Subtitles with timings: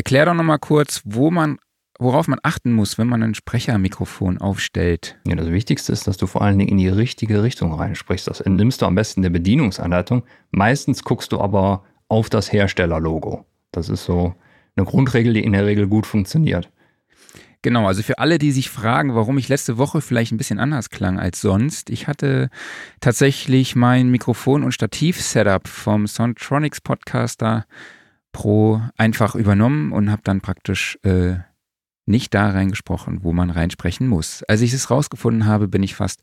[0.00, 1.58] erklär doch nochmal kurz, wo man,
[1.98, 5.18] worauf man achten muss, wenn man ein Sprechermikrofon aufstellt.
[5.26, 8.26] Ja, das Wichtigste ist, dass du vor allen Dingen in die richtige Richtung reinsprichst.
[8.26, 10.22] Das entnimmst du am besten der Bedienungsanleitung.
[10.52, 13.44] Meistens guckst du aber auf das Herstellerlogo.
[13.72, 14.34] Das ist so
[14.74, 16.70] eine Grundregel, die in der Regel gut funktioniert.
[17.60, 20.88] Genau, also für alle, die sich fragen, warum ich letzte Woche vielleicht ein bisschen anders
[20.88, 22.48] klang als sonst, ich hatte
[23.00, 27.66] tatsächlich mein Mikrofon- und Stativ-Setup vom Soundtronics Podcaster
[28.32, 31.36] Pro einfach übernommen und habe dann praktisch äh,
[32.06, 34.42] nicht da reingesprochen, wo man reinsprechen muss.
[34.44, 36.20] Als ich es rausgefunden habe, bin ich fast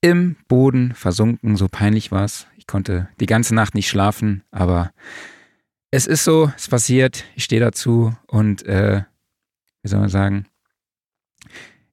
[0.00, 2.46] im Boden versunken, so peinlich war es.
[2.56, 4.92] Ich konnte die ganze Nacht nicht schlafen, aber
[5.90, 9.02] es ist so, es passiert, ich stehe dazu und äh,
[9.82, 10.46] wie soll man sagen,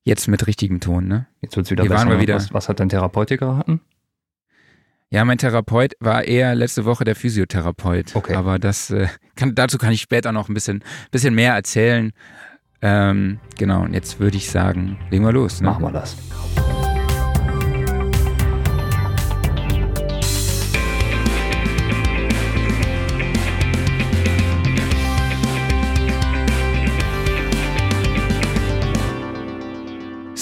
[0.10, 1.28] Jetzt mit richtigem Ton, ne?
[1.40, 2.02] Jetzt wird es wieder Hier besser.
[2.02, 2.34] Waren wir wieder.
[2.34, 3.82] Was, was hat dein Therapeut geraten?
[5.12, 8.16] Ja, mein Therapeut war eher letzte Woche der Physiotherapeut.
[8.16, 8.36] Okay.
[8.36, 12.12] Aber das äh, kann, dazu kann ich später noch ein bisschen, bisschen mehr erzählen.
[12.82, 15.62] Ähm, genau, und jetzt würde ich sagen, legen wir los.
[15.62, 15.70] Ne?
[15.70, 16.16] Machen wir das.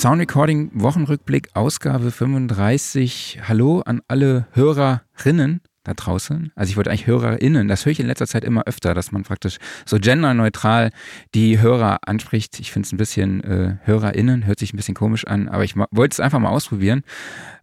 [0.08, 3.39] Sound Recording Wochenrückblick, Ausgabe 35.
[3.45, 6.53] Hallo an alle Hörerinnen da draußen.
[6.55, 9.23] Also ich wollte eigentlich HörerInnen, das höre ich in letzter Zeit immer öfter, dass man
[9.23, 10.91] praktisch so genderneutral
[11.36, 12.58] die Hörer anspricht.
[12.61, 15.75] Ich finde es ein bisschen äh, HörerInnen, hört sich ein bisschen komisch an, aber ich
[15.75, 17.03] wollte es einfach mal ausprobieren.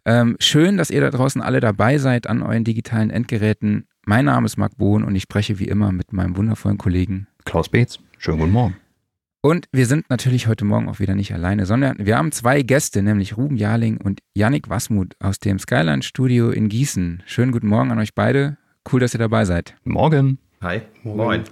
[0.05, 3.87] Ähm, schön, dass ihr da draußen alle dabei seid an euren digitalen Endgeräten.
[4.05, 7.71] Mein Name ist Marc Bohn und ich spreche wie immer mit meinem wundervollen Kollegen Klaus
[7.71, 8.01] Beetz.
[8.19, 8.84] Schönen guten Morgen.
[9.45, 13.03] Und wir sind natürlich heute Morgen auch wieder nicht alleine, sondern wir haben zwei Gäste,
[13.03, 17.23] nämlich Ruben Jarling und Yannick Wasmuth aus dem Skyline Studio in Gießen.
[17.27, 18.57] Schönen guten Morgen an euch beide.
[18.91, 19.77] Cool, dass ihr dabei seid.
[19.85, 20.39] Morgen.
[20.63, 20.81] Hi.
[21.03, 21.45] Moin.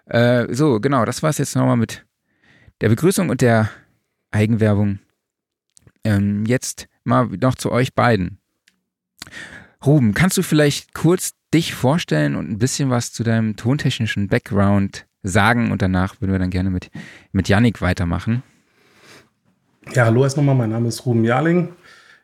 [0.06, 2.06] Äh, so, genau, das war es jetzt nochmal mit
[2.82, 3.70] der Begrüßung und der
[4.32, 5.00] Eigenwerbung.
[6.04, 8.40] Ähm, jetzt mal noch zu euch beiden.
[9.86, 15.06] Ruben, kannst du vielleicht kurz dich vorstellen und ein bisschen was zu deinem tontechnischen Background
[15.22, 16.90] sagen und danach würden wir dann gerne mit,
[17.32, 18.44] mit Yannick weitermachen.
[19.94, 21.74] Ja, hallo erst nochmal, mein Name ist Ruben Jarling.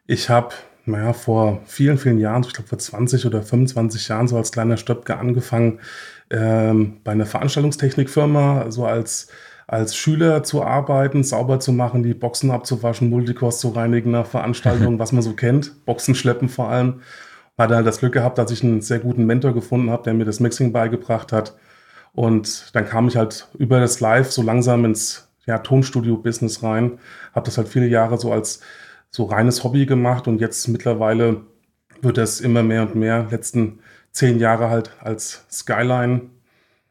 [0.08, 0.54] Ich habe
[0.90, 4.78] naja, vor vielen, vielen Jahren, ich glaube vor 20 oder 25 Jahren, so als kleiner
[4.78, 5.80] Stöpke angefangen,
[6.30, 9.30] ähm, bei einer Veranstaltungstechnikfirma, so als
[9.70, 14.98] als Schüler zu arbeiten, sauber zu machen, die Boxen abzuwaschen, Multicores zu reinigen nach Veranstaltungen,
[15.00, 17.02] was man so kennt, Boxen schleppen vor allem.
[17.56, 20.26] Hatte halt das Glück gehabt, dass ich einen sehr guten Mentor gefunden habe, der mir
[20.26, 21.56] das Mixing beigebracht hat.
[22.14, 26.98] Und dann kam ich halt über das Live so langsam ins ja, Tonstudio-Business rein,
[27.36, 28.62] habe das halt viele Jahre so als
[29.12, 31.42] so reines Hobby gemacht und jetzt mittlerweile
[32.02, 33.28] wird das immer mehr und mehr.
[33.30, 33.80] Letzten
[34.12, 36.22] zehn Jahre halt als Skyline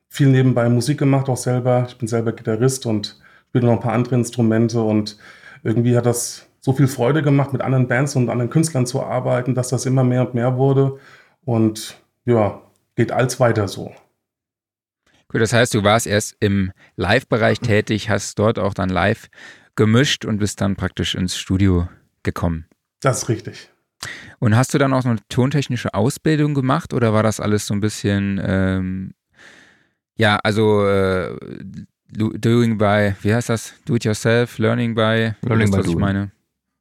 [0.08, 1.86] viel nebenbei Musik gemacht, auch selber.
[1.88, 5.18] Ich bin selber Gitarrist und spiele noch ein paar andere Instrumente und
[5.62, 9.54] irgendwie hat das so viel Freude gemacht, mit anderen Bands und anderen Künstlern zu arbeiten,
[9.54, 10.98] dass das immer mehr und mehr wurde
[11.44, 12.60] und ja,
[12.94, 13.92] geht als weiter so.
[15.28, 19.28] Gut, das heißt, du warst erst im Live-Bereich tätig, hast dort auch dann live
[19.76, 21.88] gemischt und bist dann praktisch ins Studio
[22.22, 22.66] gekommen.
[23.00, 23.70] Das ist richtig.
[24.38, 27.74] Und hast du dann auch noch eine tontechnische Ausbildung gemacht oder war das alles so
[27.74, 29.14] ein bisschen ähm,
[30.18, 31.36] ja, also äh,
[32.10, 33.74] doing by, wie heißt das?
[33.86, 35.96] Do it yourself, learning by, learning by was doing.
[35.96, 36.30] ich meine.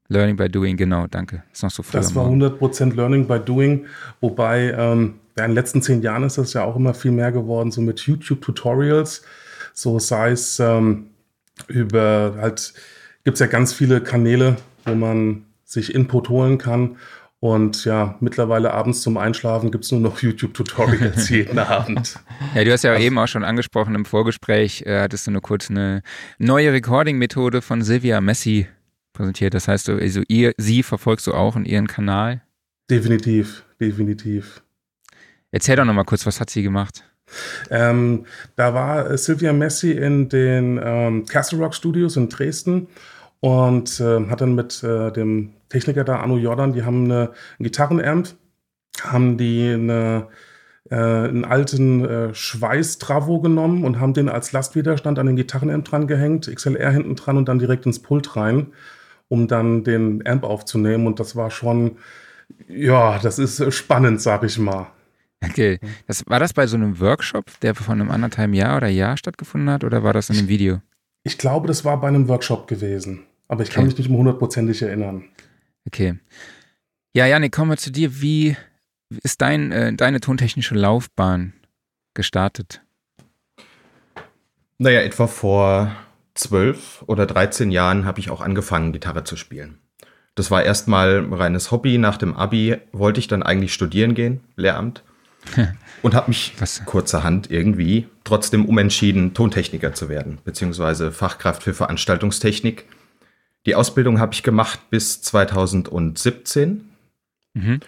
[0.09, 1.43] Learning by doing, genau, danke.
[1.51, 3.85] Ist noch so früh Das war 100% Learning by doing,
[4.21, 7.71] wobei ähm, in den letzten zehn Jahren ist das ja auch immer viel mehr geworden,
[7.71, 9.23] so mit YouTube-Tutorials,
[9.73, 11.07] so sei es ähm,
[11.67, 12.73] über halt,
[13.25, 14.55] gibt es ja ganz viele Kanäle,
[14.85, 16.95] wo man sich Input holen kann.
[17.39, 22.19] Und ja, mittlerweile abends zum Einschlafen gibt es nur noch YouTube-Tutorials jeden Abend.
[22.55, 25.41] Ja, du hast ja also, eben auch schon angesprochen im Vorgespräch, äh, hattest du nur
[25.41, 26.01] kurz eine
[26.39, 28.67] neue Recording-Methode von Silvia Messi
[29.13, 29.53] präsentiert.
[29.53, 32.41] Das heißt, also ihr, sie verfolgst du auch in ihren Kanal?
[32.89, 34.63] Definitiv, definitiv.
[35.51, 37.03] Erzähl doch nochmal kurz, was hat sie gemacht?
[37.69, 38.25] Ähm,
[38.55, 42.87] da war Silvia Messi in den ähm, Castle Rock Studios in Dresden
[43.39, 47.63] und äh, hat dann mit äh, dem Techniker da, Arno Jordan, die haben eine, einen
[47.63, 48.29] Gitarrenamp,
[49.01, 50.27] haben die eine,
[50.89, 56.07] äh, einen alten äh, Schweiß-Travo genommen und haben den als Lastwiderstand an den Gitarrenamp dran
[56.07, 58.67] gehängt, XLR hinten dran und dann direkt ins Pult rein,
[59.27, 61.05] um dann den Amp aufzunehmen.
[61.05, 61.97] Und das war schon,
[62.67, 64.87] ja, das ist spannend, sag ich mal.
[65.43, 65.79] Okay.
[66.07, 69.69] Das, war das bei so einem Workshop, der von einem anderthalben Jahr oder Jahr stattgefunden
[69.69, 70.81] hat, oder war das in einem Video?
[71.27, 73.25] Ich glaube, das war bei einem Workshop gewesen.
[73.50, 73.75] Aber ich okay.
[73.75, 75.25] kann mich nicht mehr hundertprozentig erinnern.
[75.85, 76.15] Okay.
[77.13, 78.21] Ja, Janik, kommen wir zu dir.
[78.21, 78.56] Wie
[79.24, 81.51] ist dein, äh, deine tontechnische Laufbahn
[82.13, 82.81] gestartet?
[84.77, 85.91] Naja, etwa vor
[86.33, 89.80] zwölf oder 13 Jahren habe ich auch angefangen, Gitarre zu spielen.
[90.35, 91.97] Das war erstmal reines Hobby.
[91.97, 95.03] Nach dem Abi wollte ich dann eigentlich studieren gehen, Lehramt.
[96.01, 96.83] und habe mich Was?
[96.85, 102.85] kurzerhand irgendwie trotzdem umentschieden, Tontechniker zu werden, beziehungsweise Fachkraft für Veranstaltungstechnik.
[103.65, 106.89] Die Ausbildung habe ich gemacht bis 2017.
[107.53, 107.79] Mhm.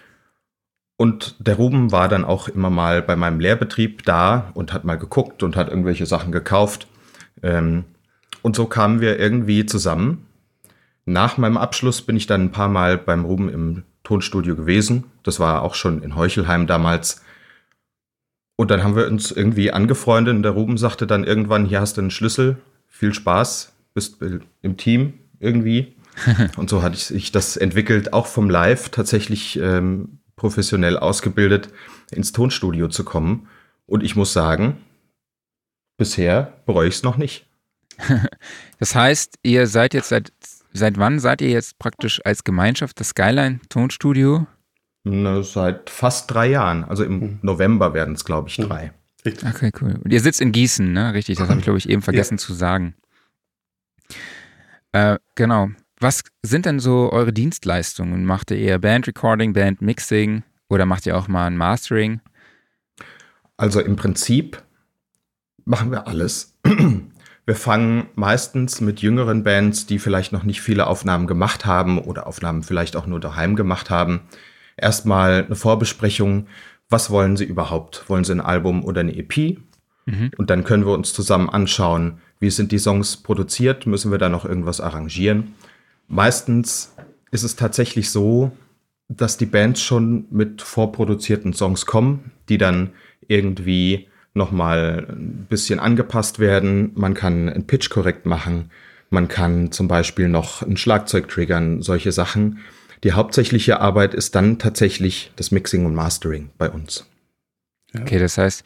[0.96, 4.98] Und der Ruben war dann auch immer mal bei meinem Lehrbetrieb da und hat mal
[4.98, 6.88] geguckt und hat irgendwelche Sachen gekauft.
[7.42, 7.84] Ähm,
[8.42, 10.26] und so kamen wir irgendwie zusammen.
[11.06, 15.04] Nach meinem Abschluss bin ich dann ein paar Mal beim Ruben im Tonstudio gewesen.
[15.22, 17.22] Das war auch schon in Heuchelheim damals.
[18.60, 21.96] Und dann haben wir uns irgendwie angefreundet und der Ruben sagte dann irgendwann, hier hast
[21.96, 22.58] du einen Schlüssel,
[22.88, 24.18] viel Spaß, bist
[24.60, 25.96] im Team irgendwie.
[26.58, 31.70] und so hatte sich das entwickelt, auch vom Live tatsächlich ähm, professionell ausgebildet,
[32.10, 33.48] ins Tonstudio zu kommen.
[33.86, 34.76] Und ich muss sagen,
[35.96, 37.46] bisher bereue ich es noch nicht.
[38.78, 40.34] Das heißt, ihr seid jetzt seit,
[40.74, 44.46] seit wann seid ihr jetzt praktisch als Gemeinschaft das Skyline Tonstudio?
[45.04, 46.84] Na, seit fast drei Jahren.
[46.84, 47.38] Also im hm.
[47.42, 48.68] November werden es, glaube ich, hm.
[48.68, 48.92] drei.
[49.24, 49.48] Richtig.
[49.48, 49.98] Okay, cool.
[50.02, 51.14] Und ihr sitzt in Gießen, ne?
[51.14, 52.38] Richtig, das habe ich, glaube ich, eben vergessen ja.
[52.38, 52.94] zu sagen.
[54.92, 55.68] Äh, genau.
[56.00, 58.24] Was sind denn so eure Dienstleistungen?
[58.24, 62.20] Macht ihr eher Bandrecording, Bandmixing oder macht ihr auch mal ein Mastering?
[63.58, 64.62] Also im Prinzip
[65.66, 66.56] machen wir alles.
[67.46, 72.28] Wir fangen meistens mit jüngeren Bands, die vielleicht noch nicht viele Aufnahmen gemacht haben oder
[72.28, 74.20] Aufnahmen vielleicht auch nur daheim gemacht haben,
[74.80, 76.46] erstmal eine Vorbesprechung.
[76.88, 78.08] Was wollen sie überhaupt?
[78.08, 79.58] Wollen sie ein Album oder eine EP?
[80.06, 80.30] Mhm.
[80.36, 83.86] Und dann können wir uns zusammen anschauen, wie sind die Songs produziert?
[83.86, 85.54] Müssen wir da noch irgendwas arrangieren?
[86.08, 86.94] Meistens
[87.30, 88.50] ist es tatsächlich so,
[89.08, 92.90] dass die Bands schon mit vorproduzierten Songs kommen, die dann
[93.28, 96.92] irgendwie nochmal ein bisschen angepasst werden.
[96.94, 98.70] Man kann einen Pitch korrekt machen.
[99.10, 102.58] Man kann zum Beispiel noch ein Schlagzeug triggern, solche Sachen.
[103.04, 107.06] Die hauptsächliche Arbeit ist dann tatsächlich das Mixing und Mastering bei uns.
[107.92, 108.02] Ja.
[108.02, 108.64] Okay, das heißt,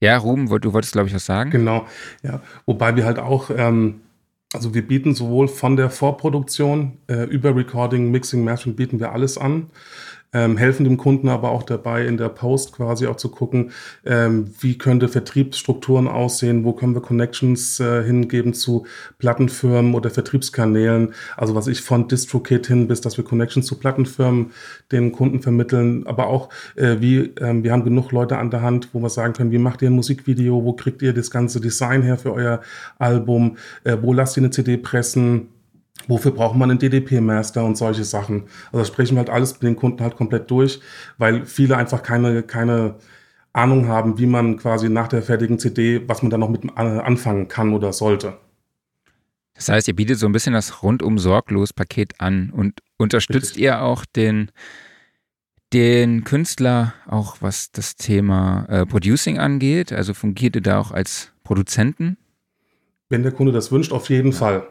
[0.00, 1.50] ja, Ruben, du wolltest, glaube ich, was sagen?
[1.50, 1.86] Genau,
[2.22, 2.42] ja.
[2.66, 4.00] Wobei wir halt auch, ähm,
[4.52, 9.38] also wir bieten sowohl von der Vorproduktion äh, über Recording, Mixing, Mastering bieten wir alles
[9.38, 9.70] an
[10.32, 13.72] ähm, helfen dem Kunden aber auch dabei, in der Post quasi auch zu gucken,
[14.04, 18.86] ähm, wie könnte Vertriebsstrukturen aussehen, wo können wir Connections äh, hingeben zu
[19.18, 21.14] Plattenfirmen oder Vertriebskanälen.
[21.36, 24.52] Also was ich von DistroKit hin bis, dass wir Connections zu Plattenfirmen
[24.92, 28.90] den Kunden vermitteln, aber auch äh, wie, ähm, wir haben genug Leute an der Hand,
[28.92, 32.02] wo wir sagen können, wie macht ihr ein Musikvideo, wo kriegt ihr das ganze Design
[32.02, 32.60] her für euer
[32.98, 35.48] Album, äh, wo lasst ihr eine CD pressen,
[36.08, 38.44] Wofür braucht man einen DDP-Master und solche Sachen?
[38.66, 40.80] Also das sprechen wir halt alles mit den Kunden halt komplett durch,
[41.18, 42.96] weil viele einfach keine, keine
[43.52, 47.48] Ahnung haben, wie man quasi nach der fertigen CD, was man dann noch mit anfangen
[47.48, 48.38] kann oder sollte.
[49.54, 53.62] Das heißt, ihr bietet so ein bisschen das rundum sorglos Paket an und unterstützt Richtig.
[53.62, 54.50] ihr auch den,
[55.72, 59.92] den Künstler auch was das Thema äh, Producing angeht?
[59.92, 62.18] Also fungiert ihr da auch als Produzenten?
[63.08, 64.36] Wenn der Kunde das wünscht, auf jeden ja.
[64.36, 64.66] Fall.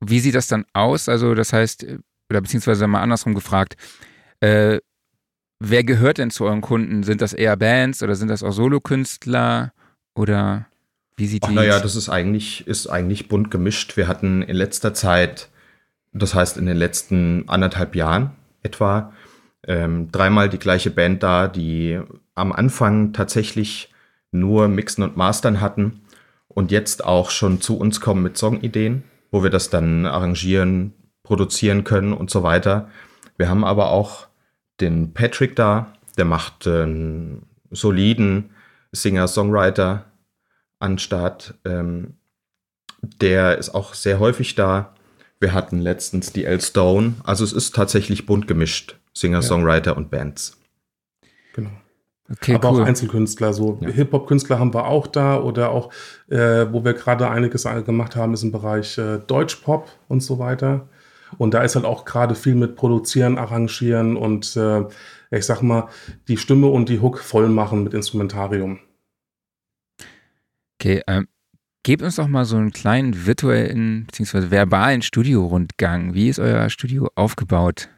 [0.00, 1.08] Wie sieht das dann aus?
[1.08, 1.86] Also, das heißt,
[2.30, 3.76] oder beziehungsweise mal andersrum gefragt,
[4.40, 4.78] äh,
[5.58, 7.02] wer gehört denn zu euren Kunden?
[7.02, 9.72] Sind das eher Bands oder sind das auch Solokünstler
[10.14, 10.66] oder
[11.16, 11.54] wie sieht die?
[11.54, 13.96] Naja, das ist eigentlich, ist eigentlich bunt gemischt.
[13.96, 15.50] Wir hatten in letzter Zeit,
[16.12, 18.30] das heißt in den letzten anderthalb Jahren
[18.62, 19.12] etwa,
[19.66, 22.00] ähm, dreimal die gleiche Band da, die
[22.34, 23.92] am Anfang tatsächlich
[24.32, 26.00] nur Mixen und Mastern hatten
[26.48, 31.84] und jetzt auch schon zu uns kommen mit Songideen wo wir das dann arrangieren, produzieren
[31.84, 32.90] können und so weiter.
[33.36, 34.26] Wir haben aber auch
[34.80, 38.50] den Patrick da, der macht einen soliden
[38.92, 40.06] Singer-Songwriter
[40.78, 41.54] an Start.
[41.64, 42.14] Ähm,
[43.02, 44.94] der ist auch sehr häufig da.
[45.38, 47.14] Wir hatten letztens die L Stone.
[47.24, 49.96] Also es ist tatsächlich bunt gemischt, Singer, Songwriter ja.
[49.96, 50.58] und Bands.
[51.54, 51.70] Genau.
[52.32, 52.82] Okay, aber cool.
[52.82, 53.88] auch Einzelkünstler, so ja.
[53.88, 55.92] Hip-Hop-Künstler haben wir auch da oder auch,
[56.28, 60.88] äh, wo wir gerade einiges gemacht haben, ist im Bereich äh, Deutschpop und so weiter.
[61.38, 64.84] Und da ist halt auch gerade viel mit Produzieren, Arrangieren und äh,
[65.30, 65.88] ich sag mal,
[66.28, 68.80] die Stimme und die Hook voll machen mit Instrumentarium.
[70.78, 71.28] Okay, ähm,
[71.82, 74.50] gebt uns doch mal so einen kleinen virtuellen bzw.
[74.50, 76.14] verbalen Studiorundgang.
[76.14, 77.88] Wie ist euer Studio aufgebaut?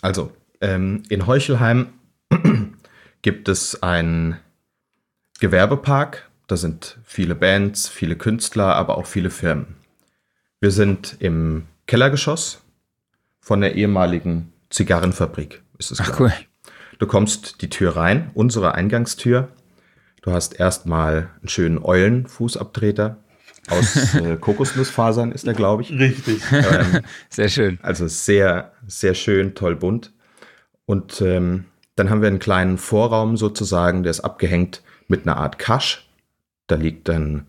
[0.00, 1.88] Also, ähm, in Heuchelheim
[3.22, 4.36] gibt es einen
[5.40, 6.28] Gewerbepark.
[6.46, 9.76] Da sind viele Bands, viele Künstler, aber auch viele Firmen.
[10.60, 12.62] Wir sind im Kellergeschoss
[13.40, 15.62] von der ehemaligen Zigarrenfabrik.
[15.78, 16.32] Ist es, Ach, cool.
[16.98, 19.48] Du kommst die Tür rein, unsere Eingangstür.
[20.22, 23.18] Du hast erstmal einen schönen Eulenfußabtreter
[23.70, 25.92] aus äh, Kokosnussfasern ist er, glaube ich.
[25.92, 26.42] Richtig.
[26.52, 27.78] Ähm, sehr schön.
[27.82, 30.12] Also sehr, sehr schön, toll bunt.
[30.88, 31.66] Und ähm,
[31.96, 36.08] dann haben wir einen kleinen Vorraum sozusagen, der ist abgehängt mit einer Art Kasch.
[36.66, 37.46] Da liegt dann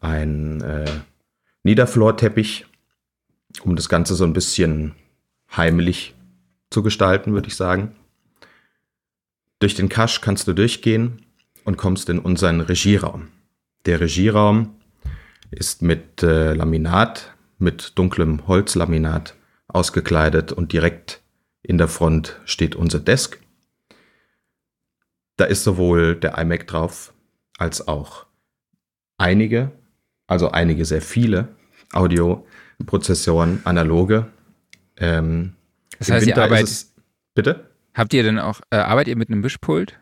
[0.00, 0.88] ein äh,
[1.64, 2.66] Niederflorteppich,
[3.64, 4.94] um das Ganze so ein bisschen
[5.56, 6.14] heimlich
[6.70, 7.96] zu gestalten, würde ich sagen.
[9.58, 11.26] Durch den Kasch kannst du durchgehen
[11.64, 13.26] und kommst in unseren Regieraum.
[13.86, 14.76] Der Regieraum
[15.50, 19.34] ist mit äh, Laminat, mit dunklem Holzlaminat
[19.66, 21.22] ausgekleidet und direkt
[21.68, 23.38] in der Front steht unser Desk.
[25.36, 27.12] Da ist sowohl der iMac drauf
[27.58, 28.24] als auch
[29.18, 29.70] einige,
[30.26, 31.48] also einige sehr viele
[31.92, 34.28] Audioprozessoren, analoge.
[34.96, 35.52] Ähm,
[35.98, 36.94] das heißt, ihr arbeitet, es,
[37.34, 37.68] bitte?
[37.94, 40.00] Habt ihr denn auch, äh, arbeitet ihr mit einem Mischpult?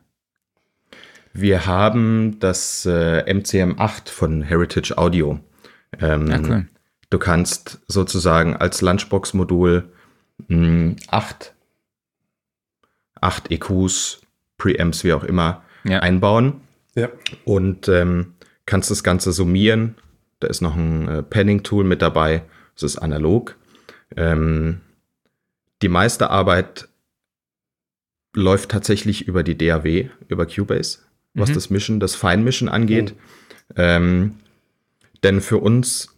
[1.32, 5.40] Wir haben das äh, MCM8 von Heritage Audio.
[5.98, 6.66] Ähm, ja, cool.
[7.10, 9.90] Du kannst sozusagen als Lunchbox-Modul
[11.08, 11.55] acht
[13.20, 14.20] acht EQs,
[14.58, 16.00] Preamps, wie auch immer, ja.
[16.00, 16.60] einbauen.
[16.94, 17.08] Ja.
[17.44, 19.96] Und ähm, kannst das Ganze summieren.
[20.40, 22.42] Da ist noch ein äh, Panning-Tool mit dabei.
[22.74, 23.56] Das ist analog.
[24.16, 24.80] Ähm,
[25.82, 26.88] die meiste Arbeit
[28.34, 30.98] läuft tatsächlich über die DAW, über Cubase,
[31.34, 31.40] mhm.
[31.40, 33.14] was das Mischen, das Feinmischen angeht.
[33.14, 33.74] Mhm.
[33.76, 34.34] Ähm,
[35.22, 36.16] denn für uns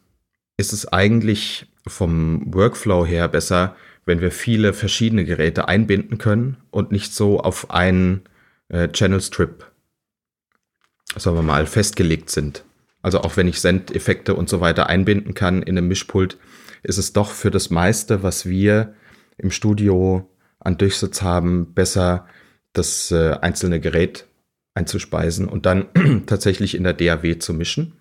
[0.56, 3.76] ist es eigentlich vom Workflow her besser,
[4.08, 8.22] wenn wir viele verschiedene Geräte einbinden können und nicht so auf einen
[8.68, 9.70] äh, Channel Strip,
[11.14, 12.64] sagen wir mal, festgelegt sind.
[13.02, 16.38] Also auch wenn ich Sendeffekte und so weiter einbinden kann in einem Mischpult,
[16.82, 18.94] ist es doch für das meiste, was wir
[19.36, 22.26] im Studio an Durchsatz haben, besser
[22.72, 24.26] das äh, einzelne Gerät
[24.74, 25.86] einzuspeisen und dann
[26.26, 27.97] tatsächlich in der DAW zu mischen.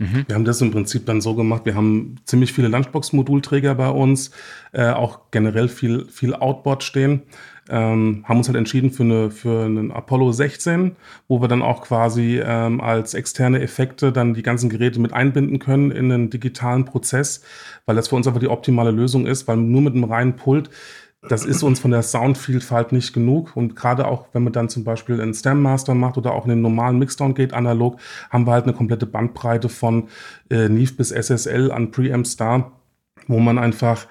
[0.00, 0.24] Mhm.
[0.26, 4.30] Wir haben das im Prinzip dann so gemacht, wir haben ziemlich viele Lunchbox-Modulträger bei uns,
[4.72, 7.22] äh, auch generell viel, viel Outboard stehen.
[7.68, 10.96] Ähm, haben uns halt entschieden für, eine, für einen Apollo 16,
[11.28, 15.58] wo wir dann auch quasi ähm, als externe Effekte dann die ganzen Geräte mit einbinden
[15.60, 17.42] können in einen digitalen Prozess,
[17.84, 20.70] weil das für uns einfach die optimale Lösung ist, weil nur mit einem reinen Pult
[21.28, 23.54] das ist uns von der Soundvielfalt nicht genug.
[23.54, 26.50] Und gerade auch, wenn man dann zum Beispiel einen Stem Master macht oder auch in
[26.50, 27.98] den normalen Mixdown geht, analog,
[28.30, 30.08] haben wir halt eine komplette Bandbreite von
[30.50, 32.72] äh, Neve bis SSL an Preamps da,
[33.26, 34.06] wo man einfach,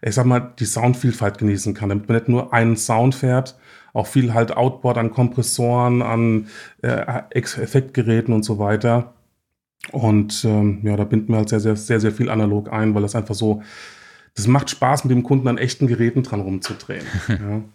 [0.00, 3.58] ich sag mal, die Soundvielfalt genießen kann, damit man nicht nur einen Sound fährt,
[3.92, 6.46] auch viel halt Outboard an Kompressoren, an
[6.80, 9.12] äh, Effektgeräten und so weiter.
[9.92, 13.02] Und ähm, ja, da binden wir halt sehr, sehr, sehr, sehr viel analog ein, weil
[13.02, 13.62] das einfach so
[14.34, 17.06] das macht Spaß, mit dem Kunden an echten Geräten dran rumzudrehen.
[17.28, 17.34] ja.
[17.36, 17.66] Und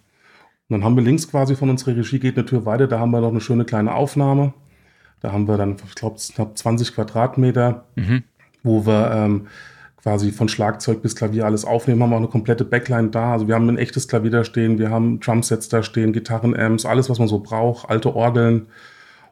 [0.69, 3.21] dann haben wir links quasi von unserer Regie geht eine Tür weiter, da haben wir
[3.21, 4.53] noch eine schöne kleine Aufnahme.
[5.21, 8.23] Da haben wir dann, ich glaube, knapp 20 Quadratmeter, mhm.
[8.63, 9.47] wo wir ähm,
[10.01, 13.33] quasi von Schlagzeug bis Klavier alles aufnehmen, haben auch eine komplette Backline da.
[13.33, 17.09] Also wir haben ein echtes Klavier da stehen, wir haben Drumsets da stehen, Gitarrenamps, alles,
[17.09, 18.67] was man so braucht, alte Orgeln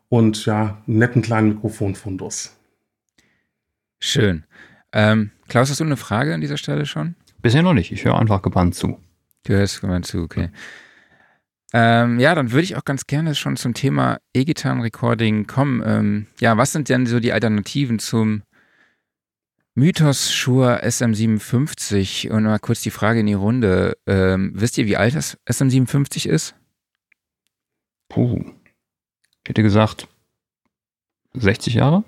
[0.10, 2.56] und ja, einen netten kleinen Mikrofonfundus.
[4.00, 4.44] Schön.
[4.92, 7.16] Ähm, Klaus, hast du eine Frage an dieser Stelle schon?
[7.42, 7.92] Bisher noch nicht.
[7.92, 9.00] Ich höre einfach gebannt zu.
[9.44, 10.50] Du hörst gebannt zu, okay.
[11.74, 15.84] Ähm, ja, dann würde ich auch ganz gerne schon zum Thema E-Gitarren-Recording kommen.
[15.86, 18.44] Ähm, ja, was sind denn so die Alternativen zum
[19.76, 22.30] Mythos Shure SM57?
[22.30, 23.98] Und mal kurz die Frage in die Runde.
[24.06, 26.56] Ähm, wisst ihr, wie alt das SM57 ist?
[28.10, 28.44] Puh.
[29.44, 30.08] Ich hätte gesagt
[31.34, 32.04] 60 Jahre?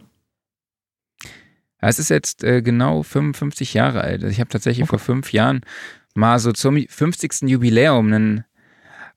[1.82, 4.24] Es ist jetzt äh, genau 55 Jahre alt.
[4.24, 4.90] Also ich habe tatsächlich okay.
[4.90, 5.62] vor fünf Jahren
[6.14, 7.44] mal so zum 50.
[7.44, 8.44] Jubiläum einen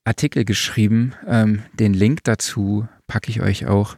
[0.04, 1.14] Artikel geschrieben.
[1.26, 3.96] Ähm, den Link dazu packe ich euch auch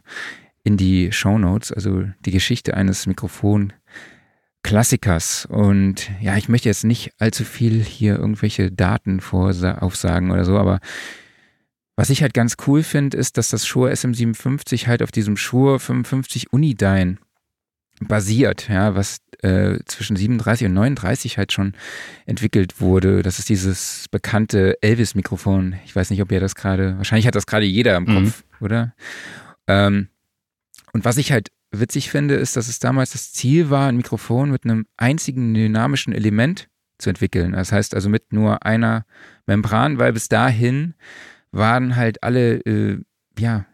[0.63, 5.45] in die Show Notes, also die Geschichte eines Mikrofon-Klassikers.
[5.45, 10.79] Und ja, ich möchte jetzt nicht allzu viel hier irgendwelche Daten aufsagen oder so, aber
[11.95, 15.79] was ich halt ganz cool finde, ist, dass das Shure SM57 halt auf diesem Shure
[15.79, 17.19] 55 Unidyne
[18.01, 21.73] basiert, ja, was äh, zwischen 37 und 39 halt schon
[22.25, 23.21] entwickelt wurde.
[23.21, 25.75] Das ist dieses bekannte Elvis-Mikrofon.
[25.85, 28.15] Ich weiß nicht, ob ihr das gerade, wahrscheinlich hat das gerade jeder im mhm.
[28.15, 28.65] Kopf, mhm.
[28.65, 28.95] oder?
[29.67, 30.09] Ähm,
[30.93, 34.51] und was ich halt witzig finde, ist, dass es damals das Ziel war, ein Mikrofon
[34.51, 37.51] mit einem einzigen dynamischen Element zu entwickeln.
[37.51, 39.05] Das heißt also mit nur einer
[39.45, 40.93] Membran, weil bis dahin
[41.51, 42.99] waren halt alle, äh,
[43.37, 43.65] ja,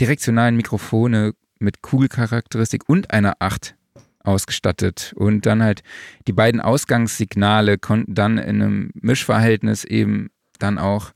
[0.00, 3.74] direktionalen Mikrofone mit Kugelcharakteristik und einer 8
[4.20, 5.12] ausgestattet.
[5.16, 5.82] Und dann halt
[6.26, 11.12] die beiden Ausgangssignale konnten dann in einem Mischverhältnis eben dann auch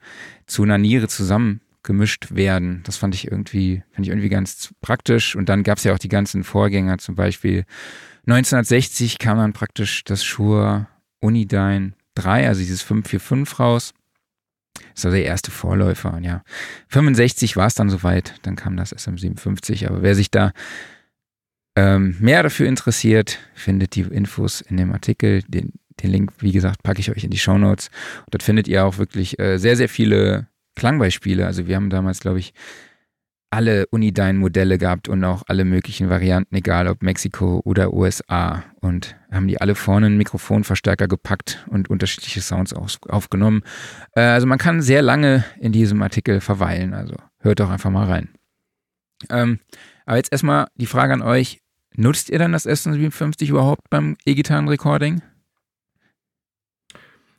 [0.46, 2.82] zu einer Niere zusammengemischt werden.
[2.84, 5.36] Das fand ich irgendwie, fand ich irgendwie ganz praktisch.
[5.36, 7.64] Und dann gab es ja auch die ganzen Vorgänger, zum Beispiel
[8.26, 10.86] 1960 kam dann praktisch das Shure
[11.20, 13.94] Unidyne 3, also dieses 545 raus.
[15.02, 16.14] War der erste Vorläufer.
[16.14, 16.42] Und ja,
[16.88, 18.34] 65 war es dann soweit.
[18.42, 19.86] Dann kam das SM57.
[19.86, 20.52] Aber wer sich da
[21.76, 25.42] ähm, mehr dafür interessiert, findet die Infos in dem Artikel.
[25.42, 27.90] Den, den Link, wie gesagt, packe ich euch in die Show Notes.
[28.30, 31.46] Dort findet ihr auch wirklich äh, sehr, sehr viele Klangbeispiele.
[31.46, 32.52] Also wir haben damals, glaube ich,
[33.50, 38.64] alle Unidyne-Modelle gehabt und auch alle möglichen Varianten, egal ob Mexiko oder USA.
[38.80, 43.62] Und haben die alle vorne einen Mikrofonverstärker gepackt und unterschiedliche Sounds aufgenommen.
[44.12, 46.94] Äh, also man kann sehr lange in diesem Artikel verweilen.
[46.94, 48.30] Also hört doch einfach mal rein.
[49.30, 49.58] Ähm,
[50.06, 51.60] aber jetzt erstmal die Frage an euch.
[51.94, 55.20] Nutzt ihr dann das S57 überhaupt beim E-Gitarren-Recording?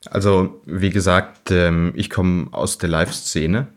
[0.06, 3.68] Also, wie gesagt, ähm, ich komme aus der Live-Szene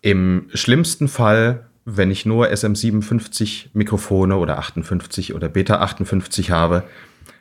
[0.00, 6.84] im schlimmsten Fall, wenn ich nur SM57 Mikrofone oder 58 oder Beta 58 habe,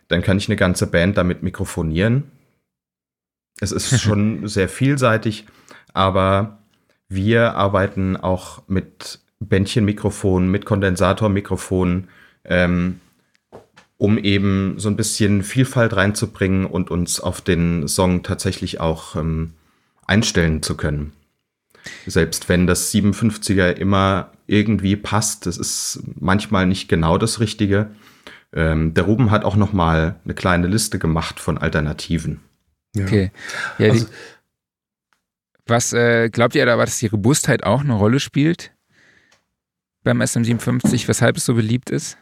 [0.08, 2.32] dann kann ich eine ganze Band damit mikrofonieren.
[3.60, 5.46] Es ist schon sehr vielseitig,
[5.94, 6.60] aber
[7.10, 12.08] wir arbeiten auch mit Bändchenmikrofonen, mit Kondensatormikrofonen,
[12.46, 13.02] ähm,
[13.98, 19.56] um eben so ein bisschen Vielfalt reinzubringen und uns auf den Song tatsächlich auch ähm,
[20.06, 21.12] einstellen zu können.
[22.06, 27.92] Selbst wenn das 57er immer irgendwie passt, das ist manchmal nicht genau das Richtige.
[28.54, 32.40] Ähm, der Ruben hat auch noch mal eine kleine Liste gemacht von Alternativen.
[32.96, 33.06] Ja.
[33.06, 33.32] Okay.
[33.78, 34.12] Ja, also, die,
[35.68, 38.72] was äh, glaubt ihr da, dass die Robustheit auch eine Rolle spielt
[40.04, 42.18] beim SM57, weshalb es so beliebt ist?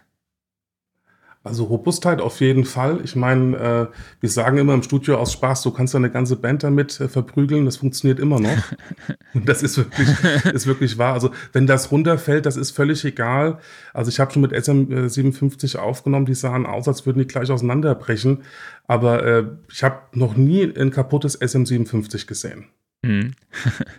[1.46, 3.02] Also Robustheit auf jeden Fall.
[3.04, 6.38] Ich meine, äh, wir sagen immer im Studio aus Spaß, du kannst ja eine ganze
[6.38, 8.58] Band damit äh, verprügeln, das funktioniert immer noch.
[9.36, 10.10] Und das ist wirklich,
[10.54, 11.14] ist wirklich wahr.
[11.14, 13.60] Also wenn das runterfällt, das ist völlig egal.
[13.94, 18.42] Also ich habe schon mit SM57 aufgenommen, die sahen aus, als würden die gleich auseinanderbrechen.
[18.88, 22.66] Aber äh, ich habe noch nie ein kaputtes SM57 gesehen.
[23.04, 23.34] Mhm.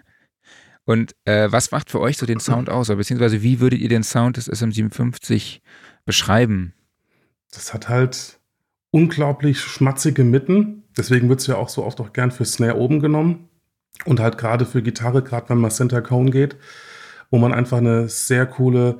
[0.84, 2.90] Und äh, was macht für euch so den Sound aus?
[2.90, 5.60] Oder beziehungsweise wie würdet ihr den Sound des SM57
[6.04, 6.72] beschreiben?
[7.56, 8.38] Das hat halt
[8.90, 10.84] unglaublich schmatzige Mitten.
[10.96, 13.48] Deswegen wird es ja auch so oft auch gern für Snare oben genommen.
[14.04, 16.56] Und halt gerade für Gitarre, gerade wenn man Center Cone geht,
[17.30, 18.98] wo man einfach eine sehr coole,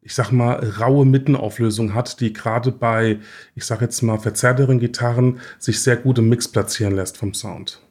[0.00, 3.18] ich sag mal, raue Mittenauflösung hat, die gerade bei,
[3.56, 7.82] ich sag jetzt mal, verzerrteren Gitarren sich sehr gut im Mix platzieren lässt vom Sound.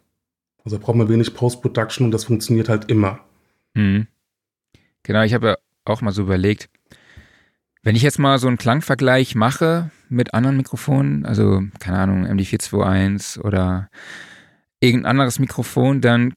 [0.64, 3.20] Also braucht man wenig Post-Production und das funktioniert halt immer.
[3.74, 4.08] Mhm.
[5.04, 6.70] Genau, ich habe ja auch mal so überlegt,
[7.84, 13.42] wenn ich jetzt mal so einen Klangvergleich mache mit anderen Mikrofonen, also keine Ahnung, MD421
[13.42, 13.90] oder
[14.80, 16.34] irgendein anderes Mikrofon, dann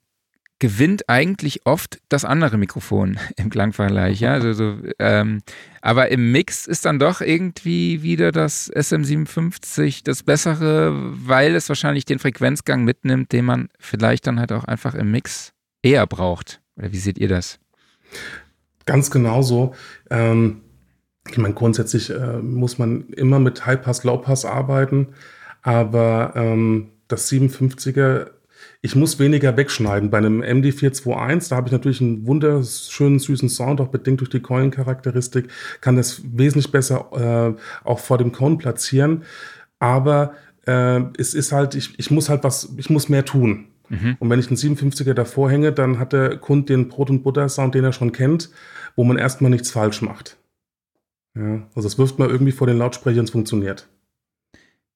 [0.60, 4.20] gewinnt eigentlich oft das andere Mikrofon im Klangvergleich.
[4.20, 4.32] Ja?
[4.32, 5.40] Also so, ähm,
[5.80, 10.92] aber im Mix ist dann doch irgendwie wieder das SM57 das Bessere,
[11.26, 15.52] weil es wahrscheinlich den Frequenzgang mitnimmt, den man vielleicht dann halt auch einfach im Mix
[15.82, 16.60] eher braucht.
[16.76, 17.58] Oder wie seht ihr das?
[18.84, 19.74] Ganz genau so.
[20.10, 20.62] Ähm
[21.30, 25.08] ich meine, grundsätzlich äh, muss man immer mit High-Pass, Low-Pass arbeiten,
[25.62, 28.30] aber ähm, das 57er,
[28.80, 30.10] ich muss weniger wegschneiden.
[30.10, 34.40] Bei einem MD421, da habe ich natürlich einen wunderschönen, süßen Sound, auch bedingt durch die
[34.40, 35.48] Coin-Charakteristik,
[35.80, 39.24] kann das wesentlich besser äh, auch vor dem Cone platzieren.
[39.78, 40.34] Aber
[40.66, 43.66] äh, es ist halt, ich, ich muss halt was, ich muss mehr tun.
[43.88, 44.16] Mhm.
[44.18, 47.74] Und wenn ich einen 57er davor hänge, dann hat der Kunde den Brot- und Butter-Sound,
[47.74, 48.50] den er schon kennt,
[48.96, 50.36] wo man erstmal nichts falsch macht.
[51.36, 53.88] Ja, also es wirft mal irgendwie vor den Lautsprechern, es funktioniert.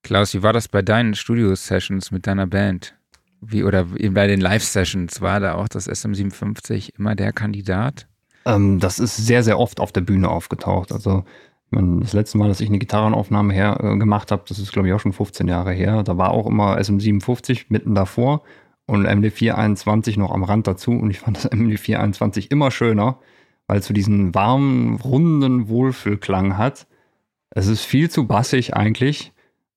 [0.03, 2.95] Klaus, wie war das bei deinen Studio-Sessions mit deiner Band?
[3.41, 8.07] Wie, oder bei den Live-Sessions, war da auch das SM57 immer der Kandidat?
[8.45, 10.93] Ähm, das ist sehr, sehr oft auf der Bühne aufgetaucht.
[10.93, 11.25] Also
[11.73, 14.95] das letzte Mal, dass ich eine Gitarrenaufnahme her, äh, gemacht habe, das ist glaube ich
[14.95, 18.43] auch schon 15 Jahre her, da war auch immer SM57 mitten davor
[18.87, 23.19] und MD421 noch am Rand dazu und ich fand das MD421 immer schöner,
[23.73, 26.87] weil es so diesen warmen, runden Wohlfühlklang hat.
[27.49, 29.33] Es ist viel zu bassig eigentlich.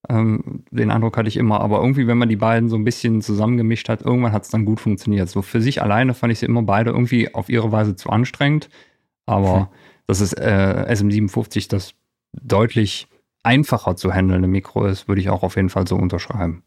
[0.10, 3.22] Ähm, den Eindruck hatte ich immer, aber irgendwie, wenn man die beiden so ein bisschen
[3.22, 5.30] zusammengemischt hat, irgendwann hat es dann gut funktioniert.
[5.30, 8.68] So für sich alleine fand ich sie immer beide irgendwie auf ihre Weise zu anstrengend,
[9.28, 9.68] aber mhm.
[10.08, 11.94] das ist äh, SM57 das
[12.34, 13.08] deutlich
[13.44, 16.64] einfacher zu handelnde Mikro ist, würde ich auch auf jeden Fall so unterschreiben.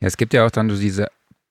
[0.00, 1.08] Ja, es gibt ja auch dann so diese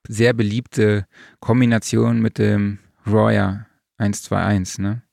[0.08, 1.08] sehr beliebte
[1.40, 3.66] Kombination mit dem Royer
[4.02, 5.04] 121, ne?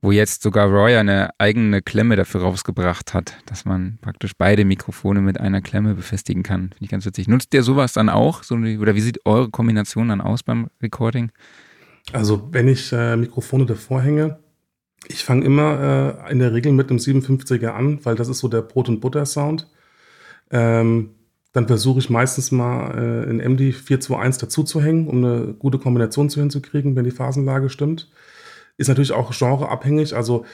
[0.00, 5.20] Wo jetzt sogar Royer eine eigene Klemme dafür rausgebracht hat, dass man praktisch beide Mikrofone
[5.20, 6.70] mit einer Klemme befestigen kann.
[6.70, 7.26] Finde ich ganz witzig.
[7.26, 8.44] Nutzt ihr sowas dann auch?
[8.44, 11.32] So, oder wie sieht eure Kombination dann aus beim Recording?
[12.12, 14.38] Also, wenn ich äh, Mikrofone davor hänge,
[15.08, 18.48] ich fange immer äh, in der Regel mit einem 57er an, weil das ist so
[18.48, 19.68] der Brot- und Butter-Sound.
[20.50, 21.10] Ähm,
[21.52, 25.78] dann versuche ich meistens mal äh, in MD 421 dazu zu hängen, um eine gute
[25.78, 28.10] Kombination zu hinzukriegen, wenn die Phasenlage stimmt.
[28.76, 30.14] Ist natürlich auch genreabhängig.
[30.14, 30.44] Also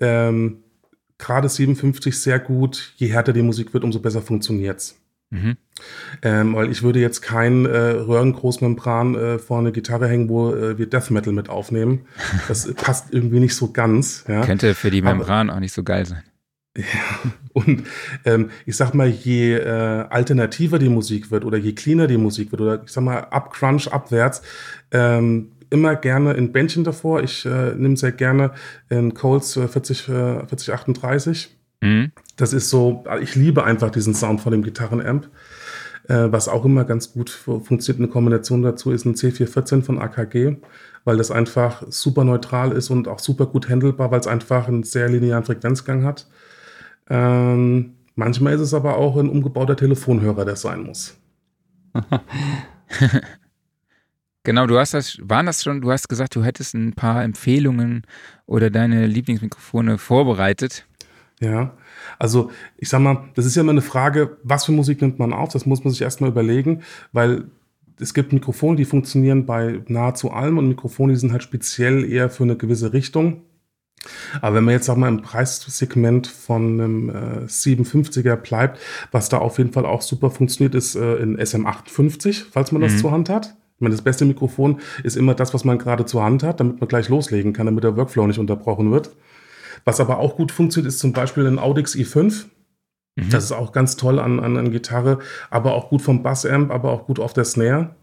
[0.00, 0.58] ähm,
[1.18, 2.94] gerade 57 sehr gut.
[2.96, 4.96] Je härter die Musik wird, umso besser funktioniert's.
[5.30, 5.56] Mhm.
[6.22, 10.76] Ähm, weil ich würde jetzt kein äh, Röhrengroßmembran äh, vor eine Gitarre hängen, wo äh,
[10.76, 12.06] wir Death Metal mit aufnehmen.
[12.48, 14.24] Das passt irgendwie nicht so ganz.
[14.26, 14.44] Ja.
[14.44, 16.24] Könnte für die Membran Aber, auch nicht so geil sein.
[16.76, 17.82] Ja, und
[18.24, 22.52] ähm, ich sag mal, je äh, alternativer die Musik wird oder je cleaner die Musik
[22.52, 24.42] wird oder ich sag mal ab Crunch abwärts,
[24.92, 27.22] ähm, immer gerne in Bändchen davor.
[27.22, 28.52] Ich äh, nehme sehr gerne
[28.88, 30.12] in Coles äh, 40, äh,
[30.46, 31.56] 4038.
[31.80, 32.12] Mhm.
[32.36, 35.28] Das ist so, ich liebe einfach diesen Sound von dem Gitarrenamp.
[36.08, 40.56] Äh, was auch immer ganz gut funktioniert, eine Kombination dazu ist ein C414 von AKG,
[41.04, 44.82] weil das einfach super neutral ist und auch super gut handelbar, weil es einfach einen
[44.82, 46.26] sehr linearen Frequenzgang hat.
[47.10, 51.18] Ähm, manchmal ist es aber auch ein umgebauter Telefonhörer, der sein muss.
[54.44, 58.06] genau, du hast das, waren das schon, du hast gesagt, du hättest ein paar Empfehlungen
[58.46, 60.86] oder deine Lieblingsmikrofone vorbereitet.
[61.40, 61.74] Ja,
[62.18, 65.32] also ich sag mal, das ist ja immer eine Frage, was für Musik nimmt man
[65.32, 65.50] auf?
[65.52, 67.46] Das muss man sich erstmal überlegen, weil
[67.98, 72.30] es gibt Mikrofone, die funktionieren bei nahezu allem und Mikrofone, die sind halt speziell eher
[72.30, 73.42] für eine gewisse Richtung.
[74.40, 78.78] Aber wenn man jetzt auch mal im Preissegment von einem äh, 57er bleibt,
[79.10, 82.92] was da auf jeden Fall auch super funktioniert, ist äh, in SM58, falls man das
[82.92, 82.98] mhm.
[82.98, 83.54] zur Hand hat.
[83.76, 86.80] Ich meine, das beste Mikrofon ist immer das, was man gerade zur Hand hat, damit
[86.80, 89.10] man gleich loslegen kann, damit der Workflow nicht unterbrochen wird.
[89.84, 92.44] Was aber auch gut funktioniert, ist zum Beispiel ein Audix i5.
[93.16, 93.30] Mhm.
[93.30, 95.18] Das ist auch ganz toll an, an, an Gitarre,
[95.50, 97.94] aber auch gut vom Bassamp, aber auch gut auf der Snare.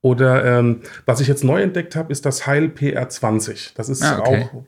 [0.00, 3.72] Oder ähm, was ich jetzt neu entdeckt habe, ist das Heil PR20.
[3.74, 4.48] Das ist ah, okay.
[4.52, 4.64] auch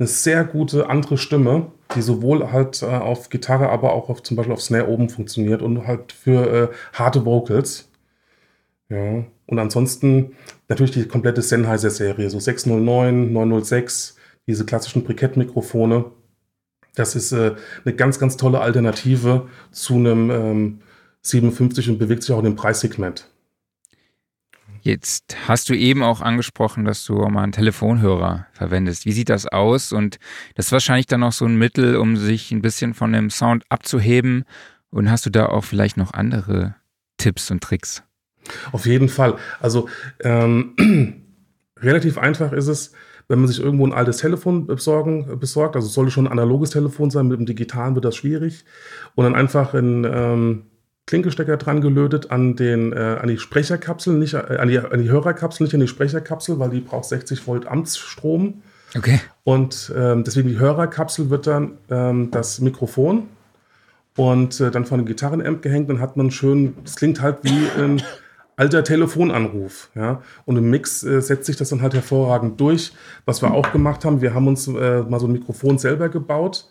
[0.00, 4.36] eine sehr gute andere Stimme, die sowohl halt äh, auf Gitarre, aber auch auf, zum
[4.36, 7.90] Beispiel auf Snare oben funktioniert und halt für äh, harte Vocals.
[8.88, 9.24] Ja.
[9.46, 10.36] Und ansonsten
[10.68, 16.06] natürlich die komplette Sennheiser-Serie, so 609, 906, diese klassischen Brikett-Mikrofone.
[16.94, 20.80] Das ist äh, eine ganz, ganz tolle Alternative zu einem ähm,
[21.22, 23.29] 57 und bewegt sich auch in dem Preissegment.
[24.82, 29.04] Jetzt hast du eben auch angesprochen, dass du mal einen Telefonhörer verwendest.
[29.04, 29.92] Wie sieht das aus?
[29.92, 30.18] Und
[30.54, 33.64] das ist wahrscheinlich dann auch so ein Mittel, um sich ein bisschen von dem Sound
[33.68, 34.44] abzuheben.
[34.90, 36.76] Und hast du da auch vielleicht noch andere
[37.18, 38.02] Tipps und Tricks?
[38.72, 39.36] Auf jeden Fall.
[39.60, 39.88] Also
[40.20, 40.74] ähm,
[41.80, 42.92] relativ einfach ist es,
[43.28, 45.76] wenn man sich irgendwo ein altes Telefon besorgen, besorgt.
[45.76, 48.64] Also es sollte schon ein analoges Telefon sein, mit dem digitalen wird das schwierig.
[49.14, 50.69] Und dann einfach in ähm,
[51.10, 55.10] Klinkestecker dran gelötet an, den, äh, an die Sprecherkapsel, nicht äh, an, die, an die
[55.10, 58.62] Hörerkapsel, nicht an die Sprecherkapsel, weil die braucht 60 Volt Amtsstrom.
[58.96, 59.18] Okay.
[59.42, 63.24] Und ähm, deswegen die Hörerkapsel wird dann ähm, das Mikrofon
[64.16, 65.90] und äh, dann von dem Gitarrenamp gehängt.
[65.90, 68.00] Dann hat man schön, das klingt halt wie ein
[68.54, 69.90] alter Telefonanruf.
[69.96, 70.22] Ja?
[70.44, 72.92] Und im Mix äh, setzt sich das dann halt hervorragend durch.
[73.24, 76.68] Was wir auch gemacht haben, wir haben uns äh, mal so ein Mikrofon selber gebaut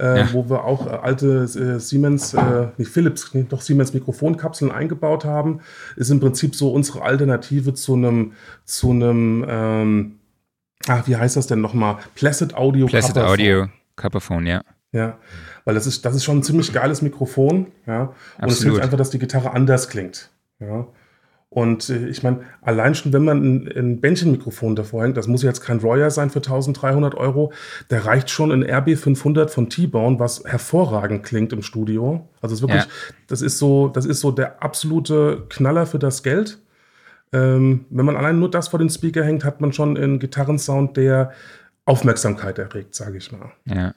[0.00, 0.32] äh, ja.
[0.32, 5.60] wo wir auch äh, alte äh, Siemens, äh, nicht Philips, doch Siemens Mikrofonkapseln eingebaut haben,
[5.96, 8.32] ist im Prinzip so unsere Alternative zu einem,
[8.64, 10.18] zu einem, ähm,
[10.86, 11.96] ach, wie heißt das denn nochmal?
[12.14, 13.32] Placid Audio Placid Cupperphone.
[13.32, 14.62] Audio Cupperphone, ja.
[14.92, 15.18] Ja,
[15.64, 18.14] weil das ist, das ist schon ein ziemlich geiles Mikrofon, ja.
[18.40, 20.86] Und es hilft einfach, dass die Gitarre anders klingt, ja.
[21.48, 25.42] Und äh, ich meine, allein schon, wenn man ein, ein Bändchenmikrofon davor hängt, das muss
[25.42, 27.52] jetzt kein Royer sein für 1300 Euro,
[27.90, 32.28] der reicht schon ein RB500 von T-Bone, was hervorragend klingt im Studio.
[32.40, 33.14] Also es ist wirklich, ja.
[33.28, 36.58] das ist so, das ist so der absolute Knaller für das Geld.
[37.32, 40.96] Ähm, wenn man allein nur das vor den Speaker hängt, hat man schon einen Gitarrensound,
[40.96, 41.32] der
[41.84, 43.52] Aufmerksamkeit erregt, sage ich mal.
[43.64, 43.94] Ja.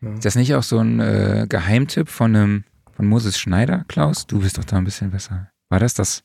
[0.00, 0.14] ja.
[0.14, 4.26] Ist das nicht auch so ein äh, Geheimtipp von einem von Moses Schneider, Klaus?
[4.26, 5.50] Du bist doch da ein bisschen besser.
[5.68, 6.22] War das das?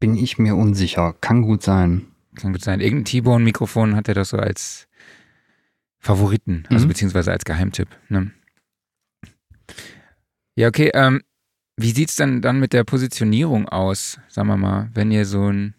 [0.00, 1.14] Bin ich mir unsicher.
[1.20, 2.06] Kann gut sein.
[2.34, 2.80] Kann gut sein.
[2.80, 4.88] Irgendein T-Bone-Mikrofon hat er das so als
[5.98, 6.88] Favoriten, also mhm.
[6.88, 7.88] beziehungsweise als Geheimtipp.
[8.08, 8.30] Ne?
[10.54, 10.90] Ja, okay.
[10.94, 11.22] Ähm,
[11.76, 15.50] wie sieht es denn dann mit der Positionierung aus, sagen wir mal, wenn ihr so
[15.50, 15.74] ein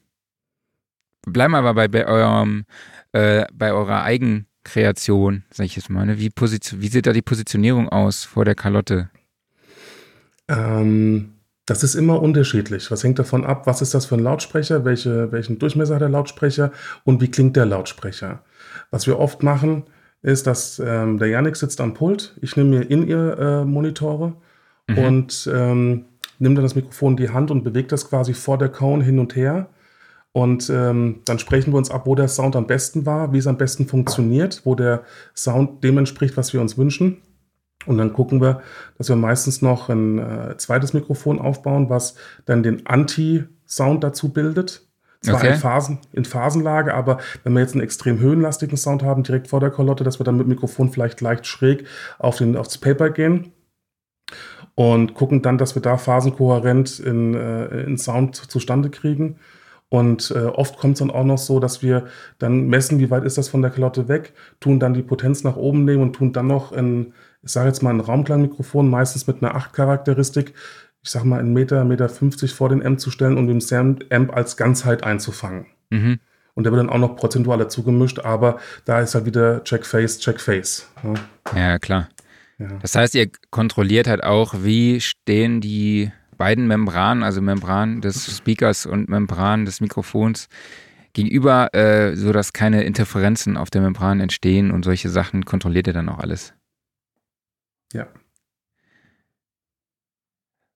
[1.28, 2.66] Bleiben wir aber bei, bei eurem,
[3.12, 6.06] äh, bei eurer Eigenkreation, sag ich jetzt mal.
[6.06, 6.20] Ne?
[6.20, 9.10] Wie, wie sieht da die Positionierung aus vor der Kalotte?
[10.48, 11.34] Ähm,
[11.68, 12.90] das ist immer unterschiedlich.
[12.90, 16.10] Was hängt davon ab, was ist das für ein Lautsprecher, welche, welchen Durchmesser hat der
[16.10, 16.72] Lautsprecher
[17.04, 18.42] und wie klingt der Lautsprecher.
[18.90, 19.84] Was wir oft machen,
[20.22, 24.34] ist, dass ähm, der Janik sitzt am Pult, ich nehme mir in ihr äh, Monitore
[24.88, 24.98] mhm.
[24.98, 26.06] und ähm,
[26.40, 29.20] nehme dann das Mikrofon in die Hand und bewege das quasi vor der Cone hin
[29.20, 29.68] und her.
[30.32, 33.48] Und ähm, dann sprechen wir uns ab, wo der Sound am besten war, wie es
[33.48, 35.04] am besten funktioniert, wo der
[35.36, 37.18] Sound dem entspricht, was wir uns wünschen.
[37.86, 38.62] Und dann gucken wir,
[38.98, 44.84] dass wir meistens noch ein äh, zweites Mikrofon aufbauen, was dann den Anti-Sound dazu bildet.
[45.22, 45.54] Zwar okay.
[45.54, 49.60] in, Phasen, in Phasenlage, aber wenn wir jetzt einen extrem höhenlastigen Sound haben, direkt vor
[49.60, 51.86] der Kolotte, dass wir dann mit Mikrofon vielleicht leicht schräg
[52.20, 53.52] auf den, aufs Paper gehen
[54.76, 59.38] und gucken dann, dass wir da phasenkohärent in, äh, in Sound zustande kriegen.
[59.90, 62.06] Und äh, oft kommt es dann auch noch so, dass wir
[62.40, 65.56] dann messen, wie weit ist das von der Kalotte weg, tun dann die Potenz nach
[65.56, 67.14] oben nehmen und tun dann noch ein
[67.48, 70.54] ich sage jetzt mal ein Raumklangmikrofon, meistens mit einer 8-Charakteristik,
[71.02, 74.36] ich sage mal einen Meter, Meter 50 vor den Amp zu stellen und den Amp
[74.36, 75.68] als Ganzheit einzufangen.
[75.90, 76.20] Mhm.
[76.56, 79.86] Und der wird dann auch noch prozentual dazu gemischt, aber da ist halt wieder Check
[79.86, 80.92] Face, Check Face.
[81.56, 82.10] Ja, ja klar.
[82.60, 82.68] Ja.
[82.82, 88.86] Das heißt, ihr kontrolliert halt auch, wie stehen die beiden Membranen, also Membran des Speakers
[88.86, 90.50] und Membran des Mikrofons
[91.14, 96.10] gegenüber, äh, sodass keine Interferenzen auf der Membran entstehen und solche Sachen kontrolliert ihr dann
[96.10, 96.54] auch alles.
[97.98, 98.08] Ja.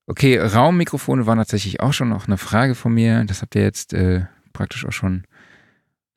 [0.08, 3.24] Okay, Raummikrofone waren tatsächlich auch schon noch eine Frage von mir.
[3.26, 5.26] Das habt ihr jetzt äh, praktisch auch schon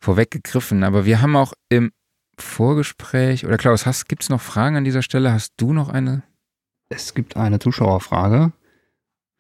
[0.01, 0.83] vorweggegriffen.
[0.83, 1.93] Aber wir haben auch im
[2.39, 5.33] Vorgespräch, oder Klaus, gibt es noch Fragen an dieser Stelle?
[5.33, 6.23] Hast du noch eine?
[6.89, 8.53] Es gibt eine Zuschauerfrage.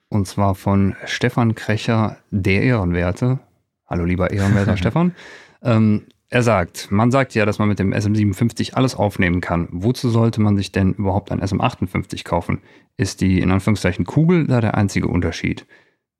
[0.08, 3.40] Und zwar von Stefan Krecher, der Ehrenwerte.
[3.86, 5.14] Hallo, lieber Ehrenwerter Stefan.
[5.62, 9.68] Ähm, er sagt, man sagt ja, dass man mit dem SM57 alles aufnehmen kann.
[9.70, 12.60] Wozu sollte man sich denn überhaupt ein SM58 kaufen?
[12.96, 15.64] Ist die in Anführungszeichen Kugel da der einzige Unterschied?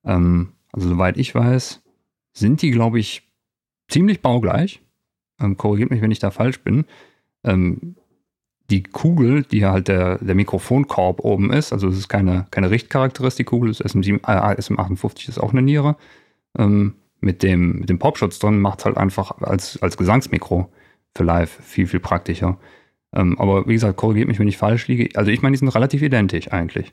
[0.04, 1.82] Ähm, also soweit ich weiß,
[2.32, 3.28] sind die, glaube ich,
[3.88, 4.82] ziemlich baugleich.
[5.40, 6.84] Ähm, korrigiert mich, wenn ich da falsch bin.
[7.42, 7.96] Ähm,
[8.70, 13.70] die Kugel, die halt der, der Mikrofonkorb oben ist, also es ist keine, keine Richtcharakteristik-Kugel,
[13.70, 15.96] das SM7, äh, SM58 ist auch eine Niere.
[16.56, 20.70] Ähm, mit dem, mit dem Popschutz drin macht es halt einfach als, als Gesangsmikro
[21.16, 22.58] für live viel, viel praktischer.
[23.14, 25.08] Ähm, aber wie gesagt, korrigiert mich, wenn ich falsch liege.
[25.16, 26.92] Also ich meine, die sind relativ identisch eigentlich.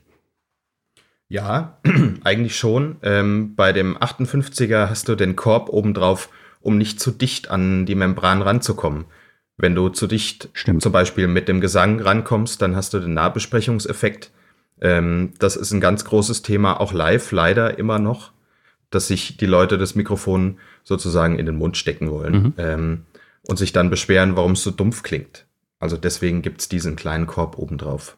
[1.28, 1.78] Ja,
[2.24, 2.96] eigentlich schon.
[3.02, 7.94] Ähm, bei dem 58er hast du den Korb obendrauf, um nicht zu dicht an die
[7.94, 9.04] Membran ranzukommen.
[9.58, 10.82] Wenn du zu dicht Stimmt.
[10.82, 14.30] zum Beispiel mit dem Gesang rankommst, dann hast du den Nahbesprechungseffekt.
[14.80, 18.31] Ähm, das ist ein ganz großes Thema, auch live leider immer noch
[18.94, 22.54] dass sich die Leute das Mikrofon sozusagen in den Mund stecken wollen mhm.
[22.58, 23.06] ähm,
[23.46, 25.46] und sich dann beschweren, warum es so dumpf klingt.
[25.78, 28.16] Also deswegen gibt es diesen kleinen Korb obendrauf.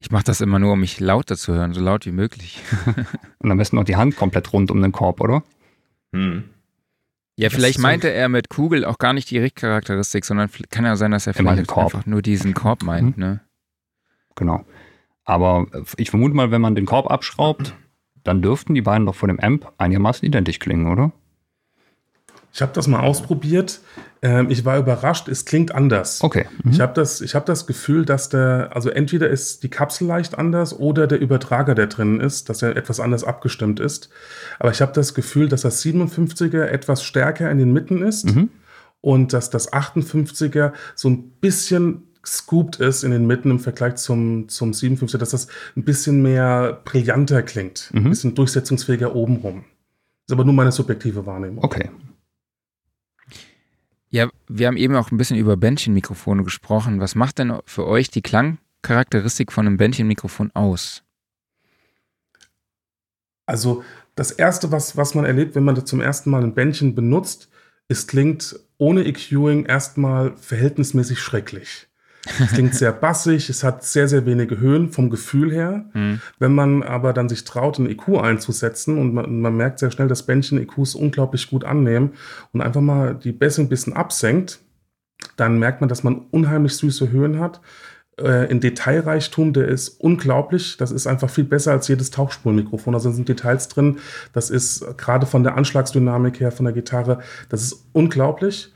[0.00, 2.60] Ich mache das immer nur, um mich lauter zu hören, so laut wie möglich.
[3.38, 5.44] und am besten noch die Hand komplett rund um den Korb, oder?
[6.12, 6.44] Hm.
[7.36, 10.96] Ja, das vielleicht meinte er mit Kugel auch gar nicht die Richtcharakteristik, sondern kann ja
[10.96, 13.16] sein, dass er vielleicht einfach nur diesen Korb meint.
[13.16, 13.22] Mhm.
[13.22, 13.40] Ne?
[14.34, 14.64] Genau.
[15.24, 17.74] Aber ich vermute mal, wenn man den Korb abschraubt,
[18.24, 21.12] dann dürften die beiden doch von dem Amp einigermaßen identisch klingen, oder?
[22.54, 23.80] Ich habe das mal ausprobiert.
[24.20, 26.22] Ähm, ich war überrascht, es klingt anders.
[26.22, 26.46] Okay.
[26.62, 26.72] Mhm.
[26.72, 30.78] Ich habe das, hab das Gefühl, dass der, also entweder ist die Kapsel leicht anders
[30.78, 34.10] oder der Übertrager, der drin ist, dass er etwas anders abgestimmt ist.
[34.58, 38.50] Aber ich habe das Gefühl, dass das 57er etwas stärker in den Mitten ist mhm.
[39.00, 44.48] und dass das 58er so ein bisschen scooped ist in den Mitten im Vergleich zum,
[44.48, 48.06] zum 57, dass das ein bisschen mehr brillanter klingt, mhm.
[48.06, 49.64] ein bisschen durchsetzungsfähiger obenrum.
[50.26, 51.64] Das ist aber nur meine subjektive Wahrnehmung.
[51.64, 51.90] Okay.
[54.10, 57.00] Ja, wir haben eben auch ein bisschen über Bändchenmikrofone gesprochen.
[57.00, 61.02] Was macht denn für euch die Klangcharakteristik von einem Bändchenmikrofon aus?
[63.46, 63.82] Also
[64.14, 67.48] das Erste, was, was man erlebt, wenn man das zum ersten Mal ein Bändchen benutzt,
[67.88, 71.88] es klingt ohne EQing erstmal verhältnismäßig schrecklich.
[72.24, 75.86] Es klingt sehr bassig, es hat sehr, sehr wenige Höhen vom Gefühl her.
[75.92, 76.20] Mhm.
[76.38, 80.08] Wenn man aber dann sich traut, ein EQ einzusetzen und man, man merkt sehr schnell,
[80.08, 82.12] dass Bändchen EQs unglaublich gut annehmen
[82.52, 84.60] und einfach mal die Bässe ein bisschen absenkt,
[85.36, 87.60] dann merkt man, dass man unheimlich süße Höhen hat.
[88.20, 90.76] Äh, in Detailreichtum, der ist unglaublich.
[90.76, 92.94] Das ist einfach viel besser als jedes Tauchspulmikrofon.
[92.94, 93.98] Also sind Details drin.
[94.32, 98.72] Das ist gerade von der Anschlagsdynamik her, von der Gitarre, das ist unglaublich.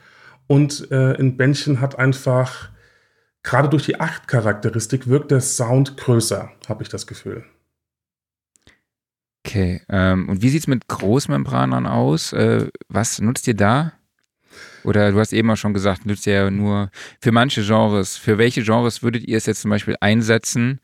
[0.47, 2.71] Und äh, in Bändchen hat einfach,
[3.47, 7.45] gerade durch die 8-Charakteristik, wirkt der Sound größer, habe ich das Gefühl.
[9.47, 12.33] Okay, ähm, und wie sieht es mit Großmembranern aus?
[12.33, 13.93] Äh, was nutzt ihr da?
[14.83, 18.17] Oder du hast eben auch schon gesagt, nützt ja nur für manche Genres.
[18.17, 20.81] Für welche Genres würdet ihr es jetzt zum Beispiel einsetzen?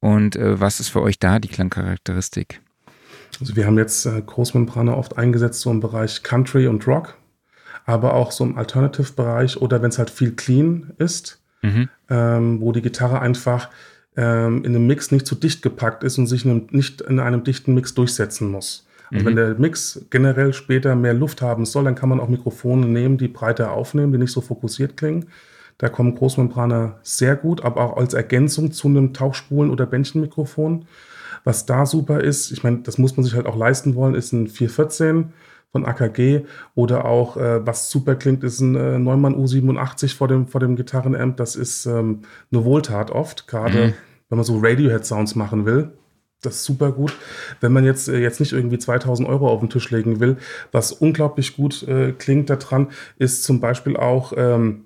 [0.00, 2.60] Und äh, was ist für euch da die Klangcharakteristik?
[3.40, 7.16] Also wir haben jetzt äh, Großmembrane oft eingesetzt, so im Bereich Country und Rock,
[7.86, 11.88] aber auch so im Alternative-Bereich oder wenn es halt viel clean ist, mhm.
[12.10, 13.70] ähm, wo die Gitarre einfach
[14.16, 17.74] ähm, in einem Mix nicht zu dicht gepackt ist und sich nicht in einem dichten
[17.74, 18.86] Mix durchsetzen muss.
[19.10, 19.26] Also mhm.
[19.28, 23.18] wenn der Mix generell später mehr Luft haben soll, dann kann man auch Mikrofone nehmen,
[23.18, 25.26] die breiter aufnehmen, die nicht so fokussiert klingen.
[25.78, 30.86] Da kommen Großmembraner sehr gut, aber auch als Ergänzung zu einem Tauchspulen- oder Bändchenmikrofon.
[31.42, 34.32] Was da super ist, ich meine, das muss man sich halt auch leisten wollen, ist
[34.32, 35.32] ein 414
[35.74, 36.42] von AKG
[36.76, 40.76] oder auch, äh, was super klingt, ist ein äh, Neumann U87 vor dem, vor dem
[40.76, 41.36] Gitarrenamp.
[41.36, 42.20] Das ist ähm,
[42.52, 43.92] eine Wohltat oft, gerade mhm.
[44.28, 45.90] wenn man so Radiohead-Sounds machen will
[46.42, 47.16] das ist super gut.
[47.60, 50.36] Wenn man jetzt, äh, jetzt nicht irgendwie 2000 Euro auf den Tisch legen will,
[50.72, 54.84] was unglaublich gut äh, klingt daran, ist zum Beispiel auch ähm,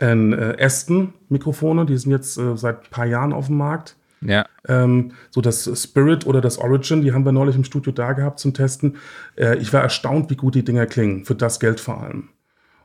[0.00, 3.96] ein äh, Aston-Mikrofone, die sind jetzt seit ein paar Jahren auf dem Markt.
[4.26, 4.46] Ja.
[4.66, 8.40] Ähm, so das Spirit oder das Origin, die haben wir neulich im Studio da gehabt
[8.40, 8.96] zum Testen.
[9.36, 12.28] Äh, ich war erstaunt, wie gut die Dinger klingen, für das Geld vor allem.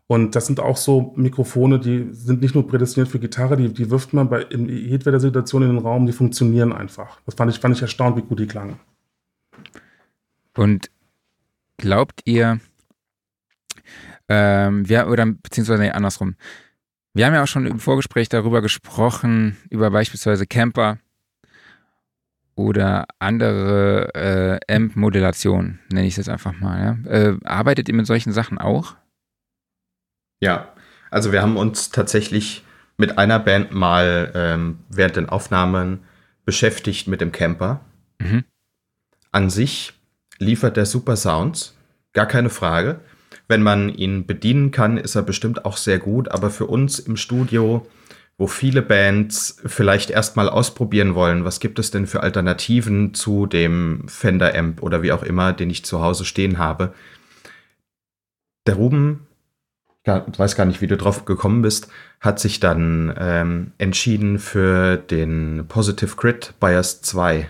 [0.08, 3.90] Und das sind auch so Mikrofone, die sind nicht nur prädestiniert für Gitarre, die, die
[3.90, 7.20] wirft man bei in jedweder Situation in den Raum, die funktionieren einfach.
[7.26, 8.78] Das fand ich, fand ich erstaunt, wie gut die klangen.
[10.54, 10.92] Und
[11.78, 12.60] glaubt ihr,
[14.28, 16.36] ähm, wir, oder beziehungsweise nee, andersrum,
[17.14, 20.98] wir haben ja auch schon im Vorgespräch darüber gesprochen, über beispielsweise Camper
[22.62, 26.98] oder andere äh, Amp-Modulationen, nenne ich es jetzt einfach mal.
[27.06, 27.12] Ja?
[27.12, 28.96] Äh, arbeitet ihr mit solchen Sachen auch?
[30.40, 30.74] Ja,
[31.10, 32.64] also wir haben uns tatsächlich
[32.98, 36.00] mit einer Band mal ähm, während den Aufnahmen
[36.46, 37.82] beschäftigt mit dem Camper.
[38.20, 38.44] Mhm.
[39.32, 39.94] An sich
[40.40, 41.76] liefert der super Sounds,
[42.14, 43.00] gar keine Frage.
[43.48, 47.18] Wenn man ihn bedienen kann, ist er bestimmt auch sehr gut, aber für uns im
[47.18, 47.86] Studio,
[48.42, 54.08] wo viele Bands vielleicht erstmal ausprobieren wollen, was gibt es denn für Alternativen zu dem
[54.08, 56.96] Fender Amp oder wie auch immer, den ich zu Hause stehen habe.
[58.66, 59.28] Der Ruben
[60.04, 61.88] ich weiß gar nicht, wie du drauf gekommen bist,
[62.20, 67.48] hat sich dann ähm, entschieden für den Positive Grid Bias 2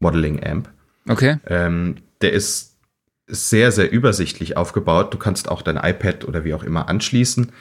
[0.00, 0.70] Modeling Amp.
[1.08, 1.36] Okay.
[1.46, 2.80] Ähm, der ist
[3.28, 5.14] sehr, sehr übersichtlich aufgebaut.
[5.14, 7.52] Du kannst auch dein iPad oder wie auch immer anschließen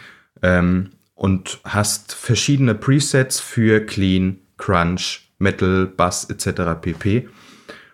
[0.41, 0.89] ähm,
[1.21, 6.81] und hast verschiedene Presets für Clean, Crunch, Metal, Bass etc.
[6.81, 7.29] pp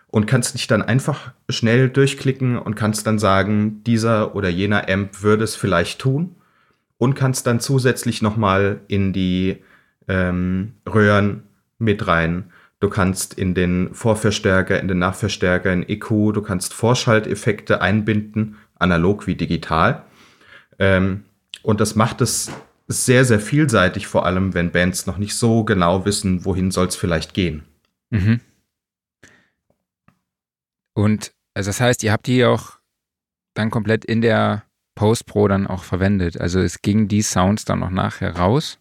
[0.06, 5.22] und kannst dich dann einfach schnell durchklicken und kannst dann sagen, dieser oder jener Amp
[5.22, 6.36] würde es vielleicht tun
[6.96, 9.58] und kannst dann zusätzlich nochmal in die
[10.08, 11.42] ähm, Röhren
[11.76, 12.50] mit rein.
[12.80, 19.26] Du kannst in den Vorverstärker, in den Nachverstärker, in EQ, du kannst Vorschalteffekte einbinden, analog
[19.26, 20.04] wie digital.
[20.78, 21.24] Ähm,
[21.62, 22.50] und das macht es
[22.88, 26.96] sehr, sehr vielseitig, vor allem wenn Bands noch nicht so genau wissen, wohin soll es
[26.96, 27.64] vielleicht gehen.
[28.10, 28.40] Mhm.
[30.94, 32.78] Und also das heißt, ihr habt die auch
[33.54, 36.40] dann komplett in der Post Pro dann auch verwendet.
[36.40, 38.78] Also es ging die Sounds dann noch nachher raus.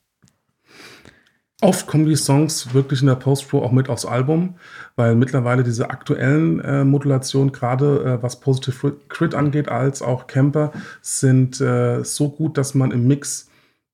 [1.61, 4.55] Oft kommen die Songs wirklich in der Post Pro auch mit aufs Album,
[4.95, 10.71] weil mittlerweile diese aktuellen äh, Modulationen, gerade äh, was Positive Crit angeht, als auch Camper,
[11.01, 13.46] sind äh, so gut, dass man im Mix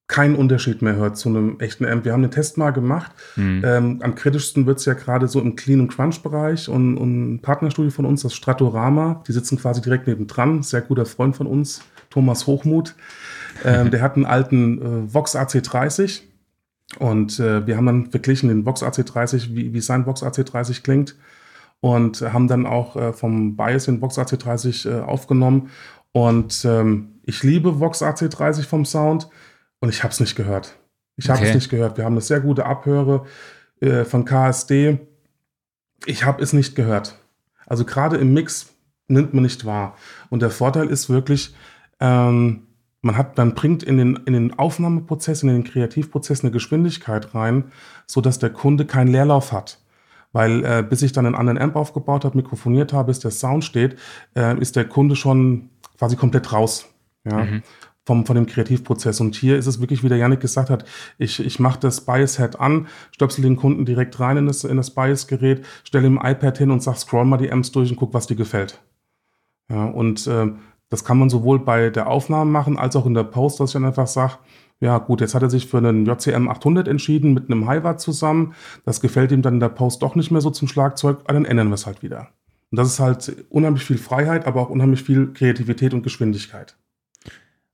[0.08, 2.06] keinen Unterschied mehr hört zu einem echten Amp.
[2.06, 3.12] Wir haben einen Test mal gemacht.
[3.36, 3.62] Mhm.
[3.66, 7.42] Ähm, am kritischsten wird es ja gerade so im Clean- und Crunch-Bereich und, und ein
[7.42, 11.82] Partnerstudio von uns, das Stratorama, die sitzen quasi direkt nebendran, sehr guter Freund von uns,
[12.10, 12.96] Thomas Hochmuth.
[13.64, 16.22] Ähm, der hat einen alten äh, Vox AC30
[17.00, 21.16] und äh, wir haben dann verglichen den Vox AC30, wie, wie sein Vox AC30 klingt
[21.80, 25.70] und haben dann auch äh, vom Bias den Vox AC30 äh, aufgenommen
[26.12, 29.30] und ähm, ich liebe Vox AC30 vom Sound.
[29.84, 30.78] Und ich habe es nicht gehört.
[31.18, 31.50] Ich habe okay.
[31.50, 31.98] es nicht gehört.
[31.98, 33.26] Wir haben eine sehr gute Abhöre
[33.82, 34.98] äh, von KSD.
[36.06, 37.18] Ich habe es nicht gehört.
[37.66, 38.74] Also gerade im Mix
[39.10, 39.98] nimmt man nicht wahr.
[40.30, 41.54] Und der Vorteil ist wirklich,
[42.00, 42.66] ähm,
[43.02, 47.66] man hat, man bringt in den, in den Aufnahmeprozess, in den Kreativprozess eine Geschwindigkeit rein,
[48.08, 49.80] so dass der Kunde keinen Leerlauf hat.
[50.32, 53.66] Weil äh, bis ich dann einen anderen Amp aufgebaut habe, mikrofoniert habe, bis der Sound
[53.66, 54.00] steht,
[54.34, 56.86] äh, ist der Kunde schon quasi komplett raus.
[57.26, 57.44] Ja.
[57.44, 57.64] Mhm
[58.06, 59.22] vom, von dem Kreativprozess.
[59.22, 60.86] Und hier ist es wirklich, wie der Janik gesagt hat,
[61.18, 64.92] ich, ich mache das Bias-Head an, stöpsel den Kunden direkt rein in das, in das
[64.92, 68.14] Bias-Gerät, stelle ihm ein iPad hin und sag, scroll mal die Amps durch und guck,
[68.14, 68.82] was dir gefällt.
[69.70, 70.52] Ja, und äh,
[70.90, 73.74] das kann man sowohl bei der Aufnahme machen, als auch in der Post, dass ich
[73.74, 74.34] dann einfach sage,
[74.80, 78.54] ja gut, jetzt hat er sich für einen JCM 800 entschieden mit einem Highwatt zusammen.
[78.86, 81.70] Das gefällt ihm dann in der Post doch nicht mehr so zum Schlagzeug, dann ändern
[81.70, 82.28] wir es halt wieder.
[82.70, 86.76] Und das ist halt unheimlich viel Freiheit, aber auch unheimlich viel Kreativität und Geschwindigkeit.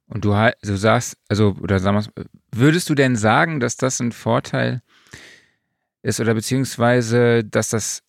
[0.09, 2.03] Und du, du sagst, also, oder sag mal,
[2.51, 4.81] würdest du denn sagen, dass das ein Vorteil
[6.01, 8.01] ist oder beziehungsweise, dass das,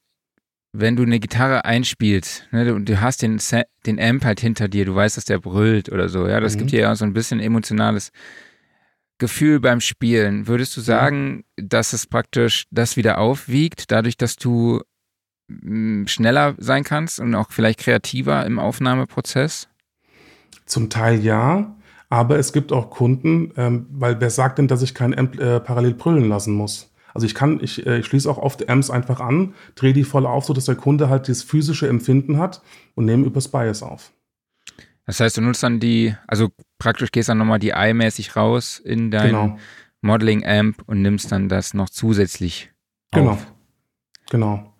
[0.72, 3.38] wenn du eine Gitarre einspielst ne, und du hast den,
[3.86, 6.58] den Amp halt hinter dir, du weißt, dass der brüllt oder so, ja, das mhm.
[6.60, 8.12] gibt dir ja so ein bisschen emotionales
[9.18, 10.46] Gefühl beim Spielen.
[10.46, 11.66] Würdest du sagen, ja.
[11.68, 14.80] dass es praktisch das wieder aufwiegt, dadurch, dass du
[15.50, 19.68] hm, schneller sein kannst und auch vielleicht kreativer im Aufnahmeprozess?
[20.64, 21.76] Zum Teil ja.
[22.10, 25.60] Aber es gibt auch Kunden, ähm, weil wer sagt denn, dass ich kein Amp äh,
[25.60, 26.92] parallel brüllen lassen muss?
[27.14, 30.26] Also ich kann, ich, äh, ich schließe auch oft Amps einfach an, drehe die voll
[30.26, 32.62] auf, sodass der Kunde halt dieses physische Empfinden hat
[32.94, 34.12] und nehme übers Bias auf.
[35.06, 39.10] Das heißt, du nutzt dann die, also praktisch gehst dann nochmal die Eye-mäßig raus in
[39.10, 39.58] dein genau.
[40.02, 42.70] Modeling-Amp und nimmst dann das noch zusätzlich
[43.12, 43.32] genau.
[43.32, 43.46] auf.
[43.46, 43.56] Genau.
[44.30, 44.74] Genau.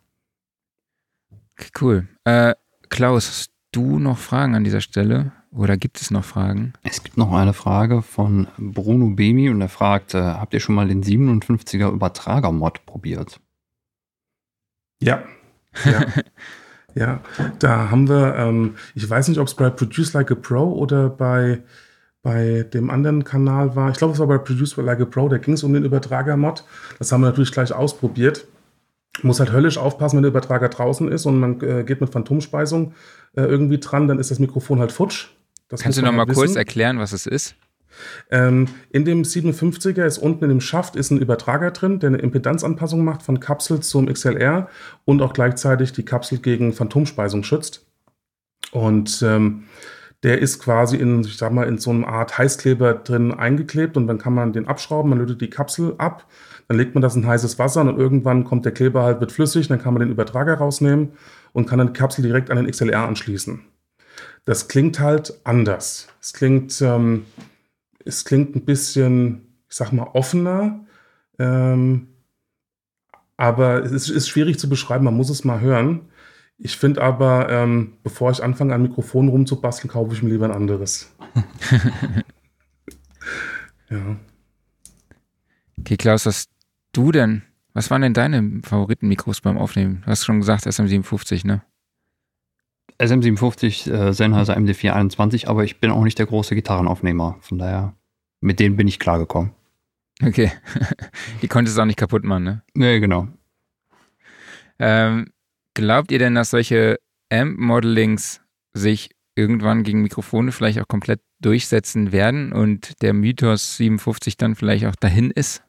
[1.58, 2.08] Okay, cool.
[2.24, 2.54] Äh,
[2.88, 5.32] Klaus, hast du noch Fragen an dieser Stelle?
[5.52, 6.74] Oder gibt es noch Fragen?
[6.84, 10.76] Es gibt noch eine Frage von Bruno Bemi und er fragt, äh, habt ihr schon
[10.76, 13.40] mal den 57er Übertrager-Mod probiert?
[15.02, 15.24] Ja.
[15.84, 16.06] Ja.
[16.94, 17.20] ja,
[17.58, 21.08] da haben wir, ähm, ich weiß nicht, ob es bei Produce Like a Pro oder
[21.08, 21.62] bei,
[22.22, 23.90] bei dem anderen Kanal war.
[23.90, 26.64] Ich glaube, es war bei Produce Like a Pro, da ging es um den Übertrager-Mod.
[26.98, 28.46] Das haben wir natürlich gleich ausprobiert.
[29.22, 32.94] Muss halt höllisch aufpassen, wenn der Übertrager draußen ist und man äh, geht mit Phantomspeisung
[33.34, 35.30] äh, irgendwie dran, dann ist das Mikrofon halt futsch.
[35.70, 36.38] Das Kannst du noch mal wissen.
[36.38, 37.54] kurz erklären, was es ist?
[38.30, 42.18] Ähm, in dem 57er ist unten in dem Schaft ist ein Übertrager drin, der eine
[42.18, 44.68] Impedanzanpassung macht von Kapsel zum XLR
[45.04, 47.86] und auch gleichzeitig die Kapsel gegen Phantomspeisung schützt.
[48.72, 49.64] Und ähm,
[50.24, 54.06] der ist quasi in, ich sag mal, in so einer Art Heißkleber drin eingeklebt und
[54.06, 56.26] dann kann man den abschrauben, man lötet die Kapsel ab,
[56.68, 59.68] dann legt man das in heißes Wasser und irgendwann kommt der Kleber halt, wird flüssig,
[59.68, 61.12] dann kann man den Übertrager rausnehmen
[61.52, 63.60] und kann dann die Kapsel direkt an den XLR anschließen
[64.44, 66.08] das klingt halt anders.
[66.20, 67.26] Es klingt, ähm,
[68.04, 70.84] es klingt ein bisschen, ich sag mal, offener.
[71.38, 72.08] Ähm,
[73.36, 76.10] aber es ist, ist, schwierig zu beschreiben, man muss es mal hören.
[76.58, 80.50] Ich finde aber, ähm, bevor ich anfange, an Mikrofon rumzubasteln, kaufe ich mir lieber ein
[80.50, 81.10] anderes.
[83.90, 84.16] ja.
[85.78, 86.46] Okay, Klaus, was
[86.92, 87.42] du denn?
[87.72, 90.02] Was waren denn deine Favoritenmikros beim Aufnehmen?
[90.04, 91.62] Du hast schon gesagt, SM57, ne?
[92.98, 97.36] SM57, äh, Sennheiser MD421, aber ich bin auch nicht der große Gitarrenaufnehmer.
[97.40, 97.94] Von daher,
[98.40, 99.52] mit denen bin ich klargekommen.
[100.22, 100.52] Okay.
[101.42, 102.62] Die konntest du auch nicht kaputt machen, ne?
[102.74, 103.28] Nee, genau.
[104.78, 105.32] Ähm,
[105.74, 106.98] glaubt ihr denn, dass solche
[107.30, 108.40] Amp-Modelings
[108.72, 114.86] sich irgendwann gegen Mikrofone vielleicht auch komplett durchsetzen werden und der Mythos 57 dann vielleicht
[114.86, 115.62] auch dahin ist?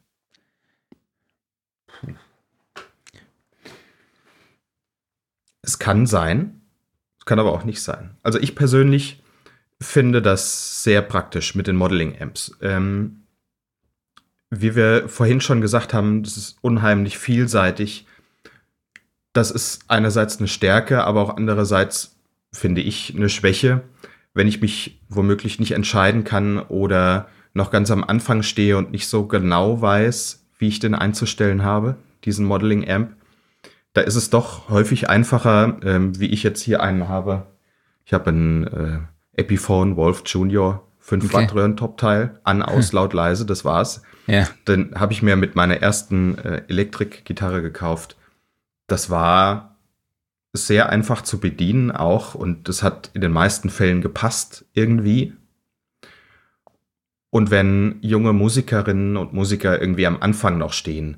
[5.61, 6.60] Es kann sein.
[7.25, 8.11] Kann aber auch nicht sein.
[8.23, 9.21] Also ich persönlich
[9.79, 12.57] finde das sehr praktisch mit den Modeling-Amps.
[12.61, 13.23] Ähm,
[14.49, 18.05] wie wir vorhin schon gesagt haben, das ist unheimlich vielseitig.
[19.33, 22.15] Das ist einerseits eine Stärke, aber auch andererseits
[22.51, 23.81] finde ich eine Schwäche,
[24.33, 29.07] wenn ich mich womöglich nicht entscheiden kann oder noch ganz am Anfang stehe und nicht
[29.07, 31.95] so genau weiß, wie ich den einzustellen habe,
[32.25, 33.15] diesen Modeling Amp
[33.93, 37.47] da ist es doch häufig einfacher, ähm, wie ich jetzt hier einen habe.
[38.05, 38.99] Ich habe einen äh,
[39.33, 41.33] Epiphone Wolf Junior 5 okay.
[41.33, 44.03] Watt Röhren-Top-Teil, an, aus, laut, leise, das war's.
[44.27, 44.47] Ja.
[44.67, 48.17] Den habe ich mir mit meiner ersten äh, Elektrik-Gitarre gekauft.
[48.87, 49.77] Das war
[50.53, 55.33] sehr einfach zu bedienen auch und das hat in den meisten Fällen gepasst irgendwie.
[57.29, 61.17] Und wenn junge Musikerinnen und Musiker irgendwie am Anfang noch stehen,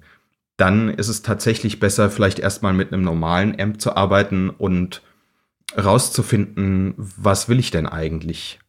[0.58, 5.02] dann ist es tatsächlich besser, vielleicht erstmal mit einem normalen Amp zu arbeiten und
[5.76, 8.60] rauszufinden, was will ich denn eigentlich?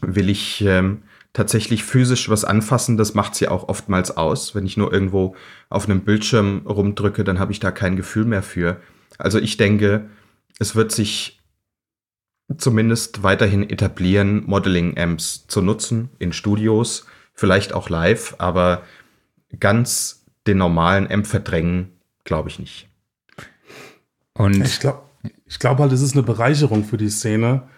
[0.00, 1.02] Will ich ähm,
[1.32, 2.96] tatsächlich physisch was anfassen?
[2.96, 4.54] Das macht sie auch oftmals aus.
[4.54, 5.34] Wenn ich nur irgendwo
[5.70, 8.80] auf einem Bildschirm rumdrücke, dann habe ich da kein Gefühl mehr für.
[9.16, 10.10] Also ich denke,
[10.58, 11.40] es wird sich
[12.56, 18.82] zumindest weiterhin etablieren, Modeling-Amps zu nutzen in Studios, vielleicht auch live, aber
[19.60, 20.17] ganz
[20.48, 21.92] den normalen Amp verdrängen,
[22.24, 22.88] glaube ich nicht.
[24.34, 25.02] Und ich glaube
[25.46, 27.68] ich glaub halt, es ist eine Bereicherung für die Szene,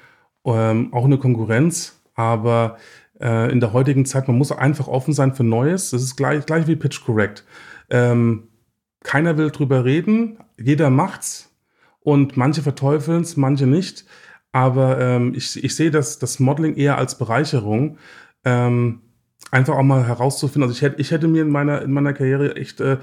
[0.44, 2.78] ähm, auch eine Konkurrenz, aber
[3.20, 5.90] äh, in der heutigen Zeit, man muss einfach offen sein für Neues.
[5.90, 7.44] Das ist gleich, gleich wie Pitch Correct.
[7.90, 8.48] Ähm,
[9.02, 11.54] keiner will drüber reden, jeder macht's
[12.00, 14.04] und manche verteufeln es, manche nicht.
[14.52, 17.98] Aber ähm, ich, ich sehe das, das Modeling eher als Bereicherung.
[18.44, 19.00] Ähm,
[19.50, 20.62] einfach auch mal herauszufinden.
[20.68, 22.98] Also ich hätte, ich hätte mir in meiner, in meiner Karriere echt äh,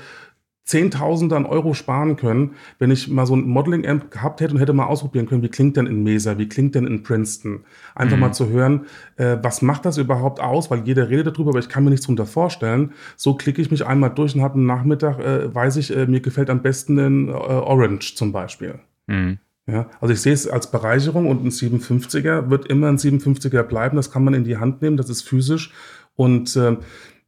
[0.67, 4.73] Zehntausende an Euro sparen können, wenn ich mal so ein Modeling-Amp gehabt hätte und hätte
[4.73, 7.63] mal ausprobieren können, wie klingt denn in Mesa, wie klingt denn in Princeton.
[7.95, 8.21] Einfach mhm.
[8.21, 8.85] mal zu hören,
[9.15, 12.05] äh, was macht das überhaupt aus, weil jeder redet darüber, aber ich kann mir nichts
[12.05, 12.91] drunter vorstellen.
[13.15, 16.19] So klicke ich mich einmal durch und habe einen Nachmittag, äh, weiß ich, äh, mir
[16.19, 18.79] gefällt am besten in äh, Orange zum Beispiel.
[19.07, 19.37] Mhm.
[19.67, 23.97] Ja, also ich sehe es als Bereicherung und ein 57er wird immer ein 57er bleiben.
[23.97, 25.73] Das kann man in die Hand nehmen, das ist physisch
[26.17, 26.75] und äh,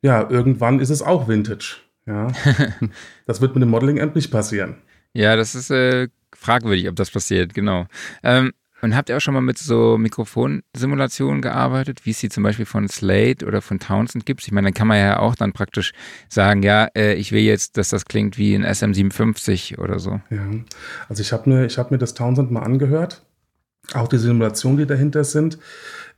[0.02, 1.78] ja, irgendwann ist es auch Vintage.
[2.06, 2.28] Ja,
[3.26, 4.76] das wird mit dem Modeling-Amp nicht passieren.
[5.14, 7.86] Ja, das ist äh, fragwürdig, ob das passiert, genau.
[8.24, 12.44] Ähm, und habt ihr auch schon mal mit so Mikrofonsimulationen gearbeitet, wie es sie zum
[12.44, 14.42] Beispiel von Slate oder von Townsend gibt?
[14.42, 15.92] Ich meine, dann kann man ja auch dann praktisch
[16.30, 20.22] sagen, ja, äh, ich will jetzt, dass das klingt wie ein SM57 oder so.
[20.30, 20.48] Ja,
[21.10, 23.22] also ich habe mir, hab mir das Townsend mal angehört,
[23.94, 25.60] auch die Simulationen, die dahinter sind.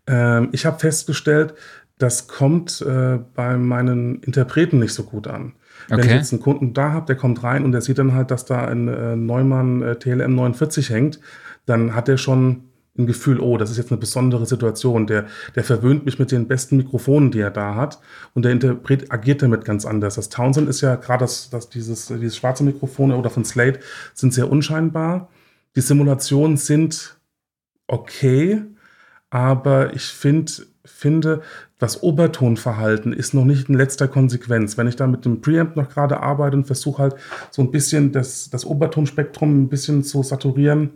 [0.08, 1.56] Ähm, ich habe festgestellt,
[2.02, 5.54] das kommt äh, bei meinen Interpreten nicht so gut an.
[5.88, 8.32] Wenn ich jetzt einen Kunden da habe, der kommt rein und der sieht dann halt,
[8.32, 11.20] dass da ein äh, Neumann äh, TLM 49 hängt,
[11.66, 12.64] dann hat er schon
[12.98, 15.08] ein Gefühl, oh, das ist jetzt eine besondere Situation.
[15.08, 18.00] Der, der verwöhnt mich mit den besten Mikrofonen, die er da hat.
[18.34, 20.16] Und der Interpret agiert damit ganz anders.
[20.16, 23.80] Das Townsend ist ja gerade das, das, dieses, dieses schwarze Mikrofon oder von Slate
[24.14, 25.30] sind sehr unscheinbar.
[25.76, 27.18] Die Simulationen sind
[27.88, 28.62] okay,
[29.30, 30.52] aber ich finde,
[30.86, 31.42] finde,
[31.78, 34.78] das Obertonverhalten ist noch nicht in letzter Konsequenz.
[34.78, 37.16] Wenn ich da mit dem Preamp noch gerade arbeite und versuche halt
[37.50, 40.92] so ein bisschen das, das Obertonspektrum ein bisschen zu saturieren,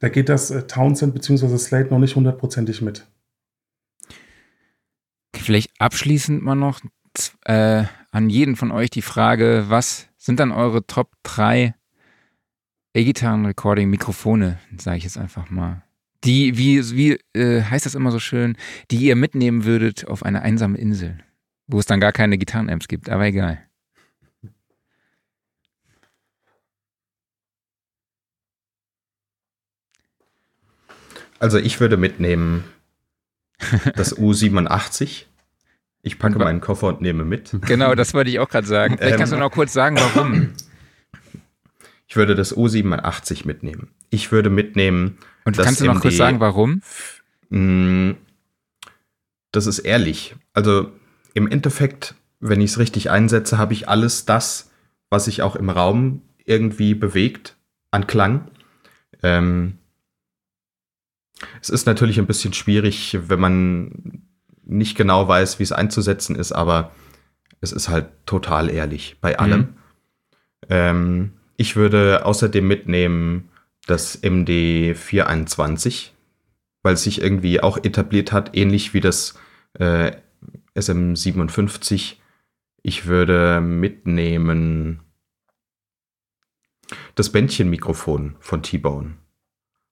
[0.00, 1.56] da geht das äh, Townsend bzw.
[1.56, 3.06] Slate noch nicht hundertprozentig mit.
[5.34, 6.80] Vielleicht abschließend mal noch
[7.44, 11.74] äh, an jeden von euch die Frage, was sind dann eure Top 3
[12.94, 15.82] E-Gitarren-Recording-Mikrofone, sage ich jetzt einfach mal
[16.24, 18.56] die, wie, wie äh, heißt das immer so schön,
[18.90, 21.18] die ihr mitnehmen würdet auf eine einsame Insel,
[21.66, 23.58] wo es dann gar keine Gitarrenamps gibt, aber egal.
[31.38, 32.64] Also ich würde mitnehmen
[33.96, 35.26] das U87.
[36.00, 37.56] Ich packe meinen Koffer und nehme mit.
[37.66, 38.98] Genau, das wollte ich auch gerade sagen.
[38.98, 40.52] Vielleicht kannst du ähm, noch kurz sagen, warum.
[42.06, 43.88] Ich würde das U87 mitnehmen.
[44.10, 46.82] Ich würde mitnehmen und kannst du noch MD, kurz sagen, warum?
[47.50, 48.12] Mm,
[49.52, 50.34] das ist ehrlich.
[50.52, 50.90] Also
[51.34, 54.70] im Endeffekt, wenn ich es richtig einsetze, habe ich alles das,
[55.10, 57.56] was sich auch im Raum irgendwie bewegt
[57.90, 58.48] an Klang.
[59.22, 59.78] Ähm,
[61.60, 64.22] es ist natürlich ein bisschen schwierig, wenn man
[64.64, 66.92] nicht genau weiß, wie es einzusetzen ist, aber
[67.60, 69.60] es ist halt total ehrlich bei allem.
[69.60, 69.74] Mhm.
[70.68, 73.50] Ähm, ich würde außerdem mitnehmen
[73.86, 76.14] das MD 421,
[76.82, 79.34] weil es sich irgendwie auch etabliert hat, ähnlich wie das
[79.74, 80.12] äh,
[80.78, 82.20] SM 57.
[82.82, 85.00] Ich würde mitnehmen
[87.14, 89.14] das Bändchenmikrofon von T-Bone.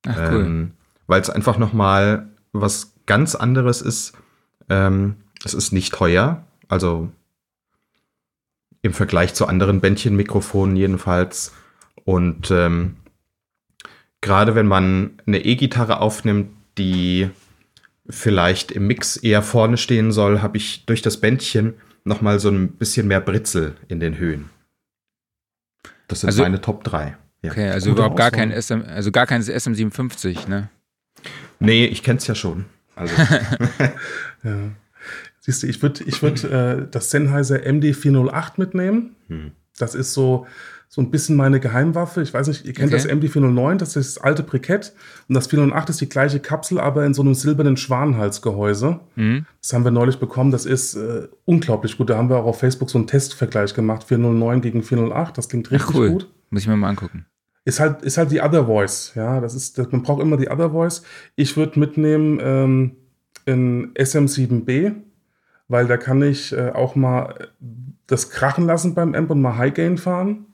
[0.06, 0.44] Ach, cool.
[0.44, 0.70] Ähm,
[1.06, 4.12] weil es einfach noch mal was ganz anderes ist.
[4.68, 7.10] Ähm, es ist nicht teuer, also
[8.82, 11.52] im Vergleich zu anderen Bändchenmikrofonen jedenfalls.
[12.04, 12.96] Und ähm,
[14.22, 16.48] gerade wenn man eine E-Gitarre aufnimmt,
[16.78, 17.28] die
[18.08, 22.48] vielleicht im Mix eher vorne stehen soll, habe ich durch das Bändchen noch mal so
[22.48, 24.48] ein bisschen mehr Britzel in den Höhen.
[26.08, 27.16] Das sind also, meine Top 3.
[27.42, 27.50] Ja.
[27.50, 30.68] Okay, also Gute überhaupt gar kein SM, also gar kein SM57, ne?
[31.60, 32.64] Nee, ich kenn's ja schon.
[32.94, 33.14] Also.
[34.44, 34.70] ja.
[35.40, 39.16] Siehst du, ich würde ich würd, äh, das Sennheiser MD408 mitnehmen.
[39.28, 39.52] Hm.
[39.76, 40.46] Das ist so,
[40.94, 42.20] so ein bisschen meine Geheimwaffe.
[42.20, 43.02] Ich weiß nicht, ihr kennt okay.
[43.02, 44.92] das MD409, das ist das alte Brikett.
[45.26, 49.00] Und das 408 ist die gleiche Kapsel, aber in so einem silbernen Schwanenhalsgehäuse.
[49.16, 49.46] Mhm.
[49.62, 50.50] Das haben wir neulich bekommen.
[50.50, 52.10] Das ist äh, unglaublich gut.
[52.10, 54.04] Da haben wir auch auf Facebook so einen Testvergleich gemacht.
[54.04, 55.38] 409 gegen 408.
[55.38, 56.10] Das klingt richtig Ach, cool.
[56.10, 56.30] gut.
[56.50, 57.24] Muss ich mir mal angucken.
[57.64, 59.12] Ist halt, ist halt die Other Voice.
[59.14, 61.04] Ja, das ist, das, man braucht immer die Other Voice.
[61.36, 62.96] Ich würde mitnehmen ähm,
[63.46, 64.92] in SM7B,
[65.68, 67.48] weil da kann ich äh, auch mal
[68.06, 70.48] das krachen lassen beim Amp und mal High Gain fahren.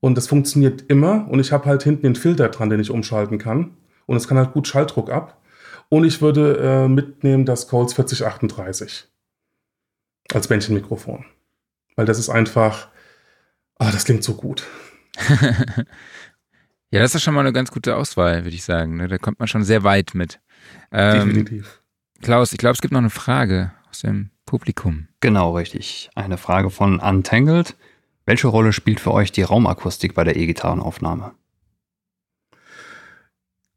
[0.00, 1.28] Und das funktioniert immer.
[1.28, 3.76] Und ich habe halt hinten den Filter dran, den ich umschalten kann.
[4.06, 5.40] Und es kann halt gut Schalldruck ab.
[5.88, 9.08] Und ich würde äh, mitnehmen das Coles 4038
[10.32, 11.24] als Bändchenmikrofon.
[11.96, 12.88] Weil das ist einfach,
[13.78, 14.64] ah, das klingt so gut.
[16.90, 18.96] ja, das ist schon mal eine ganz gute Auswahl, würde ich sagen.
[18.96, 19.08] Ne?
[19.08, 20.40] Da kommt man schon sehr weit mit.
[20.92, 21.82] Ähm, Definitiv.
[22.22, 25.08] Klaus, ich glaube, es gibt noch eine Frage aus dem Publikum.
[25.20, 26.10] Genau, richtig.
[26.14, 27.76] Eine Frage von Untangled.
[28.26, 31.32] Welche Rolle spielt für euch die Raumakustik bei der E-Gitarrenaufnahme?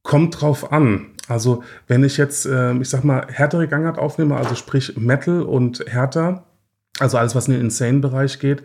[0.04, 1.12] Kommt drauf an.
[1.28, 5.86] Also, wenn ich jetzt, äh, ich sag mal, härtere Gangart aufnehme, also sprich Metal und
[5.88, 6.46] härter,
[7.00, 8.64] also alles, was in den Insane-Bereich geht,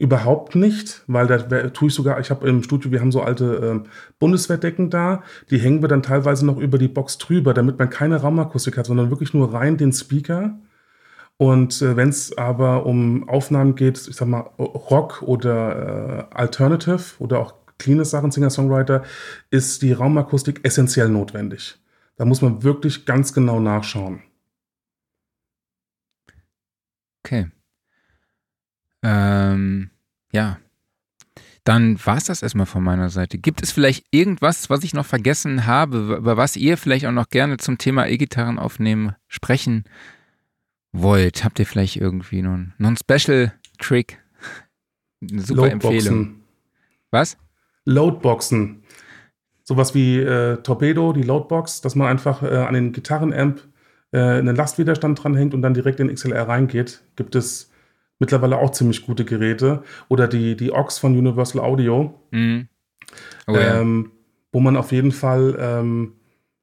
[0.00, 1.38] Überhaupt nicht, weil da
[1.70, 3.88] tue ich sogar, ich habe im Studio, wir haben so alte äh,
[4.20, 8.14] Bundeswehrdecken da, die hängen wir dann teilweise noch über die Box drüber, damit man keine
[8.14, 10.56] Raumakustik hat, sondern wirklich nur rein den Speaker.
[11.38, 17.00] Und äh, wenn es aber um Aufnahmen geht, ich sag mal Rock oder äh, Alternative
[17.20, 19.04] oder auch cleane Sachen, Singer-Songwriter,
[19.50, 21.78] ist die Raumakustik essentiell notwendig.
[22.16, 24.20] Da muss man wirklich ganz genau nachschauen.
[27.24, 27.46] Okay.
[29.04, 29.90] Ähm,
[30.32, 30.58] ja.
[31.62, 33.38] Dann war es das erstmal von meiner Seite.
[33.38, 37.28] Gibt es vielleicht irgendwas, was ich noch vergessen habe, über was ihr vielleicht auch noch
[37.28, 39.84] gerne zum Thema E-Gitarren aufnehmen sprechen
[41.02, 41.44] wollt?
[41.44, 44.18] Habt ihr vielleicht irgendwie noch einen Special Trick?
[45.20, 46.40] Eine super Empfehlung.
[47.10, 47.36] Was?
[47.84, 48.82] Loadboxen.
[49.64, 53.62] Sowas wie äh, Torpedo, die Loadbox, dass man einfach äh, an den Gitarrenamp
[54.12, 57.02] äh, einen Lastwiderstand dranhängt und dann direkt in XLR reingeht.
[57.16, 57.70] Gibt es
[58.18, 59.82] mittlerweile auch ziemlich gute Geräte.
[60.08, 62.20] Oder die, die Aux von Universal Audio.
[62.30, 62.68] Mhm.
[63.46, 64.18] Oh, ähm, ja.
[64.52, 66.14] Wo man auf jeden Fall, ähm,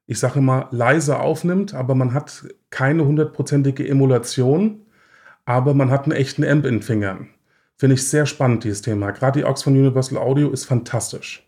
[0.07, 2.45] ich sage immer, leise aufnimmt, aber man hat
[2.76, 4.82] keine hundertprozentige Emulation,
[5.45, 7.30] aber man hat einen echten Amp in den Fingern.
[7.78, 9.11] Finde ich sehr spannend, dieses Thema.
[9.11, 11.47] Gerade die Aux von Universal Audio ist fantastisch.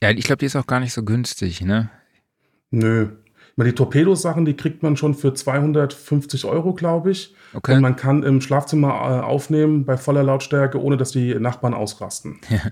[0.00, 1.90] Ja, ich glaube, die ist auch gar nicht so günstig, ne?
[2.70, 3.08] Nö.
[3.56, 7.34] Die Torpedo-Sachen, die kriegt man schon für 250 Euro, glaube ich.
[7.52, 7.74] Okay.
[7.74, 12.40] Und man kann im Schlafzimmer äh, aufnehmen bei voller Lautstärke, ohne dass die Nachbarn ausrasten.
[12.48, 12.60] Ja.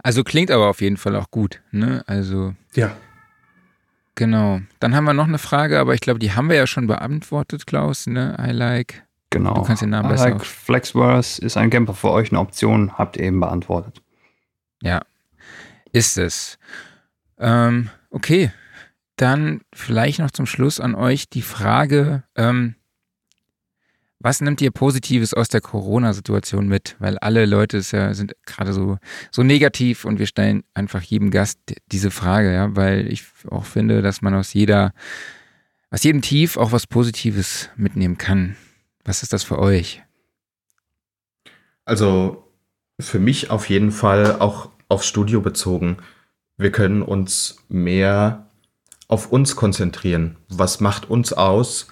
[0.00, 2.04] Also klingt aber auf jeden Fall auch gut, ne?
[2.06, 2.54] Also.
[2.74, 2.96] Ja.
[4.18, 4.60] Genau.
[4.80, 7.68] Dann haben wir noch eine Frage, aber ich glaube, die haben wir ja schon beantwortet,
[7.68, 8.36] Klaus, ne?
[8.44, 9.04] I like.
[9.30, 9.54] Genau.
[9.54, 10.30] Du kannst den Namen I besser.
[10.30, 14.02] Like Flexverse ist ein Camper für euch eine Option, habt ihr eben beantwortet.
[14.82, 15.02] Ja.
[15.92, 16.58] Ist es.
[17.38, 18.50] Ähm, okay.
[19.14, 22.74] Dann vielleicht noch zum Schluss an euch die Frage, ähm,
[24.20, 26.96] was nimmt ihr Positives aus der Corona-Situation mit?
[26.98, 28.98] Weil alle Leute ja, sind gerade so,
[29.30, 31.58] so negativ und wir stellen einfach jedem Gast
[31.92, 34.92] diese Frage, ja, weil ich auch finde, dass man aus jeder,
[35.90, 38.56] aus jedem Tief auch was Positives mitnehmen kann.
[39.04, 40.02] Was ist das für euch?
[41.84, 42.44] Also
[43.00, 45.98] für mich auf jeden Fall auch aufs Studio bezogen.
[46.56, 48.50] Wir können uns mehr
[49.06, 50.36] auf uns konzentrieren.
[50.48, 51.86] Was macht uns aus?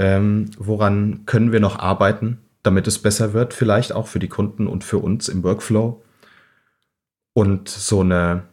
[0.00, 4.66] Ähm, woran können wir noch arbeiten, damit es besser wird, vielleicht auch für die Kunden
[4.66, 6.02] und für uns im Workflow.
[7.34, 8.44] Und so eine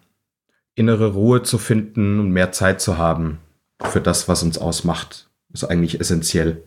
[0.76, 3.38] innere Ruhe zu finden und mehr Zeit zu haben
[3.82, 6.64] für das, was uns ausmacht, ist eigentlich essentiell.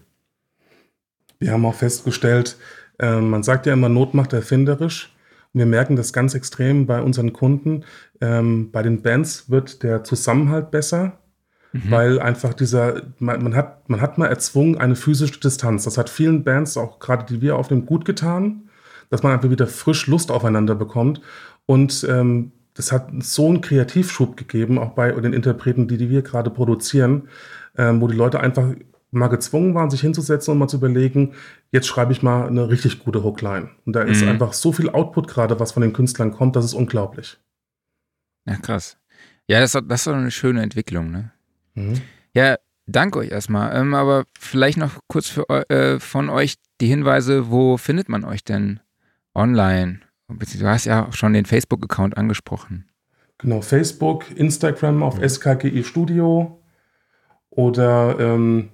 [1.39, 2.57] Wir haben auch festgestellt,
[2.99, 5.14] äh, man sagt ja immer, Not macht erfinderisch.
[5.53, 7.85] Wir merken das ganz extrem bei unseren Kunden.
[8.22, 11.18] Ähm, bei den Bands wird der Zusammenhalt besser.
[11.72, 11.90] Mhm.
[11.90, 15.84] Weil einfach dieser, man, man, hat, man hat mal erzwungen eine physische Distanz.
[15.84, 18.68] Das hat vielen Bands, auch gerade die wir aufnehmen, gut getan,
[19.08, 21.20] dass man einfach wieder frisch Lust aufeinander bekommt.
[21.66, 26.22] Und ähm, das hat so einen Kreativschub gegeben, auch bei den Interpreten, die, die wir
[26.22, 27.28] gerade produzieren,
[27.76, 28.74] ähm, wo die Leute einfach
[29.12, 31.34] mal gezwungen waren, sich hinzusetzen und mal zu überlegen,
[31.72, 33.70] jetzt schreibe ich mal eine richtig gute Hookline.
[33.84, 34.10] Und da mhm.
[34.10, 37.38] ist einfach so viel Output gerade, was von den Künstlern kommt, das ist unglaublich.
[38.46, 38.96] Ja, krass.
[39.48, 41.32] Ja, das, das ist eine schöne Entwicklung, ne?
[41.74, 42.00] Mhm.
[42.34, 42.56] Ja,
[42.86, 43.76] danke euch erstmal.
[43.76, 48.44] Ähm, aber vielleicht noch kurz für, äh, von euch die Hinweise, wo findet man euch
[48.44, 48.80] denn
[49.34, 50.00] online?
[50.28, 52.88] Du hast ja auch schon den Facebook-Account angesprochen.
[53.38, 55.18] Genau, Facebook, Instagram auf.
[55.18, 56.62] SKGI Studio
[57.48, 58.68] oder ähm,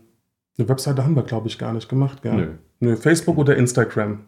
[0.59, 2.23] eine Webseite haben wir, glaube ich, gar nicht gemacht.
[2.23, 2.35] Gell?
[2.35, 2.49] Nö.
[2.81, 4.27] Nö, Facebook oder Instagram.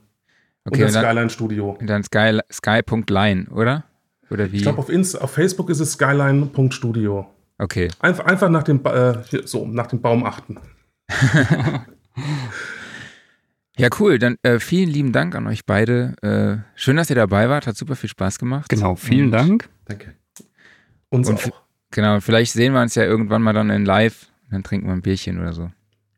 [0.65, 1.77] Okay, und dann Skyline Studio.
[1.79, 3.85] Und dann sky, sky.line, oder?
[4.31, 4.57] Oder wie?
[4.57, 7.27] Ich glaube, auf, auf Facebook ist es skyline.studio.
[7.59, 7.89] Okay.
[7.99, 10.59] Einfach, einfach nach, dem, äh, so, nach dem Baum achten.
[13.77, 14.19] ja, cool.
[14.19, 16.15] Dann äh, vielen lieben Dank an euch beide.
[16.23, 17.67] Äh, schön, dass ihr dabei wart.
[17.67, 18.69] Hat super viel Spaß gemacht.
[18.69, 19.69] Genau, vielen Und, Dank.
[19.87, 20.15] Danke.
[21.11, 21.63] Uns Und auch.
[21.91, 24.29] Genau, vielleicht sehen wir uns ja irgendwann mal dann in live.
[24.51, 25.71] Dann trinken wir ein Bierchen oder so.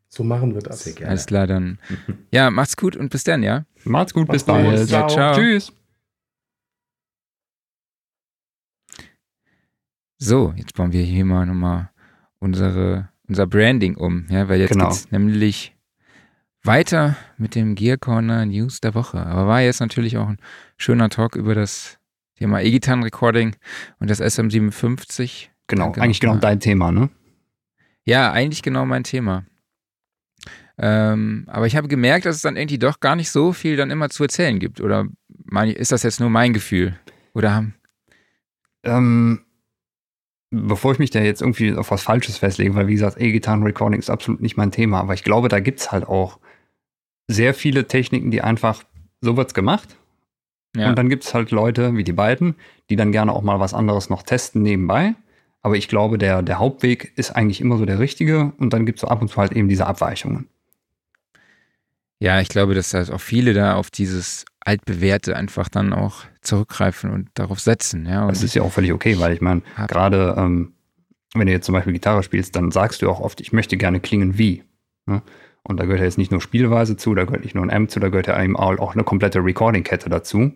[0.08, 0.84] So machen wir das.
[0.84, 1.10] Sehr gerne.
[1.10, 1.78] Alles klar, dann.
[2.32, 3.64] Ja, macht's gut und bis dann, ja?
[3.84, 4.88] Macht's gut, macht's bis bald.
[4.90, 5.34] Ja, ciao.
[5.34, 5.72] Tschüss.
[10.22, 11.88] So, jetzt bauen wir hier mal nochmal
[12.40, 14.88] unsere, unser Branding um, ja, weil jetzt Genau.
[14.88, 15.74] geht's nämlich
[16.62, 19.24] weiter mit dem Gear Corner News der Woche.
[19.24, 20.36] Aber war jetzt natürlich auch ein
[20.76, 21.98] schöner Talk über das
[22.36, 23.56] Thema E-Gitarren-Recording
[23.98, 25.48] und das SM57.
[25.68, 27.08] Genau, Danke eigentlich genau dein Thema, ne?
[28.04, 29.46] Ja, eigentlich genau mein Thema.
[30.76, 33.90] Ähm, aber ich habe gemerkt, dass es dann irgendwie doch gar nicht so viel dann
[33.90, 34.82] immer zu erzählen gibt.
[34.82, 35.06] Oder
[35.44, 36.98] mein, ist das jetzt nur mein Gefühl?
[37.32, 37.74] Oder haben.
[38.82, 39.44] Ähm,
[40.50, 44.10] bevor ich mich da jetzt irgendwie auf was Falsches festlege, weil wie gesagt, E-Gitarren-Recording ist
[44.10, 46.38] absolut nicht mein Thema, aber ich glaube, da gibt es halt auch
[47.28, 48.82] sehr viele Techniken, die einfach,
[49.20, 49.96] so wird's gemacht.
[50.76, 50.88] Ja.
[50.88, 52.56] Und dann gibt es halt Leute wie die beiden,
[52.90, 55.14] die dann gerne auch mal was anderes noch testen nebenbei.
[55.62, 58.98] Aber ich glaube, der, der Hauptweg ist eigentlich immer so der richtige und dann gibt
[58.98, 60.48] es so ab und zu halt eben diese Abweichungen.
[62.18, 67.10] Ja, ich glaube, dass halt auch viele da auf dieses altbewährte einfach dann auch zurückgreifen
[67.10, 68.06] und darauf setzen.
[68.06, 70.72] Ja, und Das ist ja auch völlig okay, weil ich meine, gerade ähm,
[71.34, 74.00] wenn du jetzt zum Beispiel Gitarre spielst, dann sagst du auch oft, ich möchte gerne
[74.00, 74.64] klingen wie.
[75.06, 75.22] Ne?
[75.62, 77.90] Und da gehört ja jetzt nicht nur Spielweise zu, da gehört nicht nur ein Amp
[77.90, 80.52] zu, da gehört ja eben auch auch eine komplette Recording-Kette dazu.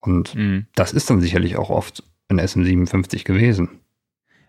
[0.00, 0.66] Und Mhm.
[0.76, 3.68] das ist dann sicherlich auch oft ein SM57 gewesen.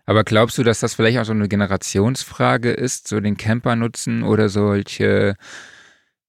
[0.06, 4.22] Aber glaubst du, dass das vielleicht auch so eine Generationsfrage ist, so den Camper nutzen
[4.22, 5.34] oder solche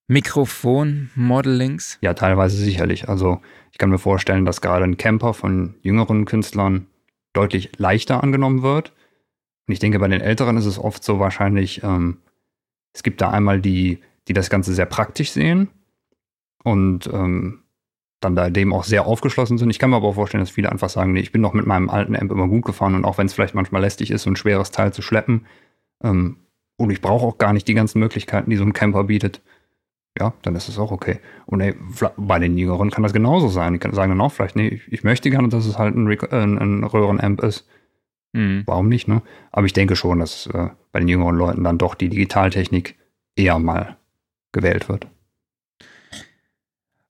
[0.07, 1.97] Mikrofon-Modelings?
[2.01, 3.09] Ja, teilweise sicherlich.
[3.09, 3.41] Also
[3.79, 6.85] kann mir vorstellen, dass gerade ein Camper von jüngeren Künstlern
[7.33, 8.93] deutlich leichter angenommen wird.
[9.67, 12.17] Und ich denke, bei den Älteren ist es oft so wahrscheinlich, ähm,
[12.93, 15.69] es gibt da einmal die, die das Ganze sehr praktisch sehen
[16.63, 17.63] und ähm,
[18.19, 19.69] dann da dem auch sehr aufgeschlossen sind.
[19.69, 21.65] Ich kann mir aber auch vorstellen, dass viele einfach sagen, nee, ich bin doch mit
[21.65, 24.29] meinem alten Amp immer gut gefahren und auch wenn es vielleicht manchmal lästig ist, so
[24.29, 25.45] ein schweres Teil zu schleppen
[26.03, 26.37] ähm,
[26.77, 29.41] und ich brauche auch gar nicht die ganzen Möglichkeiten, die so ein Camper bietet,
[30.19, 31.19] ja, dann ist es auch okay.
[31.45, 31.75] Und ey,
[32.17, 33.79] bei den Jüngeren kann das genauso sein.
[33.79, 36.31] Die sagen dann auch vielleicht, nee, ich, ich möchte gerne, dass es halt ein, Rec-
[36.31, 37.67] äh, ein, ein Röhrenamp ist.
[38.33, 38.63] Mhm.
[38.65, 39.21] Warum nicht, ne?
[39.51, 42.95] Aber ich denke schon, dass äh, bei den jüngeren Leuten dann doch die Digitaltechnik
[43.35, 43.97] eher mal
[44.51, 45.07] gewählt wird.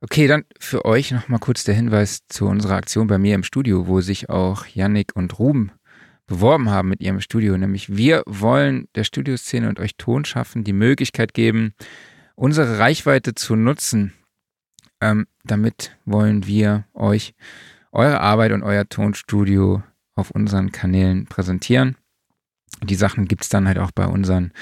[0.01, 3.87] Okay, dann für euch nochmal kurz der Hinweis zu unserer Aktion bei mir im Studio,
[3.87, 5.71] wo sich auch Yannick und Ruben
[6.25, 7.57] beworben haben mit ihrem Studio.
[7.57, 11.73] Nämlich wir wollen der Studioszene und euch Tonschaffen die Möglichkeit geben,
[12.39, 14.13] unsere Reichweite zu nutzen.
[15.01, 17.33] Ähm, damit wollen wir euch
[17.91, 19.83] eure Arbeit und euer Tonstudio
[20.15, 21.97] auf unseren Kanälen präsentieren.
[22.81, 24.53] Die Sachen gibt es dann halt auch bei unseren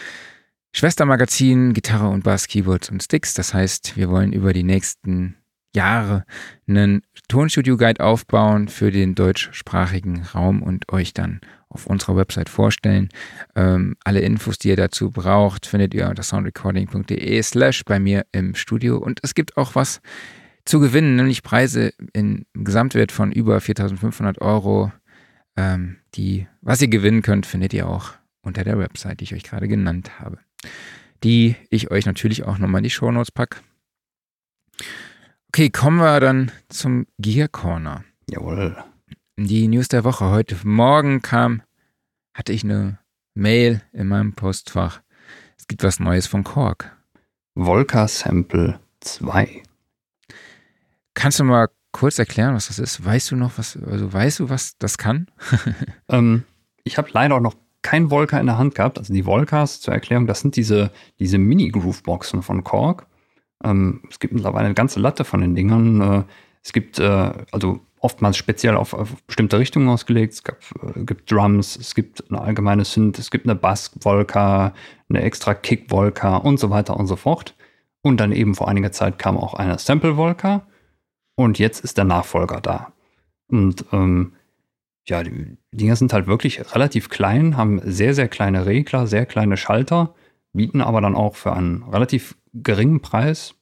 [0.74, 3.34] Schwestermagazinen Gitarre und Bass, Keyboards und Sticks.
[3.36, 5.36] Das heißt, wir wollen über die nächsten
[5.78, 6.26] Jahre
[6.68, 13.10] einen Tonstudio-Guide aufbauen für den deutschsprachigen Raum und euch dann auf unserer Website vorstellen.
[13.56, 18.56] Ähm, alle Infos, die ihr dazu braucht, findet ihr unter soundrecording.de slash bei mir im
[18.56, 18.98] Studio.
[18.98, 20.02] Und es gibt auch was
[20.66, 24.92] zu gewinnen, nämlich Preise im Gesamtwert von über 4.500 Euro.
[25.56, 29.44] Ähm, die, was ihr gewinnen könnt, findet ihr auch unter der Website, die ich euch
[29.44, 30.40] gerade genannt habe.
[31.24, 33.60] Die ich euch natürlich auch nochmal in die Shownotes packe.
[35.58, 38.04] Okay, kommen wir dann zum Gear Corner.
[38.30, 38.78] Jawohl.
[39.38, 40.30] Die News der Woche.
[40.30, 41.64] Heute Morgen kam,
[42.36, 43.00] hatte ich eine
[43.34, 45.02] Mail in meinem Postfach.
[45.58, 46.96] Es gibt was Neues von Korg.
[47.56, 49.64] Volca Sample 2.
[51.16, 53.04] Kannst du mal kurz erklären, was das ist?
[53.04, 55.26] Weißt du noch, was, also weißt du, was das kann?
[56.08, 56.44] Ähm,
[56.84, 59.00] ich habe leider auch noch kein Volca in der Hand gehabt.
[59.00, 63.08] Also die Volcas, zur Erklärung, das sind diese, diese Mini-Groove-Boxen von Korg.
[63.64, 66.02] Ähm, es gibt mittlerweile eine ganze Latte von den Dingern.
[66.02, 66.24] Äh,
[66.64, 70.34] es gibt äh, also oftmals speziell auf, auf bestimmte Richtungen ausgelegt.
[70.34, 74.74] Es gab, äh, gibt Drums, es gibt eine allgemeine Synth, es gibt eine Bass-Volca,
[75.10, 77.56] eine extra Kick-Volca und so weiter und so fort.
[78.02, 80.68] Und dann eben vor einiger Zeit kam auch eine Sample-Volca.
[81.36, 82.94] Und jetzt ist der Nachfolger da.
[83.48, 84.34] Und ähm,
[85.08, 89.56] ja, die Dinger sind halt wirklich relativ klein, haben sehr, sehr kleine Regler, sehr kleine
[89.56, 90.14] Schalter,
[90.58, 93.56] bieten aber dann auch für einen relativ geringen Preis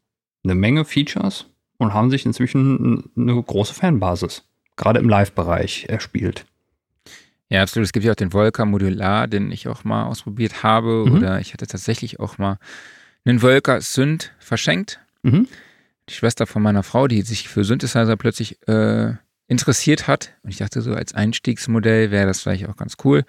[0.43, 4.43] eine Menge Features und haben sich inzwischen eine große Fanbasis,
[4.75, 6.45] gerade im Live-Bereich, erspielt.
[7.49, 7.85] Ja, absolut.
[7.85, 11.05] Es gibt ja auch den Volca Modular, den ich auch mal ausprobiert habe.
[11.05, 11.15] Mhm.
[11.15, 12.57] Oder ich hatte tatsächlich auch mal
[13.23, 14.99] einen Volca Synth verschenkt.
[15.23, 15.47] Mhm.
[16.09, 19.13] Die Schwester von meiner Frau, die sich für Synthesizer plötzlich äh,
[19.47, 20.33] interessiert hat.
[20.43, 23.25] Und ich dachte so, als Einstiegsmodell wäre das vielleicht auch ganz cool.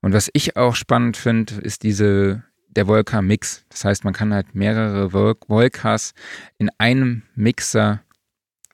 [0.00, 2.42] Und was ich auch spannend finde, ist diese,
[2.76, 3.64] der Volca Mix.
[3.68, 6.14] Das heißt, man kann halt mehrere Vol Volcas
[6.58, 8.00] in einem Mixer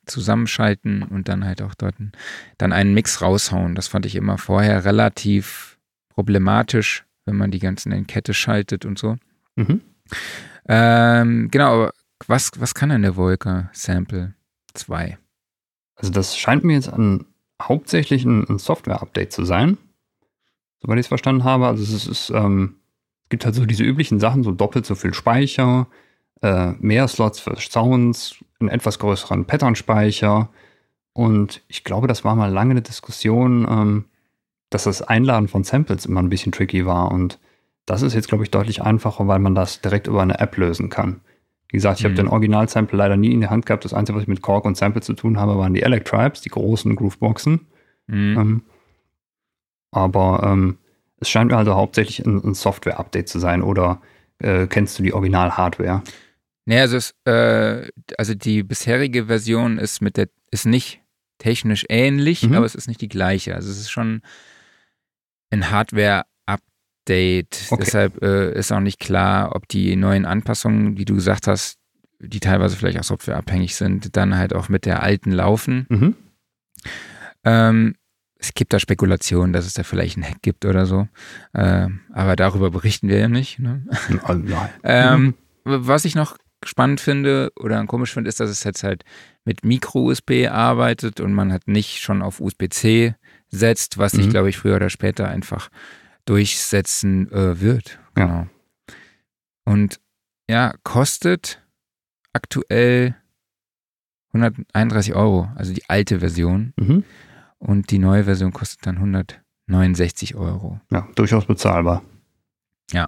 [0.07, 2.13] zusammenschalten und dann halt auch dort einen-
[2.59, 3.75] dann einen Mix raushauen.
[3.75, 5.79] Das fand ich immer vorher relativ
[6.09, 9.17] problematisch, wenn man die ganzen in Kette schaltet und so.
[9.57, 9.81] Mhm.
[10.69, 11.93] Ähm, genau, aber
[12.27, 14.35] was, was kann denn der Volca Sample
[14.75, 15.19] 2?
[15.97, 17.27] Also das scheint mir jetzt ein
[17.63, 19.79] hauptsächlich ein, ein Software-Update zu sein,
[20.81, 21.67] soweit ich es verstanden habe.
[21.67, 22.77] Also es, ist, ähm,
[23.31, 25.87] gibt halt so diese üblichen Sachen, so doppelt so viel Speicher,
[26.43, 30.51] äh, mehr Slots für Sounds, einen etwas größeren Pattern-Speicher.
[31.13, 34.05] Und ich glaube, das war mal lange eine Diskussion, ähm,
[34.69, 37.11] dass das Einladen von Samples immer ein bisschen tricky war.
[37.11, 37.39] Und
[37.87, 40.91] das ist jetzt, glaube ich, deutlich einfacher, weil man das direkt über eine App lösen
[40.91, 41.21] kann.
[41.69, 42.11] Wie gesagt, ich mhm.
[42.11, 43.85] habe den Original-Sample leider nie in der Hand gehabt.
[43.85, 46.49] Das Einzige, was ich mit Korg und Sample zu tun habe, waren die Electribes, die
[46.49, 47.67] großen Grooveboxen.
[48.07, 48.39] Mhm.
[48.39, 48.63] Ähm,
[49.93, 50.79] aber ähm,
[51.21, 53.63] es scheint mir also hauptsächlich ein, ein Software-Update zu sein.
[53.63, 54.01] Oder
[54.39, 56.03] äh, kennst du die Original-Hardware?
[56.65, 61.01] Nee, also, es, äh, also die bisherige Version ist mit der ist nicht
[61.39, 62.55] technisch ähnlich, mhm.
[62.55, 63.55] aber es ist nicht die gleiche.
[63.55, 64.23] Also es ist schon
[65.51, 67.67] ein Hardware Update.
[67.71, 67.83] Okay.
[67.85, 71.79] Deshalb äh, ist auch nicht klar, ob die neuen Anpassungen, wie du gesagt hast,
[72.19, 75.87] die teilweise vielleicht auch softwareabhängig sind, dann halt auch mit der alten laufen.
[75.89, 76.17] Mhm.
[77.45, 77.95] Ähm,
[78.41, 81.09] es gibt da Spekulationen, dass es da vielleicht einen Hack gibt oder so.
[81.53, 83.59] Äh, aber darüber berichten wir ja nicht.
[83.59, 83.85] Ne?
[84.83, 85.35] ähm,
[85.65, 89.05] was ich noch spannend finde oder komisch finde, ist, dass es jetzt halt
[89.45, 93.15] mit Micro-USB arbeitet und man halt nicht schon auf USB-C
[93.49, 94.31] setzt, was sich, mhm.
[94.31, 95.71] glaube ich, früher oder später einfach
[96.25, 97.99] durchsetzen äh, wird.
[98.15, 98.29] Genau.
[98.29, 98.49] Ja.
[99.65, 100.01] Und
[100.49, 101.63] ja, kostet
[102.33, 103.17] aktuell
[104.33, 106.73] 131 Euro, also die alte Version.
[106.77, 107.05] Mhm.
[107.61, 110.81] Und die neue Version kostet dann 169 Euro.
[110.91, 112.03] Ja, durchaus bezahlbar.
[112.91, 113.07] Ja,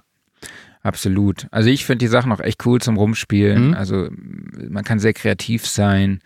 [0.81, 1.47] absolut.
[1.51, 3.69] Also ich finde die Sachen auch echt cool zum Rumspielen.
[3.69, 3.73] Mhm.
[3.73, 4.09] Also
[4.69, 6.21] man kann sehr kreativ sein.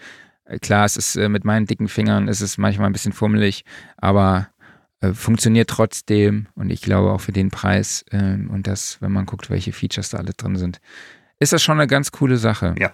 [0.62, 3.64] Klar, es ist äh, mit meinen dicken Fingern ist es manchmal ein bisschen fummelig,
[3.98, 4.50] aber
[5.02, 9.26] äh, funktioniert trotzdem und ich glaube auch für den Preis äh, und das, wenn man
[9.26, 10.80] guckt, welche Features da alle drin sind,
[11.40, 12.76] ist das schon eine ganz coole Sache.
[12.80, 12.94] Ja.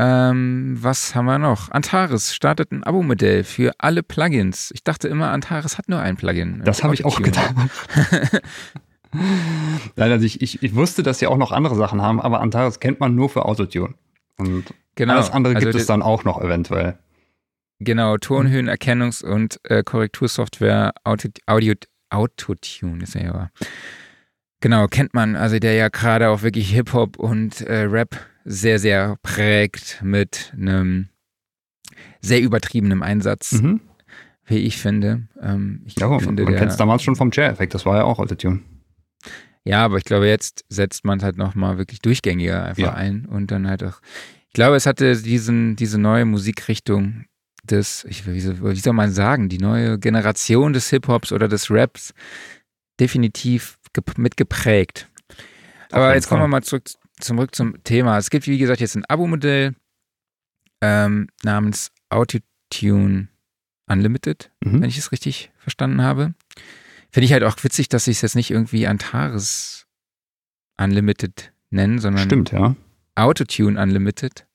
[0.00, 1.70] Ähm, was haben wir noch?
[1.72, 4.70] Antares startet ein Abo-Modell für alle Plugins.
[4.72, 6.62] Ich dachte immer, Antares hat nur ein Plugin.
[6.64, 7.52] Das habe ich auch gedacht.
[9.12, 12.78] Nein, also ich, ich, ich, wusste, dass sie auch noch andere Sachen haben, aber Antares
[12.78, 13.94] kennt man nur für Autotune.
[14.36, 15.14] Und genau.
[15.14, 16.98] alles andere also gibt es dann auch noch eventuell.
[17.80, 21.74] Genau, Tonhöhenerkennungs- und äh, Korrektursoftware Auto, Audio,
[22.10, 23.50] Autotune ist ja ja.
[24.60, 25.36] Genau, kennt man.
[25.36, 31.08] Also der ja gerade auch wirklich Hip-Hop und äh, Rap sehr, sehr prägt mit einem
[32.20, 33.80] sehr übertriebenen Einsatz, mhm.
[34.46, 35.28] wie ich finde.
[35.40, 38.18] Ähm, ich ja, finde man kennt es damals schon vom Chair-Effekt, das war ja auch
[38.18, 38.60] Autotune.
[39.64, 42.94] Ja, aber ich glaube, jetzt setzt man es halt nochmal wirklich durchgängiger einfach ja.
[42.94, 44.00] ein und dann halt auch.
[44.46, 47.26] Ich glaube, es hatte diesen, diese neue Musikrichtung
[47.64, 52.14] des, ich, wie, soll man sagen, die neue Generation des Hip-Hops oder des Raps
[52.98, 53.78] definitiv
[54.16, 55.08] mitgeprägt.
[55.90, 56.84] Aber jetzt kommen wir mal zurück,
[57.20, 58.18] zurück zum Thema.
[58.18, 59.74] Es gibt, wie gesagt, jetzt ein Abo-Modell
[60.80, 63.28] ähm, namens Autotune
[63.86, 64.82] Unlimited, mhm.
[64.82, 66.34] wenn ich es richtig verstanden habe.
[67.10, 69.86] Finde ich halt auch witzig, dass sie es jetzt nicht irgendwie Antares
[70.76, 72.76] Unlimited nennen, sondern Stimmt, ja.
[73.14, 74.46] Autotune Unlimited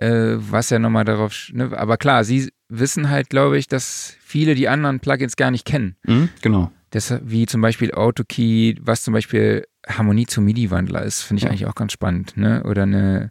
[0.00, 1.70] äh, was ja nochmal darauf, ne?
[1.76, 5.96] aber klar, sie wissen halt, glaube ich, dass viele die anderen Plugins gar nicht kennen.
[6.04, 6.72] Mhm, genau.
[6.90, 11.50] Das, wie zum Beispiel AutoKey, was zum Beispiel Harmonie zum MIDI-Wandler ist, finde ich ja.
[11.50, 12.36] eigentlich auch ganz spannend.
[12.36, 12.62] Ne?
[12.64, 13.30] Oder eine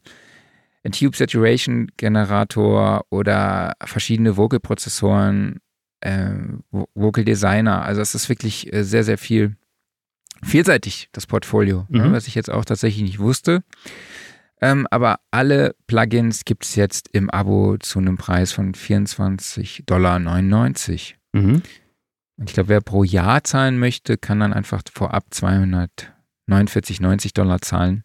[0.88, 5.60] ein Tube Saturation Generator oder verschiedene Vocal-Prozessoren,
[6.02, 6.32] äh,
[6.72, 7.84] Vocal Designer.
[7.84, 9.58] Also es ist wirklich äh, sehr, sehr viel
[10.43, 12.00] vielseitig, das Portfolio, ne?
[12.00, 12.08] mhm.
[12.08, 12.14] ne?
[12.14, 13.64] was ich jetzt auch tatsächlich nicht wusste.
[14.60, 20.20] Ähm, aber alle Plugins gibt es jetzt im Abo zu einem Preis von 24,99 Dollar.
[20.20, 21.62] Mhm.
[22.38, 25.26] Und ich glaube, wer pro Jahr zahlen möchte, kann dann einfach vorab
[26.48, 28.04] 249,90 Dollar zahlen.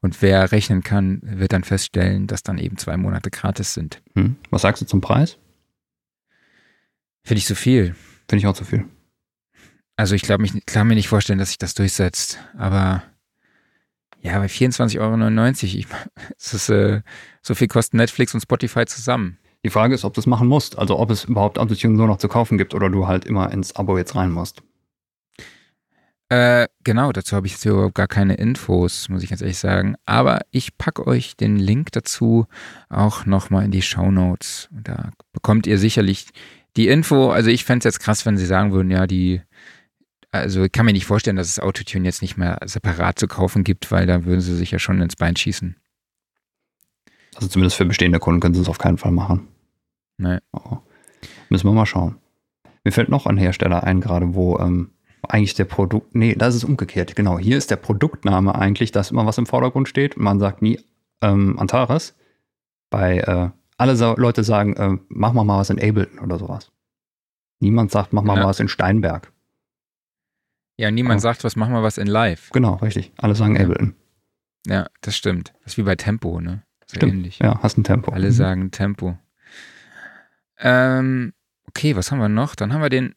[0.00, 4.02] Und wer rechnen kann, wird dann feststellen, dass dann eben zwei Monate gratis sind.
[4.14, 4.36] Mhm.
[4.50, 5.38] Was sagst du zum Preis?
[7.24, 7.96] Finde ich zu viel.
[8.28, 8.84] Finde ich auch zu viel.
[9.96, 12.38] Also ich glaube, ich kann mir nicht vorstellen, dass sich das durchsetzt.
[12.56, 13.02] Aber
[14.20, 15.86] ja, bei 24,99 Euro, ich,
[16.36, 17.02] das ist, äh,
[17.42, 19.38] so viel kosten Netflix und Spotify zusammen.
[19.64, 20.78] Die Frage ist, ob du es machen musst.
[20.78, 23.74] Also ob es überhaupt Autotune nur noch zu kaufen gibt oder du halt immer ins
[23.74, 24.62] Abo jetzt rein musst.
[26.28, 29.94] Äh, genau, dazu habe ich jetzt überhaupt gar keine Infos, muss ich ganz ehrlich sagen.
[30.06, 32.46] Aber ich packe euch den Link dazu
[32.88, 34.68] auch nochmal in die Show Notes.
[34.72, 36.26] Da bekommt ihr sicherlich
[36.76, 37.30] die Info.
[37.30, 39.40] Also ich fände es jetzt krass, wenn sie sagen würden, ja, die
[40.32, 43.64] also ich kann mir nicht vorstellen, dass es Autotune jetzt nicht mehr separat zu kaufen
[43.64, 45.76] gibt, weil da würden sie sich ja schon ins Bein schießen.
[47.36, 49.48] Also zumindest für bestehende Kunden können sie es auf keinen Fall machen.
[50.18, 50.38] Nee.
[50.52, 50.78] Oh.
[51.48, 52.16] Müssen wir mal schauen.
[52.84, 54.90] Mir fällt noch ein Hersteller ein, gerade wo ähm,
[55.28, 57.38] eigentlich der Produkt, nee, das ist umgekehrt, genau.
[57.38, 60.16] Hier ist der Produktname eigentlich, dass immer was im Vordergrund steht.
[60.16, 60.80] Man sagt nie
[61.22, 62.14] ähm, Antares.
[62.90, 66.70] Bei äh, alle Sa Leute sagen, äh, mach mal mal was in Ableton oder sowas.
[67.60, 68.44] Niemand sagt, mach mal Ja.
[68.44, 69.32] was in Steinberg.
[70.78, 71.22] Ja, niemand Oh.
[71.22, 72.50] sagt, was machen wir was in live.
[72.50, 73.12] Genau, richtig.
[73.16, 73.62] Alle sagen Ja.
[73.62, 73.94] Ableton.
[74.66, 75.52] Ja, das stimmt.
[75.64, 76.62] Das ist wie bei Tempo, ne?
[76.86, 77.12] So Stimmt.
[77.14, 77.38] ähnlich.
[77.40, 78.12] Ja, hast ein Tempo.
[78.12, 78.32] Alle Mhm.
[78.32, 79.18] sagen Tempo.
[80.58, 81.32] Ähm,
[81.68, 82.54] okay, was haben wir noch?
[82.54, 83.14] Dann haben wir den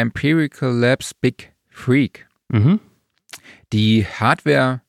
[0.00, 2.26] Empirical Labs Big Freak.
[2.48, 2.80] Mhm.
[3.72, 4.82] Die Hardware,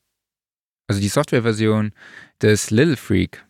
[0.88, 1.92] also die Softwareversion
[2.40, 3.44] des Little Freak.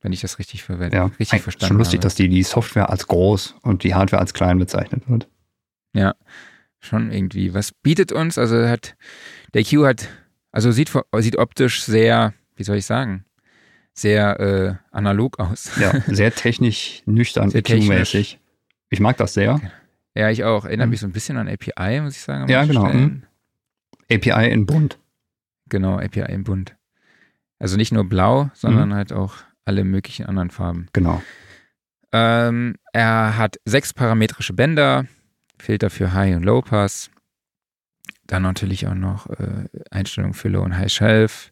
[0.00, 0.96] Wenn ich das richtig verwende.
[0.96, 2.02] Ja, richtig verstanden Schon lustig, habe.
[2.04, 5.28] dass die, die Software als groß und die Hardware als klein bezeichnet wird.
[6.80, 7.54] schon irgendwie.
[7.54, 8.38] Was bietet uns?
[8.38, 8.96] Also hat
[9.54, 10.08] der Q hat,
[10.50, 13.24] also sieht, sieht optisch sehr, wie soll ich sagen,
[13.94, 15.70] sehr äh, analog aus.
[15.78, 18.38] Ja, sehr technisch, nüchtern, Sehr EQ-mäßig.
[18.90, 19.60] Ich mag das sehr.
[20.14, 20.64] Ja, ich auch.
[20.64, 20.90] Erinnert Mhm.
[20.90, 22.48] mich so ein bisschen an API, muss ich sagen.
[22.50, 23.26] Ja, genau, Stellen.
[24.10, 24.98] API in bunt.
[25.68, 26.76] Genau, API im Bund.
[27.58, 28.94] Also nicht nur blau, sondern Mhm.
[28.94, 30.88] halt auch alle möglichen anderen Farben.
[30.92, 31.22] Genau.
[32.12, 35.06] Ähm, er hat sechs parametrische Bänder,
[35.58, 37.10] Filter für High- und Low-Pass.
[38.26, 41.51] Dann natürlich auch noch äh, Einstellungen für Low- und High-Shelf.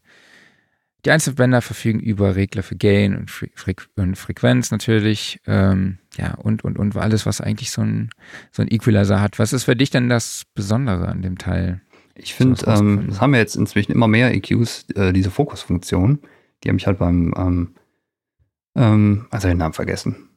[1.05, 5.39] Die Einzelbänder verfügen über Regler für Gain und, Fre Freq und Frequenz natürlich.
[5.47, 8.09] Ähm, ja, und, und, und alles, was eigentlich so ein,
[8.51, 9.39] so ein Equalizer hat.
[9.39, 11.81] Was ist für dich denn das Besondere an dem Teil?
[12.15, 16.19] Ich finde, ähm, das haben wir jetzt inzwischen immer mehr EQs, äh, diese Fokusfunktion.
[16.63, 17.75] Die habe ich halt beim, ähm,
[18.75, 20.29] ähm, also den Namen vergessen.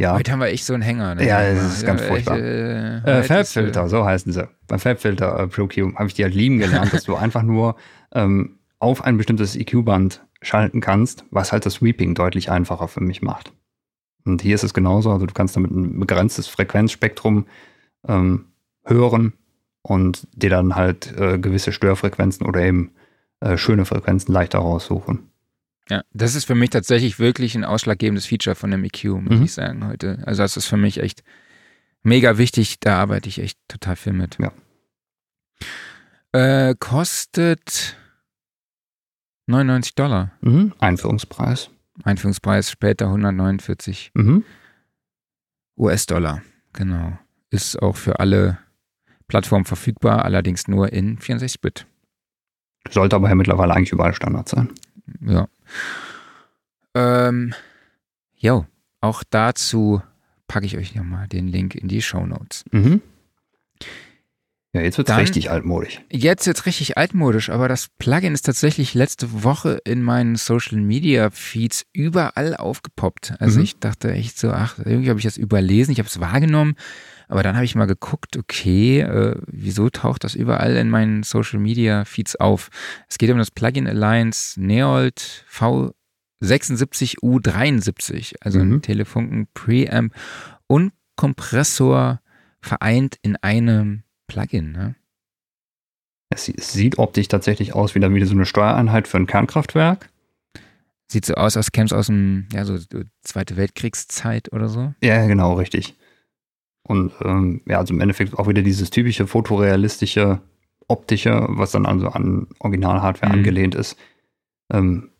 [0.00, 1.14] Ja, Heute haben wir echt so einen Hänger.
[1.14, 1.26] Ne?
[1.26, 2.38] Ja, das ist ganz echt, furchtbar.
[2.38, 4.48] Äh, äh, Fabfilter, so heißen sie.
[4.66, 7.76] Beim Fabfilter äh, Pro Q habe ich die halt lieben gelernt, dass du einfach nur
[8.14, 13.20] ähm, auf ein bestimmtes EQ-Band schalten kannst, was halt das Sweeping deutlich einfacher für mich
[13.20, 13.52] macht.
[14.24, 17.44] Und hier ist es genauso, also du kannst damit ein begrenztes Frequenzspektrum
[18.08, 18.46] ähm,
[18.86, 19.34] hören
[19.82, 22.92] und dir dann halt äh, gewisse Störfrequenzen oder eben
[23.40, 25.29] äh, schöne Frequenzen leichter raussuchen.
[25.90, 29.42] Ja, das ist für mich tatsächlich wirklich ein ausschlaggebendes Feature von dem EQ, muss Mhm.
[29.44, 30.22] ich sagen, heute.
[30.24, 31.22] Also das ist für mich echt
[32.02, 32.78] mega wichtig.
[32.80, 34.38] Da arbeite ich echt total viel mit.
[34.38, 34.52] Ja.
[36.32, 37.96] Äh, kostet
[39.46, 40.30] 99 Dollar.
[40.42, 40.72] Mhm.
[40.78, 41.70] Einführungspreis.
[42.04, 44.44] Einführungspreis später 149 Mhm.
[45.76, 46.42] US-Dollar.
[46.72, 47.18] Genau.
[47.50, 48.58] Ist auch für alle
[49.26, 51.86] Plattformen verfügbar, allerdings nur in 64-Bit.
[52.90, 54.70] Sollte aber ja mittlerweile eigentlich überall Standard sein.
[55.20, 55.48] Ja.
[56.94, 57.54] Ähm,
[58.36, 58.66] jo,
[59.00, 60.02] auch dazu
[60.48, 62.64] packe ich euch nochmal den Link in die Show Notes.
[62.72, 63.00] Mhm.
[64.72, 66.00] Ja, jetzt wird es Dann- richtig altmodisch.
[66.12, 71.30] Jetzt jetzt richtig altmodisch, aber das Plugin ist tatsächlich letzte Woche in meinen Social Media
[71.30, 73.34] Feeds überall aufgepoppt.
[73.40, 73.64] Also Mhm.
[73.64, 76.76] ich dachte echt so, ach, irgendwie habe ich das überlesen, ich habe es wahrgenommen,
[77.30, 81.58] aber dann habe ich mal geguckt, okay, äh, wieso taucht das überall in meinen Social
[81.60, 82.68] Media Feeds auf?
[83.08, 88.74] Es geht um das Plugin Alliance Neolt V76U73, also Mhm.
[88.76, 90.14] ein Telefunken Preamp
[90.66, 92.20] und Kompressor
[92.60, 94.72] vereint in einem Plugin.
[94.72, 94.94] Ne?
[96.30, 99.26] Es, sie- es sieht optisch tatsächlich aus wie dann wieder so eine Steuereinheit für ein
[99.26, 100.08] Kernkraftwerk.
[101.10, 102.78] Sieht so aus, als käme es aus dem, ja, so
[103.22, 104.94] Zweite Weltkriegszeit oder so.
[105.02, 105.96] Ja, genau, richtig.
[106.82, 110.40] Und ähm, ja, also im Endeffekt auch wieder dieses typische fotorealistische,
[110.88, 113.38] optische, was dann also an Original-Hardware Mhm.
[113.38, 113.96] angelehnt ist.
[114.72, 115.10] Ähm,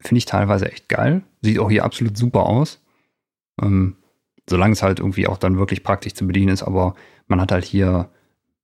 [0.00, 1.22] Finde ich teilweise echt geil.
[1.42, 2.80] Sieht auch hier absolut super aus.
[3.60, 3.96] Ähm,
[4.48, 6.94] solange es halt irgendwie auch dann wirklich praktisch zu bedienen ist, aber
[7.26, 8.08] man hat halt hier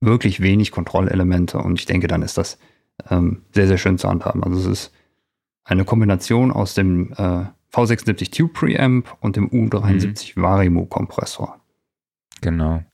[0.00, 2.58] wirklich wenig Kontrollelemente und ich denke, dann ist das
[3.10, 4.42] ähm, sehr, sehr schön zu handhaben.
[4.44, 4.92] Also es ist
[5.64, 11.60] eine Kombination aus dem äh, V76 Tube Preamp und dem U73 Varimo Kompressor.
[12.44, 12.84] Genau.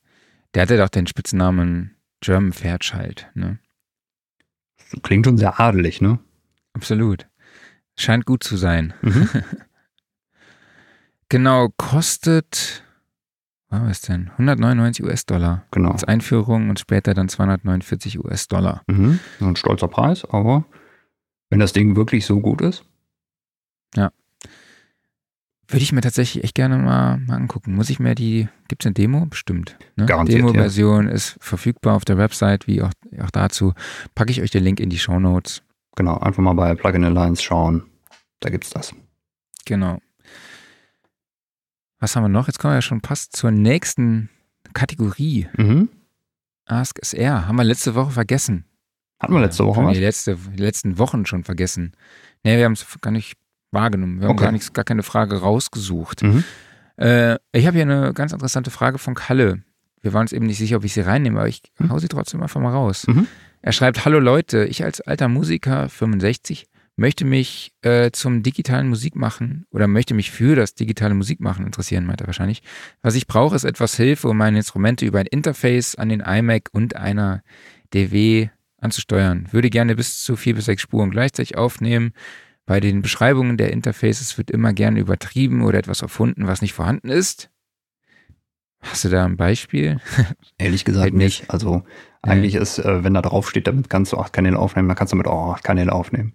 [0.55, 3.59] Der hatte doch den Spitznamen German Fairchild, ne?
[5.03, 6.20] Klingt schon sehr adelig, ne?
[6.72, 7.26] Absolut.
[7.98, 8.94] Scheint gut zu sein.
[9.03, 9.28] Mhm.
[11.32, 12.82] Genau, kostet,
[13.68, 14.30] was war es denn?
[14.32, 15.92] 199 US-Dollar Genau.
[15.92, 18.82] als Einführung und später dann 249 US-Dollar.
[18.88, 19.20] Mhm.
[19.38, 20.64] Ein stolzer Preis, aber
[21.48, 22.84] wenn das Ding wirklich so gut ist,
[25.71, 27.75] Würde ich mir tatsächlich echt gerne mal, mal angucken.
[27.75, 29.27] Muss ich mir die, gibt es eine Demo?
[29.27, 29.77] Bestimmt.
[29.97, 30.07] Ne?
[30.07, 32.91] Demo-Version ist verfügbar auf der Website, wie auch,
[33.23, 33.75] auch dazu.
[34.14, 35.62] Packe ich euch den Link in die Show Notes.
[35.97, 37.85] genau, einfach mal bei Plugin Alliance schauen.
[38.41, 38.95] Da gibt's das.
[39.64, 39.99] Genau.
[42.01, 42.47] Was haben wir noch?
[42.47, 44.31] Jetzt kommen wir ja schon fast zur nächsten
[44.73, 45.49] Kategorie.
[45.57, 45.89] Mhm.
[46.64, 47.47] Ask SR.
[47.47, 48.64] Haben wir letzte Woche vergessen.
[49.21, 49.95] Hatten wir letzte Woche Schon was?
[49.95, 51.93] Die, letzte, die letzten Wochen schon vergessen.
[52.43, 53.37] Nee, wir haben es gar nicht
[53.73, 54.21] wahrgenommen.
[54.21, 54.45] Wir haben Okay.
[54.45, 56.23] gar, nichts, gar keine Frage rausgesucht.
[56.23, 56.45] Mhm.
[56.97, 59.62] Äh, ich habe hier eine ganz interessante Frage von Kalle.
[60.03, 61.91] Wir waren uns eben nicht sicher, ob ich sie reinnehme, aber ich Hm.
[61.91, 63.07] hau sie trotzdem einfach mal raus.
[63.07, 63.27] Mhm.
[63.62, 66.66] Er schreibt, hallo Leute, ich als alter Musiker, 65,
[66.97, 72.21] möchte mich äh, zum digitalen Musikmachen oder möchte mich für das digitale Musikmachen interessieren, meint
[72.23, 72.62] er wahrscheinlich.
[73.03, 76.68] Was ich brauche, ist etwas Hilfe, um meine Instrumente über ein Interface an den iMac
[76.73, 77.43] und einer
[77.95, 78.49] DW
[78.79, 79.49] anzusteuern.
[79.51, 82.12] Würde gerne bis zu vier bis sechs Spuren gleichzeitig aufnehmen.
[82.71, 87.09] Bei den Beschreibungen der Interfaces wird immer gerne übertrieben oder etwas erfunden, was nicht vorhanden
[87.09, 87.51] ist.
[88.81, 89.99] Hast du da ein Beispiel?
[90.57, 91.51] Ehrlich gesagt nicht.
[91.51, 91.83] Also
[92.23, 95.12] eigentlich ist, äh, wenn da drauf steht, damit kannst du acht Kanäle aufnehmen, dann kannst
[95.12, 96.35] du mit auch acht Kanäle aufnehmen.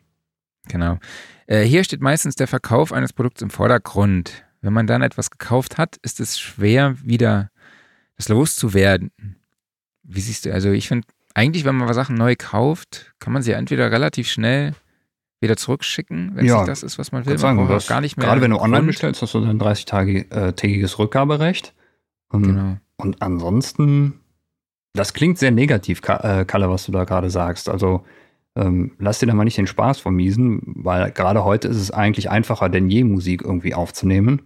[0.67, 0.99] Genau.
[1.47, 4.43] Äh, hier steht meistens der Verkauf eines Produkts im Vordergrund.
[4.59, 7.49] Wenn man dann etwas gekauft hat, ist es schwer, wieder
[8.17, 9.37] das loszuwerden.
[10.03, 10.53] Wie siehst du?
[10.53, 14.73] Also ich finde, eigentlich, wenn man Sachen neu kauft, kann man sie entweder relativ schnell
[15.41, 17.33] wieder zurückschicken, wenn Ja, es das ist, was man will.
[17.33, 18.25] Man sagen, auch hast, gar nicht mehr.
[18.27, 18.87] gerade wenn du online Grund.
[18.87, 21.73] bestellst, hast du dann 30-tägiges Rückgaberecht.
[22.33, 22.77] Ähm, Genau.
[22.97, 24.21] Und ansonsten,
[24.93, 27.67] das klingt sehr negativ, äh, Kalle, was du da gerade sagst.
[27.69, 28.05] Also
[28.55, 32.29] ähm, lass dir da mal nicht den Spaß vermiesen, weil gerade heute ist es eigentlich
[32.29, 34.43] einfacher denn je, Musik irgendwie aufzunehmen.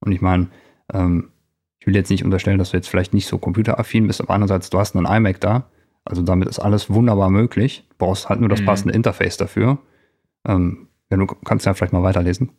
[0.00, 0.48] Und ich meine,
[0.94, 1.28] ähm,
[1.78, 4.70] ich will jetzt nicht unterstellen, dass du jetzt vielleicht nicht so computeraffin bist, aber andererseits,
[4.70, 5.64] du hast einen iMac da.
[6.06, 7.84] Also damit ist alles wunderbar möglich.
[7.90, 8.66] Du brauchst halt nur das Mhm.
[8.66, 9.76] passende Interface dafür.
[10.46, 12.50] Ähm, ja, du kannst ja vielleicht mal weiterlesen.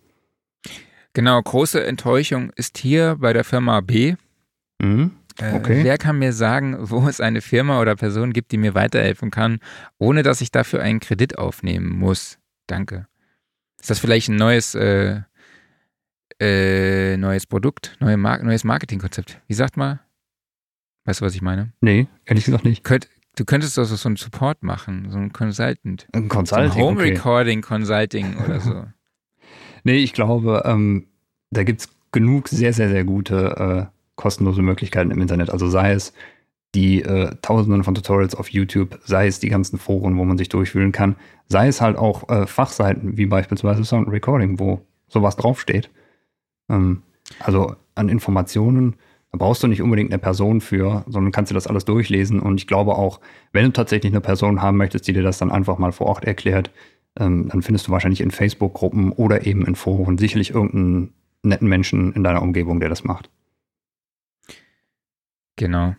[1.13, 4.15] Genau, große Enttäuschung ist hier bei der Firma B.
[4.81, 5.11] Mhm.
[5.39, 5.83] Äh, Okay.
[5.83, 9.59] Wer kann mir sagen, wo es eine Firma oder Person gibt, die mir weiterhelfen kann,
[9.97, 12.37] ohne dass ich dafür einen Kredit aufnehmen muss?
[12.67, 13.07] Danke.
[13.79, 15.21] Ist das vielleicht ein neues, äh,
[16.39, 19.41] äh, neues Produkt, neue Mar neues Marketingkonzept?
[19.47, 19.99] Wie sagt man?
[21.05, 21.73] Weißt du, was ich meine?
[21.81, 22.83] Nee, ehrlich gesagt nicht.
[22.83, 26.07] Könnt, du könntest doch so einen Support machen, so einen Consultant.
[26.11, 26.81] Ein So ein Consulting.
[26.81, 27.11] Home okay.
[27.11, 28.85] Recording Consulting oder so.
[29.83, 31.07] Nee, ich glaube, ähm,
[31.49, 35.49] da gibt es genug sehr, sehr, sehr gute äh, kostenlose Möglichkeiten im Internet.
[35.49, 36.13] Also sei es
[36.75, 40.49] die äh, Tausenden von Tutorials auf YouTube, sei es die ganzen Foren, wo man sich
[40.49, 41.15] durchwühlen kann,
[41.49, 45.89] sei es halt auch äh, Fachseiten wie beispielsweise Sound Recording, wo sowas draufsteht.
[46.69, 47.01] Ähm,
[47.39, 48.95] also an Informationen,
[49.31, 52.39] da brauchst du nicht unbedingt eine Person für, sondern kannst dir das alles durchlesen.
[52.41, 53.21] Und ich glaube auch,
[53.53, 56.25] wenn du tatsächlich eine Person haben möchtest, die dir das dann einfach mal vor Ort
[56.25, 56.69] erklärt,
[57.17, 61.13] ähm, dann findest du wahrscheinlich in Facebook-Gruppen oder eben in Foren sicherlich irgendeinen
[61.43, 63.29] netten Menschen in deiner Umgebung, der das macht.
[65.55, 65.95] Genau.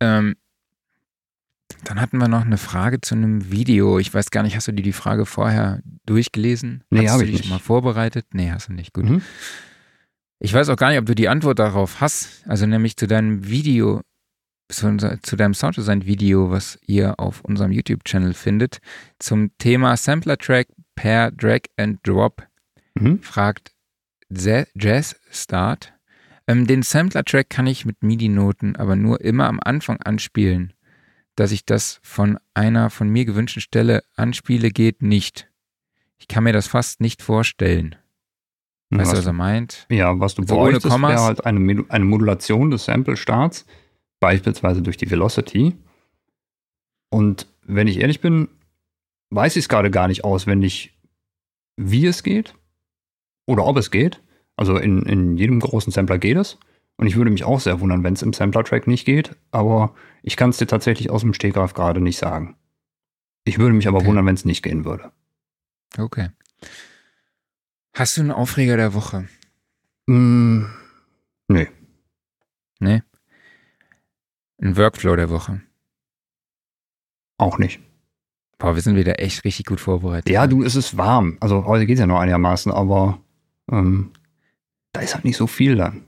[0.00, 0.36] Ähm,
[1.84, 3.98] dann hatten wir noch eine Frage zu einem Video.
[3.98, 6.84] Ich weiß gar nicht, hast du dir die Frage vorher durchgelesen?
[6.90, 7.50] Nee, Hast hab du ich dich nicht.
[7.50, 8.26] mal vorbereitet?
[8.32, 8.92] Nee, hast du nicht.
[8.92, 9.04] Gut.
[9.08, 9.22] Mhm.
[10.38, 12.42] Ich weiß auch gar nicht, ob du die Antwort darauf hast.
[12.46, 14.02] Also nämlich zu deinem Video,
[14.68, 18.78] zu, zu deinem Sounddesign-Video, was ihr auf unserem YouTube-Channel findet,
[19.18, 22.46] zum Thema Sampler-Track per Drag and Drop
[22.98, 23.22] Mhm.
[23.22, 23.72] fragt
[24.30, 25.92] Jazz Start.
[26.46, 30.72] Ähm, den Sampler-Track kann ich mit MIDI-Noten aber nur immer am Anfang anspielen.
[31.34, 35.50] Dass ich das von einer von mir gewünschten Stelle anspiele, geht nicht.
[36.18, 37.96] Ich kann mir das fast nicht vorstellen.
[38.90, 39.86] Weißt du, was, was er meint?
[39.90, 43.66] ja, was du So ohne bräuchtest, wäre halt eine, eine Modulation des Sample-Starts,
[44.20, 45.74] beispielsweise durch die Velocity.
[47.10, 48.48] Und wenn ich ehrlich bin,
[49.30, 50.96] weiß ich es gerade gar nicht auswendig,
[51.76, 52.54] wie es geht
[53.46, 54.22] oder ob es geht.
[54.56, 56.58] Also in, in jedem großen Sampler geht es.
[56.96, 59.36] Und ich würde mich auch sehr wundern, wenn es im Sampler-Track nicht geht.
[59.50, 62.56] Aber ich kann es dir tatsächlich aus dem Stegreif gerade nicht sagen.
[63.44, 64.06] Ich würde mich aber Okay.
[64.06, 65.12] wundern, wenn es nicht gehen würde.
[65.98, 66.30] Okay.
[67.96, 69.26] Hast du einen Aufreger der Woche?
[70.04, 70.66] Mm,
[71.48, 71.66] nee.
[72.78, 73.02] Nee?
[74.60, 75.62] Ein Workflow der Woche?
[77.38, 77.80] Auch nicht.
[78.58, 80.28] Boah, wir sind wieder echt richtig gut vorbereitet.
[80.28, 81.38] Ja, du, es ist warm.
[81.40, 83.18] Also heute geht es ja noch einigermaßen, aber
[83.72, 84.12] ähm,
[84.92, 86.04] da ist halt nicht so viel dann.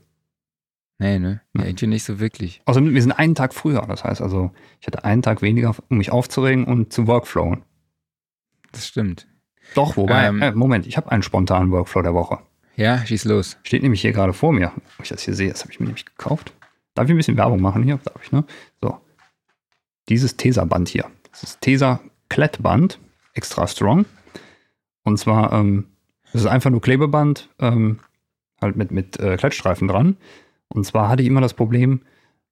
[0.99, 1.41] Nee, ne?
[1.57, 2.61] Ja, irgendwie nicht so wirklich.
[2.65, 3.81] Außerdem, wir sind einen Tag früher.
[3.87, 7.63] Das heißt also, ich hatte einen Tag weniger, um mich aufzuregen und zu workflowen.
[8.73, 9.27] Das stimmt.
[9.75, 10.41] Doch, wobei, Ähm.
[10.41, 12.39] äh, Moment, ich habe einen spontanen Workflow der Woche.
[12.75, 13.57] Ja, schieß los.
[13.63, 14.71] Steht nämlich hier gerade vor mir.
[14.97, 16.53] Wo ich das hier sehe, das habe ich mir nämlich gekauft.
[16.95, 17.99] Darf ich ein bisschen Werbung machen hier?
[18.03, 18.43] Darf ich, ne?
[18.81, 18.97] So.
[20.07, 21.05] Dieses Tesa-Band hier.
[21.31, 22.99] Das ist Tesa Klettband,
[23.33, 24.05] extra strong.
[25.03, 25.87] Und zwar, ähm,
[26.31, 27.99] das ist einfach nur Klebeband, ähm,
[28.61, 30.17] halt mit, mit äh, Klettstreifen dran.
[30.67, 32.01] Und zwar hatte ich immer das Problem,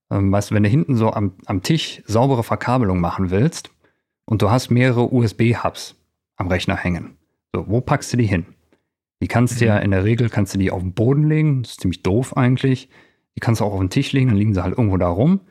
[0.09, 3.69] ähm, weißt du, wenn du hinten so am, am Tisch saubere Verkabelung machen willst
[4.25, 5.95] und du hast mehrere USB-Hubs
[6.37, 7.17] am Rechner hängen.
[7.53, 8.45] So, wo packst du die hin?
[9.21, 11.73] Die kannst du ja in der Regel kannst du die auf den Boden legen, das
[11.73, 12.89] ist ziemlich doof eigentlich.
[13.35, 15.41] Die kannst du auch auf den Tisch legen, dann liegen sie halt irgendwo da rum.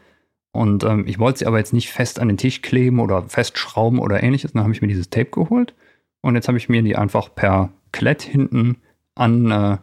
[0.52, 3.98] Und ähm, ich wollte sie aber jetzt nicht fest an den Tisch kleben oder festschrauben
[3.98, 4.52] oder ähnliches.
[4.52, 5.74] Dann habe ich mir dieses Tape geholt
[6.22, 8.78] und jetzt habe ich mir die einfach per Klett hinten
[9.14, 9.78] an äh,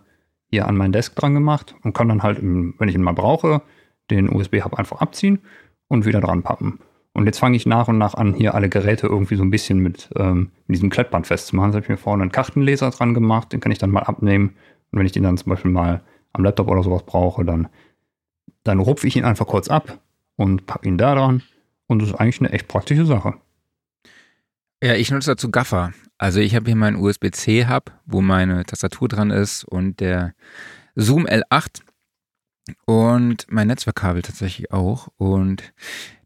[0.50, 3.14] hier an mein Desk dran gemacht und kann dann halt, im, wenn ich ihn mal
[3.14, 3.64] brauche,
[4.12, 5.40] den USB-Hub einfach abziehen
[5.88, 6.80] und wieder dran pappen.
[7.14, 9.78] Und jetzt fange ich nach und nach an, hier alle Geräte irgendwie so ein bisschen
[9.80, 11.72] mit, ähm, diesem Klettband festzumachen.
[11.72, 14.56] Da habe ich mir vorne einen Kartenleser dran gemacht, den kann ich dann mal abnehmen.
[14.92, 16.02] Und wenn ich den dann zum Beispiel mal
[16.34, 17.68] am Laptop oder sowas brauche, dann,
[18.64, 20.00] dann rupfe ich ihn einfach kurz ab
[20.36, 21.44] und packe ihn da dran.
[21.88, 23.36] Und das ist eigentlich eine echt praktische Sache.
[24.84, 25.94] Ja, ich nutze dazu Gaffer.
[26.18, 30.34] Also ich habe hier meinen USB-C-Hub, wo meine Tastatur dran ist und der
[30.96, 31.82] Zoom L8
[32.86, 35.10] und mein Netzwerkkabel tatsächlich auch.
[35.18, 35.74] Und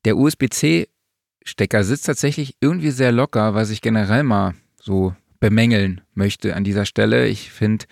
[0.07, 6.63] der USB-C-Stecker sitzt tatsächlich irgendwie sehr locker, was ich generell mal so bemängeln möchte an
[6.63, 7.27] dieser Stelle.
[7.27, 7.85] Ich finde,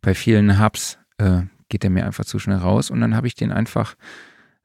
[0.00, 3.36] bei vielen Hubs äh, geht der mir einfach zu schnell raus und dann habe ich
[3.36, 3.94] den einfach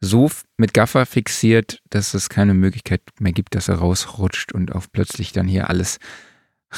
[0.02, 4.91] so mit Gaffer fixiert, dass es keine Möglichkeit mehr gibt, dass er rausrutscht und auf
[4.91, 5.99] plötzlich dann hier alles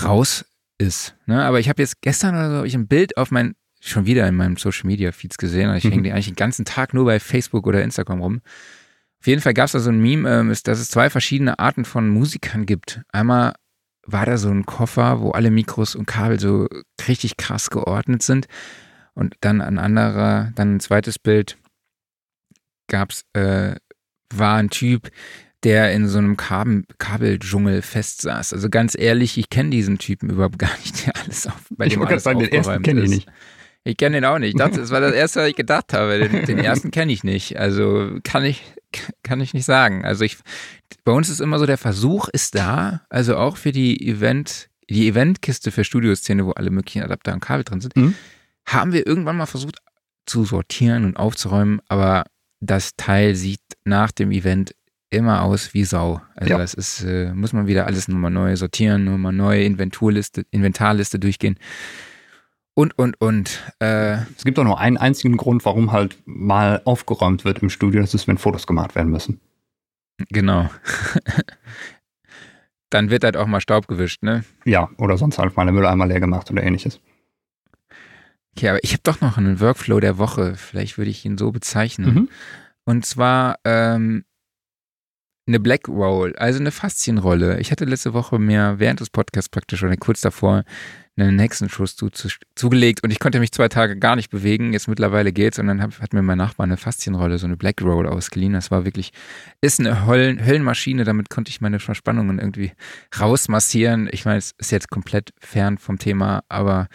[0.03, 0.43] raus
[0.77, 1.15] ist.
[1.25, 1.41] Ne?
[1.41, 4.35] Aber ich habe jetzt gestern oder so ich ein Bild auf mein, schon wieder in
[4.35, 5.73] meinem Social Media Feeds gesehen.
[5.75, 5.91] Ich mhm.
[5.91, 8.41] hänge eigentlich den ganzen Tag nur bei Facebook oder Instagram rum.
[9.27, 11.59] Auf jeden Fall gab es da so ein Meme, ähm, ist, dass es zwei verschiedene
[11.59, 13.01] Arten von Musikern gibt.
[13.11, 13.55] Einmal
[14.05, 16.69] war da so ein Koffer, wo alle Mikros und Kabel so
[17.09, 18.47] richtig krass geordnet sind.
[19.15, 21.57] Und dann ein anderer, dann ein zweites Bild
[22.89, 23.75] gab's, äh,
[24.33, 25.11] war ein Typ,
[25.65, 28.53] der in so einem Kabel, Kabeldschungel festsaß.
[28.53, 31.95] Also ganz ehrlich, ich kenne diesen Typen überhaupt gar nicht, der alles auf, bei ich
[31.95, 33.29] dem alles sagen, den ersten kenne ich nicht.
[33.83, 34.59] Ich kenne den auch nicht.
[34.59, 36.19] Das, das war das erste, was ich gedacht habe.
[36.19, 37.57] Den, den ersten kenne ich nicht.
[37.57, 38.61] Also kann ich,
[39.23, 40.05] kann ich nicht sagen.
[40.05, 40.37] Also ich,
[41.03, 45.07] bei uns ist immer so, der Versuch ist da, also auch für die Event, die
[45.07, 48.15] Eventkiste für Studioszene, wo alle möglichen Adapter und Kabel drin sind, mhm.
[48.65, 49.79] haben wir irgendwann mal versucht
[50.25, 52.25] zu sortieren und aufzuräumen, aber
[52.59, 54.73] das Teil sieht nach dem Event
[55.09, 56.21] immer aus wie Sau.
[56.35, 56.57] Also ja.
[56.57, 61.57] das ist, äh, muss man wieder alles nochmal neu sortieren, nochmal neue Inventurliste, Inventarliste durchgehen.
[62.77, 63.73] Und, und, und.
[63.79, 68.01] Äh, es gibt auch nur einen einzigen Grund, warum halt mal aufgeräumt wird im Studio,
[68.01, 69.41] das ist, wenn Fotos gemacht werden müssen.
[70.29, 70.69] Genau.
[72.91, 74.43] Dann wird halt auch mal Staub gewischt, ne?
[74.63, 77.01] Ja, oder sonst halt mal der Mülleimer leer gemacht oder ähnliches.
[78.55, 80.53] Okay, aber ich habe doch noch einen Workflow der Woche.
[80.55, 82.13] Vielleicht würde ich ihn so bezeichnen.
[82.13, 82.29] Mhm.
[82.85, 84.23] Und zwar ähm,
[85.47, 87.59] eine Black Roll, also eine Faszienrolle.
[87.59, 90.63] Ich hatte letzte Woche mir während des Podcasts praktisch oder kurz davor
[91.17, 94.73] einen Hexenschuss zu, zu, zugelegt und ich konnte mich zwei Tage gar nicht bewegen.
[94.73, 97.81] Jetzt mittlerweile geht's und dann hab, hat mir mein Nachbar eine Faszienrolle, so eine Black
[97.81, 98.53] Roll ausgeliehen.
[98.53, 99.11] Das war wirklich,
[99.61, 101.03] ist eine Höllen, Höllenmaschine.
[101.03, 102.71] Damit konnte ich meine Verspannungen irgendwie
[103.19, 104.09] rausmassieren.
[104.11, 106.87] Ich meine, es ist jetzt komplett fern vom Thema, aber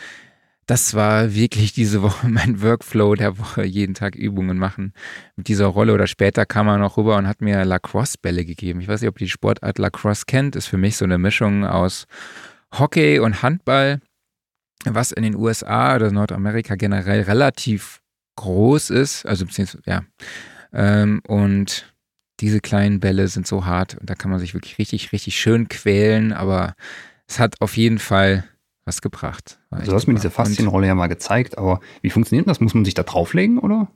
[0.66, 4.92] das war wirklich diese Woche mein Workflow der Woche, jeden Tag Übungen machen
[5.36, 5.92] mit dieser Rolle.
[5.92, 8.80] Oder später kam er noch rüber und hat mir Lacrosse-Bälle gegeben.
[8.80, 10.56] Ich weiß nicht, ob ihr die Sportart Lacrosse kennt.
[10.56, 12.06] Ist für mich so eine Mischung aus
[12.78, 14.00] Hockey und Handball,
[14.84, 18.00] was in den USA oder Nordamerika generell relativ
[18.36, 19.26] groß ist.
[19.26, 20.02] Also beziehungsweise, ja.
[20.72, 21.92] Ähm, und
[22.40, 25.68] diese kleinen Bälle sind so hart und da kann man sich wirklich richtig, richtig schön
[25.68, 26.74] quälen, aber
[27.28, 28.44] es hat auf jeden Fall
[28.84, 29.60] was gebracht.
[29.70, 32.60] Also du hast mir diese Faszienrolle ja mal gezeigt, aber wie funktioniert das?
[32.60, 33.88] Muss man sich da drauflegen, oder?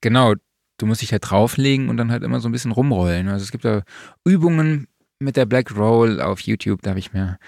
[0.00, 0.34] Genau,
[0.78, 3.28] du musst dich halt drauflegen und dann halt immer so ein bisschen rumrollen.
[3.28, 3.82] Also es gibt da
[4.24, 4.86] Übungen
[5.18, 7.38] mit der Black Roll auf YouTube, da habe ich mir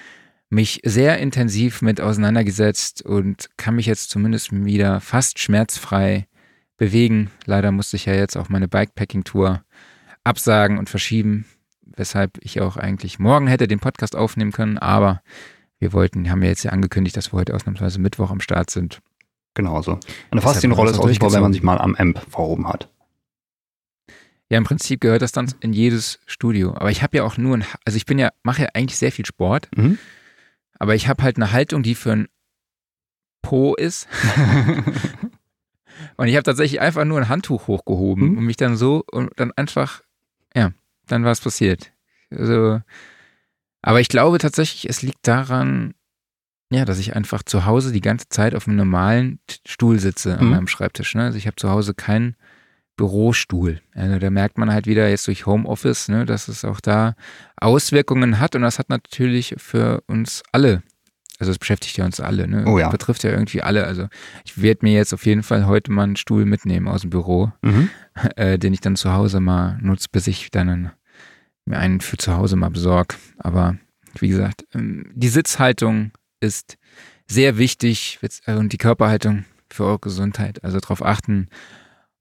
[0.51, 6.27] mich sehr intensiv mit auseinandergesetzt und kann mich jetzt zumindest wieder fast schmerzfrei
[6.77, 7.31] bewegen.
[7.47, 9.65] Leider musste ich ja jetzt auch meine Bikepacking-Tour
[10.23, 11.45] absagen und verschieben,
[11.83, 15.23] weshalb ich auch eigentlich morgen hätte den Podcast aufnehmen können, aber
[15.79, 19.01] wir wollten, haben ja jetzt ja angekündigt, dass wir heute ausnahmsweise Mittwoch am Start sind.
[19.55, 20.01] Genau so.
[20.31, 22.89] Eine Faszienrolle ist auch super, wenn man sich mal am Amp verhoben hat.
[24.51, 26.75] Ja, im Prinzip gehört das dann in jedes Studio.
[26.75, 29.13] Aber ich habe ja auch nur ein, also ich bin ja, mache ja eigentlich sehr
[29.13, 29.99] viel Sport, mhm.
[30.79, 32.29] Aber ich habe halt eine Haltung, die für ein
[33.43, 34.09] Po ist.
[36.17, 38.39] und ich habe tatsächlich einfach nur ein Handtuch hochgehoben mhm.
[38.39, 40.03] und mich dann so und dann einfach,
[40.55, 40.73] ja,
[41.07, 41.93] dann war es passiert.
[42.31, 42.81] Also
[43.87, 45.93] aber ich glaube tatsächlich, es liegt daran,
[46.71, 50.47] ja, dass ich einfach zu Hause die ganze Zeit auf einem normalen Stuhl sitze an
[50.47, 50.51] mhm.
[50.53, 51.15] meinem Schreibtisch.
[51.15, 51.25] Ne?
[51.25, 52.35] Also ich habe zu Hause keinen
[52.97, 53.81] Bürostuhl.
[53.95, 57.15] Also da merkt man halt wieder jetzt durch Homeoffice, ne, dass es auch da
[57.57, 60.83] Auswirkungen hat und das hat natürlich für uns alle.
[61.41, 62.65] Also es beschäftigt ja uns alle, ne?
[62.67, 62.89] Oh ja.
[62.89, 63.85] Betrifft ja irgendwie alle.
[63.85, 64.07] Also
[64.45, 67.53] ich werde mir jetzt auf jeden Fall heute mal einen Stuhl mitnehmen aus dem Büro,
[67.63, 67.91] mhm.
[68.37, 70.93] äh, den ich dann zu Hause mal nutze, bis ich dann
[71.65, 73.17] mir einen für zu Hause mal besorge.
[73.39, 73.77] Aber
[74.21, 76.77] wie gesagt, ähm, die Sitzhaltung ist
[77.27, 80.63] sehr wichtig äh, und die Körperhaltung für eure Gesundheit.
[80.63, 81.49] Also darauf achten.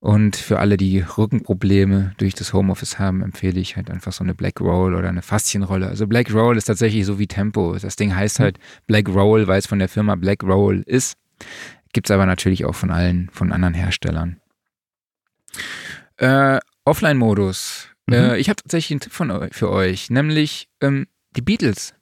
[0.03, 4.35] Und für alle, die Rückenprobleme durch das Homeoffice haben, empfehle ich halt einfach so eine
[4.35, 5.87] Black Roll oder eine Faszienrolle.
[5.87, 7.77] Also Black Roll ist tatsächlich so wie Tempo.
[7.81, 11.15] Das Ding heißt halt Black Roll, weil es von der Firma Black Roll ist.
[11.93, 14.41] Gibt es aber natürlich auch von allen, von anderen Herstellern.
[16.17, 17.87] Äh, Offline-Modus.
[18.07, 18.13] Mhm.
[18.13, 21.07] Äh, ich habe tatsächlich einen Tipp von, für euch, nämlich ähm,
[21.37, 21.95] die Beatles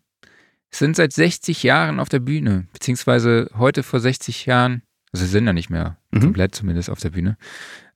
[0.71, 4.81] sind seit 60 Jahren auf der Bühne, beziehungsweise heute vor 60 Jahren,
[5.13, 6.21] also sie sind ja nicht mehr mhm.
[6.21, 7.37] komplett zumindest auf der Bühne.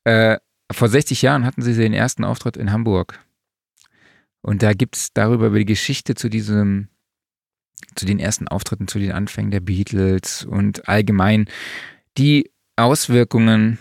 [0.06, 0.38] Äh,
[0.72, 3.20] vor 60 Jahren hatten sie den ersten Auftritt in Hamburg.
[4.42, 6.88] Und da gibt es darüber über die Geschichte zu diesem,
[7.96, 11.48] zu den ersten Auftritten, zu den Anfängen der Beatles und allgemein
[12.18, 13.80] die Auswirkungen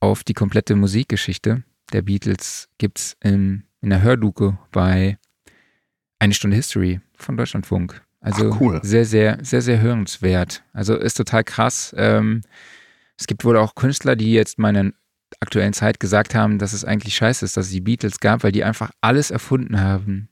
[0.00, 5.18] auf die komplette Musikgeschichte der Beatles gibt es in, in der Hörluke bei
[6.18, 8.02] Eine Stunde History von Deutschlandfunk.
[8.20, 8.80] Also Ach, cool.
[8.82, 10.64] sehr, sehr, sehr, sehr hörenswert.
[10.72, 11.94] Also ist total krass.
[11.96, 12.42] Ähm,
[13.18, 14.92] es gibt wohl auch Künstler, die jetzt meiner
[15.40, 18.52] aktuellen Zeit gesagt haben, dass es eigentlich scheiße ist, dass es die Beatles gab, weil
[18.52, 20.28] die einfach alles erfunden haben,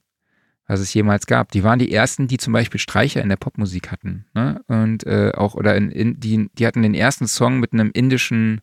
[0.66, 1.52] was es jemals gab.
[1.52, 4.24] Die waren die ersten, die zum Beispiel Streicher in der Popmusik hatten.
[4.34, 4.62] Ne?
[4.68, 8.62] Und äh, auch, oder in, in, die, die hatten den ersten Song mit einem indischen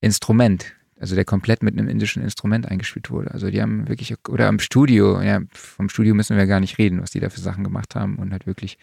[0.00, 3.30] Instrument also der komplett mit einem indischen Instrument eingespielt wurde.
[3.32, 7.02] Also die haben wirklich, oder am Studio, ja, vom Studio müssen wir gar nicht reden,
[7.02, 8.78] was die da für Sachen gemacht haben und halt wirklich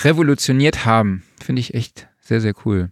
[0.00, 1.22] revolutioniert haben.
[1.40, 2.90] Finde ich echt sehr, sehr cool.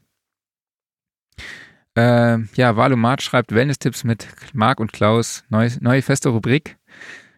[1.97, 5.45] Äh, ja, Valomat schreibt Wellness-Tipps mit Marc und Klaus.
[5.49, 6.77] Neue, neue feste Rubrik.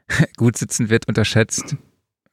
[0.36, 1.76] Gut sitzen wird unterschätzt,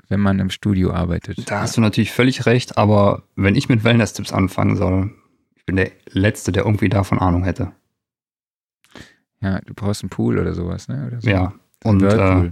[0.09, 1.49] wenn man im Studio arbeitet.
[1.49, 5.11] Da hast du natürlich völlig recht, aber wenn ich mit Wellness-Tipps anfangen soll,
[5.55, 7.71] ich bin der Letzte, der irgendwie davon Ahnung hätte.
[9.41, 11.07] Ja, du brauchst einen Pool oder sowas, ne?
[11.07, 11.29] Oder so.
[11.29, 12.51] Ja, und äh,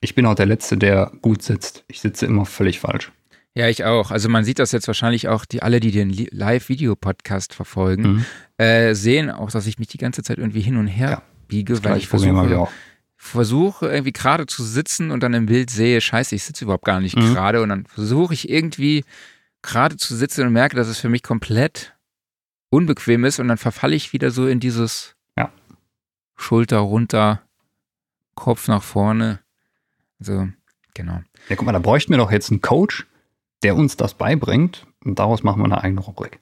[0.00, 1.84] ich bin auch der Letzte, der gut sitzt.
[1.88, 3.10] Ich sitze immer völlig falsch.
[3.58, 4.10] Ja, ich auch.
[4.10, 8.24] Also man sieht das jetzt wahrscheinlich auch, die alle, die den Live-Video-Podcast verfolgen, mhm.
[8.64, 11.82] äh, sehen auch, dass ich mich die ganze Zeit irgendwie hin und her ja, biege,
[11.82, 12.68] weil ich versuche,
[13.16, 17.00] versuche irgendwie gerade zu sitzen und dann im Bild sehe, scheiße, ich sitze überhaupt gar
[17.00, 17.34] nicht mhm.
[17.34, 19.04] gerade und dann versuche ich irgendwie
[19.62, 21.96] gerade zu sitzen und merke, dass es für mich komplett
[22.70, 25.16] unbequem ist und dann verfalle ich wieder so in dieses
[26.38, 27.42] Schulter runter,
[28.34, 29.40] Kopf nach vorne.
[30.20, 30.48] Also,
[30.94, 31.20] genau.
[31.48, 33.06] Ja, guck mal, da bräuchten wir doch jetzt einen Coach,
[33.62, 36.40] der uns das beibringt und daraus machen wir eine eigene Rubrik.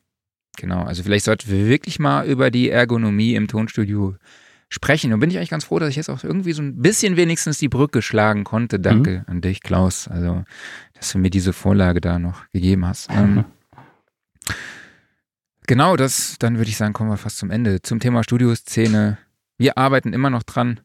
[0.58, 4.16] Genau, also vielleicht sollten wir wirklich mal über die Ergonomie im Tonstudio
[4.68, 5.12] sprechen.
[5.12, 7.58] Und bin ich eigentlich ganz froh, dass ich jetzt auch irgendwie so ein bisschen wenigstens
[7.58, 8.80] die Brücke schlagen konnte.
[8.80, 9.24] Danke mhm.
[9.26, 10.08] an dich, Klaus.
[10.08, 10.44] Also,
[10.94, 13.10] dass du mir diese Vorlage da noch gegeben hast.
[13.10, 13.16] Mhm.
[13.16, 13.44] Ähm,
[15.66, 17.82] genau, das, dann würde ich sagen, kommen wir fast zum Ende.
[17.82, 19.18] Zum Thema Studioszene
[19.58, 20.80] wir arbeiten immer noch dran.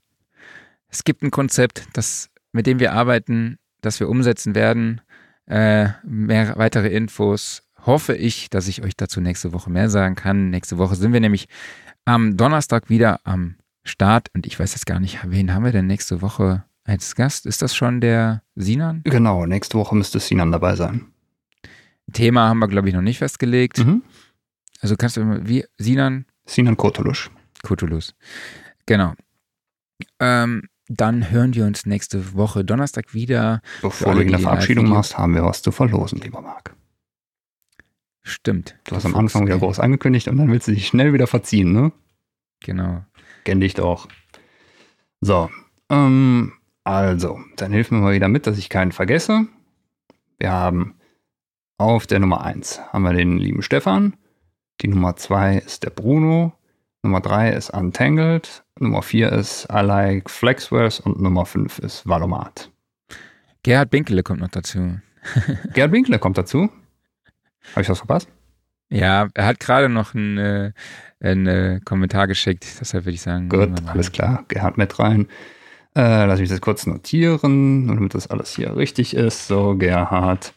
[0.87, 5.01] Es gibt ein Konzept, das, mit dem wir arbeiten, das wir umsetzen werden.
[5.47, 10.49] Äh, mehr weitere Infos hoffe ich, dass ich euch dazu nächste Woche mehr sagen kann.
[10.49, 11.47] Nächste Woche sind wir nämlich
[12.05, 15.87] am Donnerstag wieder am Start und ich weiß jetzt gar nicht, wen haben wir denn
[15.87, 17.45] nächste Woche als Gast?
[17.45, 19.01] Ist das schon der Sinan?
[19.03, 21.07] Genau, nächste Woche müsste Sinan dabei sein.
[22.13, 23.79] Thema haben wir, glaube ich, noch nicht festgelegt.
[23.79, 24.03] Mhm.
[24.81, 26.25] Also kannst du, wie, Sinan?
[26.45, 27.29] Sinan Kotulusch.
[27.63, 28.15] Kotulus.
[28.85, 29.13] Genau.
[30.19, 30.63] Ähm,
[30.97, 33.61] dann hören wir uns nächste Woche Donnerstag wieder.
[33.81, 36.75] Bevor du eine Verabschiedung machst, haben wir was zu verlosen, lieber Marc.
[38.23, 38.77] Stimmt.
[38.83, 41.71] Du hast am Anfang wieder groß angekündigt und dann willst du dich schnell wieder verziehen,
[41.71, 41.91] ne?
[42.59, 43.03] Genau.
[43.45, 44.07] Kenn dich doch.
[45.21, 45.49] So,
[45.89, 46.53] ähm,
[46.83, 49.47] also, dann hilf mir mal wieder mit, dass ich keinen vergesse.
[50.37, 50.95] Wir haben
[51.77, 54.15] auf der Nummer 1 haben wir den lieben Stefan.
[54.81, 56.53] Die Nummer 2 ist der Bruno.
[57.03, 62.69] Nummer 3 ist Untangled, Nummer 4 ist I Like Flexverse und Nummer 5 ist Valomat.
[63.63, 64.99] Gerhard Binkele kommt noch dazu.
[65.73, 66.69] Gerhard Binkele kommt dazu?
[67.71, 68.29] Habe ich was verpasst?
[68.89, 70.71] Ja, er hat gerade noch einen, äh,
[71.19, 73.49] einen äh, Kommentar geschickt, deshalb würde ich sagen.
[73.49, 74.45] Gut, alles klar.
[74.47, 75.27] Gerhard mit rein.
[75.95, 79.47] Äh, lass mich das kurz notieren, damit das alles hier richtig ist.
[79.47, 80.53] So, Gerhard.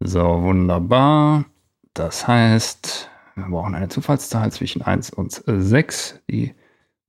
[0.00, 1.44] So, wunderbar.
[1.92, 6.20] Das heißt, wir brauchen eine Zufallszahl zwischen 1 und 6.
[6.30, 6.54] Die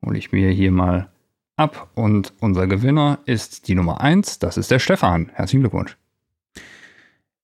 [0.04, 1.10] hole ich mir hier mal
[1.56, 1.90] ab.
[1.96, 4.40] Und unser Gewinner ist die Nummer 1.
[4.40, 5.30] Das ist der Stefan.
[5.34, 5.98] Herzlichen Glückwunsch.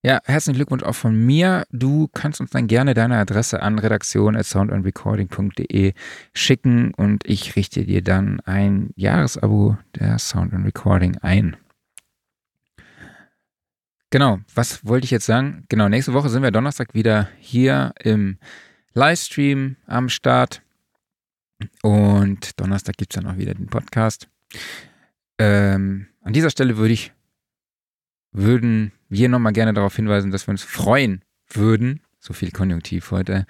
[0.04, 1.64] Ja, herzlichen Glückwunsch auch von mir.
[1.72, 5.94] Du kannst uns dann gerne deine Adresse an redaktion.soundandrecording.de
[6.34, 11.56] schicken und ich richte dir dann ein Jahresabo der Sound and Recording ein.
[14.10, 15.66] Genau, was wollte ich jetzt sagen?
[15.70, 18.40] Genau, nächste Woche sind wir Donnerstag wieder hier im
[18.94, 20.62] Livestream am Start.
[21.82, 24.28] Und Donnerstag gibt es dann auch wieder den Podcast.
[25.38, 27.14] Ähm, an dieser Stelle würde ich,
[28.32, 33.46] würden wir nochmal gerne darauf hinweisen, dass wir uns freuen würden, so viel Konjunktiv heute,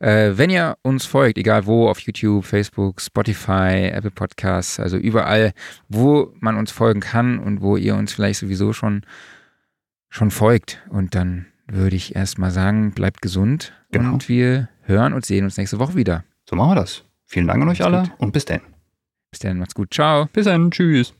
[0.00, 5.52] äh, wenn ihr uns folgt, egal wo, auf YouTube, Facebook, Spotify, Apple Podcasts, also überall,
[5.88, 9.02] wo man uns folgen kann und wo ihr uns vielleicht sowieso schon,
[10.08, 10.82] schon folgt.
[10.90, 14.14] Und dann würde ich erstmal sagen, bleibt gesund genau.
[14.14, 16.24] und wir hören und sehen uns nächste Woche wieder.
[16.48, 17.04] So machen wir das.
[17.26, 18.60] Vielen Dank an euch alle und bis dann.
[19.30, 19.92] Bis dann, macht's gut.
[19.92, 20.26] Ciao.
[20.32, 21.14] Bis dann, tschüss.